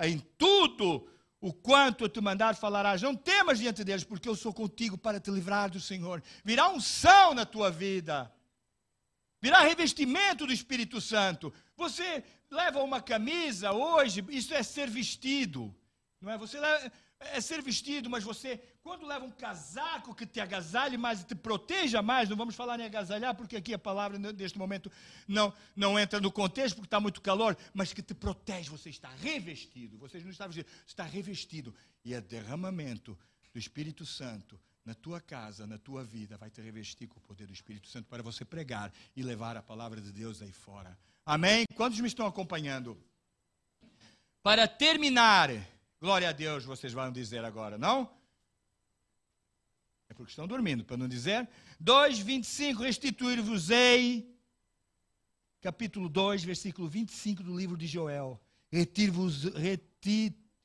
Em 0.02 0.18
tudo 0.38 1.06
o 1.42 1.54
quanto 1.54 2.04
eu 2.04 2.10
te 2.10 2.20
mandar 2.20 2.56
falarás, 2.56 3.02
não 3.02 3.16
temas 3.16 3.60
diante 3.60 3.84
deles, 3.84 4.04
porque 4.04 4.28
eu 4.28 4.36
sou 4.36 4.54
contigo 4.54 4.98
para 4.98 5.20
te 5.20 5.32
livrar 5.32 5.70
do 5.70 5.80
Senhor. 5.80 6.22
Virá 6.44 6.70
unção 6.70 7.34
na 7.34 7.46
tua 7.46 7.72
vida, 7.72 8.32
virá 9.42 9.60
revestimento 9.60 10.46
do 10.46 10.54
Espírito 10.54 11.00
Santo. 11.00 11.54
Você 11.78 12.24
leva 12.52 12.84
uma 12.84 13.02
camisa 13.02 13.72
hoje, 13.72 14.26
isso 14.30 14.54
é 14.54 14.62
ser 14.64 14.90
vestido, 14.90 15.74
não 16.20 16.32
é? 16.32 16.38
Você 16.38 16.60
leva, 16.60 16.92
é 17.20 17.42
ser 17.42 17.62
vestido, 17.62 18.10
mas 18.10 18.24
você, 18.24 18.58
quando 18.82 19.06
leva 19.06 19.26
um 19.26 19.32
casaco 19.32 20.16
que 20.16 20.26
te 20.26 20.40
agasalhe 20.40 20.98
mais 20.98 21.22
e 21.22 21.26
te 21.26 21.36
proteja 21.36 22.02
mais, 22.02 22.30
não 22.30 22.38
vamos 22.38 22.56
falar 22.56 22.80
em 22.80 22.86
agasalhar, 22.86 23.36
porque 23.36 23.58
aqui 23.58 23.74
a 23.74 23.80
palavra 23.80 24.18
neste 24.18 24.58
momento 24.58 24.90
não, 25.28 25.54
não 25.76 26.00
entra 26.00 26.22
no 26.22 26.32
contexto, 26.32 26.76
porque 26.76 26.88
está 26.88 27.00
muito 27.00 27.22
calor, 27.22 27.58
mas 27.74 27.92
que 27.92 28.02
te 28.02 28.14
protege, 28.14 28.70
você 28.70 28.90
está 28.90 29.10
revestido. 29.10 29.98
Você 29.98 30.20
não 30.20 30.32
está 30.32 30.48
vestido, 30.48 30.68
está 30.88 31.04
revestido. 31.04 31.76
E 32.06 32.14
é 32.14 32.22
derramamento 32.22 33.18
do 33.52 33.60
Espírito 33.60 34.06
Santo 34.06 34.60
na 34.86 34.96
tua 34.96 35.20
casa, 35.20 35.68
na 35.68 35.78
tua 35.78 36.04
vida, 36.04 36.38
vai 36.38 36.50
te 36.50 36.62
revestir 36.62 37.08
com 37.08 37.20
o 37.20 37.22
poder 37.22 37.46
do 37.46 37.54
Espírito 37.54 37.88
Santo 37.90 38.08
para 38.08 38.24
você 38.24 38.46
pregar 38.46 38.92
e 39.16 39.22
levar 39.22 39.58
a 39.58 39.62
palavra 39.62 40.00
de 40.00 40.12
Deus 40.12 40.42
aí 40.42 40.52
fora. 40.52 40.98
Amém? 41.26 41.66
Quantos 41.76 42.00
me 42.00 42.08
estão 42.08 42.26
acompanhando? 42.26 42.98
Para 44.42 44.68
terminar 44.68 45.52
Glória 46.02 46.30
a 46.30 46.32
Deus, 46.32 46.64
vocês 46.64 46.94
vão 46.94 47.12
dizer 47.12 47.44
agora, 47.44 47.78
não? 47.78 48.10
É 50.08 50.14
porque 50.14 50.30
estão 50.30 50.48
dormindo, 50.48 50.86
para 50.86 50.96
não 50.96 51.10
dizer. 51.10 51.48
2, 51.78 52.20
25, 52.20 52.82
restituir-vos-ei. 52.82 54.34
Capítulo 55.60 56.08
2, 56.08 56.46
versículo 56.46 56.88
25 56.88 57.44
do 57.44 57.58
livro 57.58 57.76
de 57.76 57.86
Joel. 57.86 58.42
E 58.72 58.86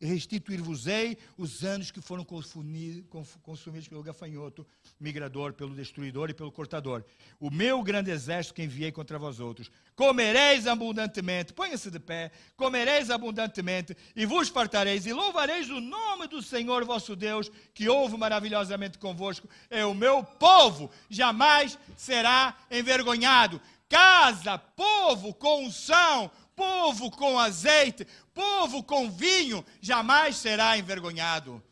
restituir-vos-ei 0.05 1.17
os 1.37 1.65
anos 1.65 1.91
que 1.91 2.01
foram 2.01 2.25
consumidos 2.25 3.89
pelo 3.89 4.03
gafanhoto, 4.03 4.67
migrador, 5.01 5.53
pelo 5.55 5.75
destruidor 5.75 6.31
e 6.31 6.35
pelo 6.35 6.53
cortador. 6.53 7.05
O 7.41 7.51
meu 7.51 7.83
grande 7.83 8.11
exército 8.11 8.55
que 8.55 8.63
enviei 8.63 8.93
contra 8.93 9.19
vós 9.19 9.41
outros. 9.41 9.71
Comereis 9.97 10.67
abundantemente, 10.67 11.53
ponha-se 11.53 11.91
de 11.91 11.99
pé, 11.99 12.31
comereis 12.57 13.11
abundantemente 13.11 13.97
e 14.15 14.27
vos 14.27 14.49
fartareis 14.49 15.07
e 15.07 15.13
louvareis 15.13 15.71
o 15.71 15.81
nome 15.81 16.27
do 16.27 16.43
Senhor 16.43 16.85
vosso 16.85 17.17
Deus, 17.17 17.51
que 17.73 17.89
ouve 17.89 18.17
maravilhosamente 18.17 18.99
convosco. 18.99 19.49
É 19.71 19.85
o 19.87 19.95
meu 19.95 20.23
povo, 20.23 20.91
jamais 21.09 21.79
será 21.97 22.57
envergonhado. 22.71 23.61
Casa, 23.89 24.59
povo 24.59 25.33
com 25.35 25.67
unção, 25.67 26.31
povo 26.57 27.11
com 27.11 27.39
azeite, 27.39 28.07
povo 28.33 28.83
com 28.83 29.11
vinho, 29.11 29.65
jamais 29.81 30.37
será 30.37 30.79
envergonhado. 30.79 31.63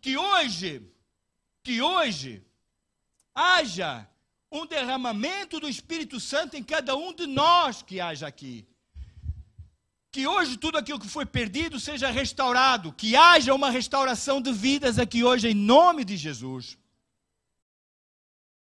Que 0.00 0.16
hoje, 0.16 0.82
que 1.62 1.80
hoje, 1.80 2.42
haja 3.34 4.06
um 4.50 4.66
derramamento 4.66 5.58
do 5.58 5.68
Espírito 5.68 6.20
Santo 6.20 6.56
em 6.56 6.62
cada 6.62 6.96
um 6.96 7.12
de 7.12 7.26
nós 7.26 7.82
que 7.82 8.00
haja 8.00 8.26
aqui. 8.26 8.66
Que 10.12 10.26
hoje 10.28 10.56
tudo 10.56 10.78
aquilo 10.78 11.00
que 11.00 11.08
foi 11.08 11.26
perdido 11.26 11.80
seja 11.80 12.08
restaurado, 12.10 12.92
que 12.92 13.16
haja 13.16 13.52
uma 13.52 13.70
restauração 13.70 14.40
de 14.40 14.52
vidas 14.52 14.98
aqui 14.98 15.24
hoje 15.24 15.48
em 15.48 15.54
nome 15.54 16.04
de 16.04 16.16
Jesus. 16.16 16.78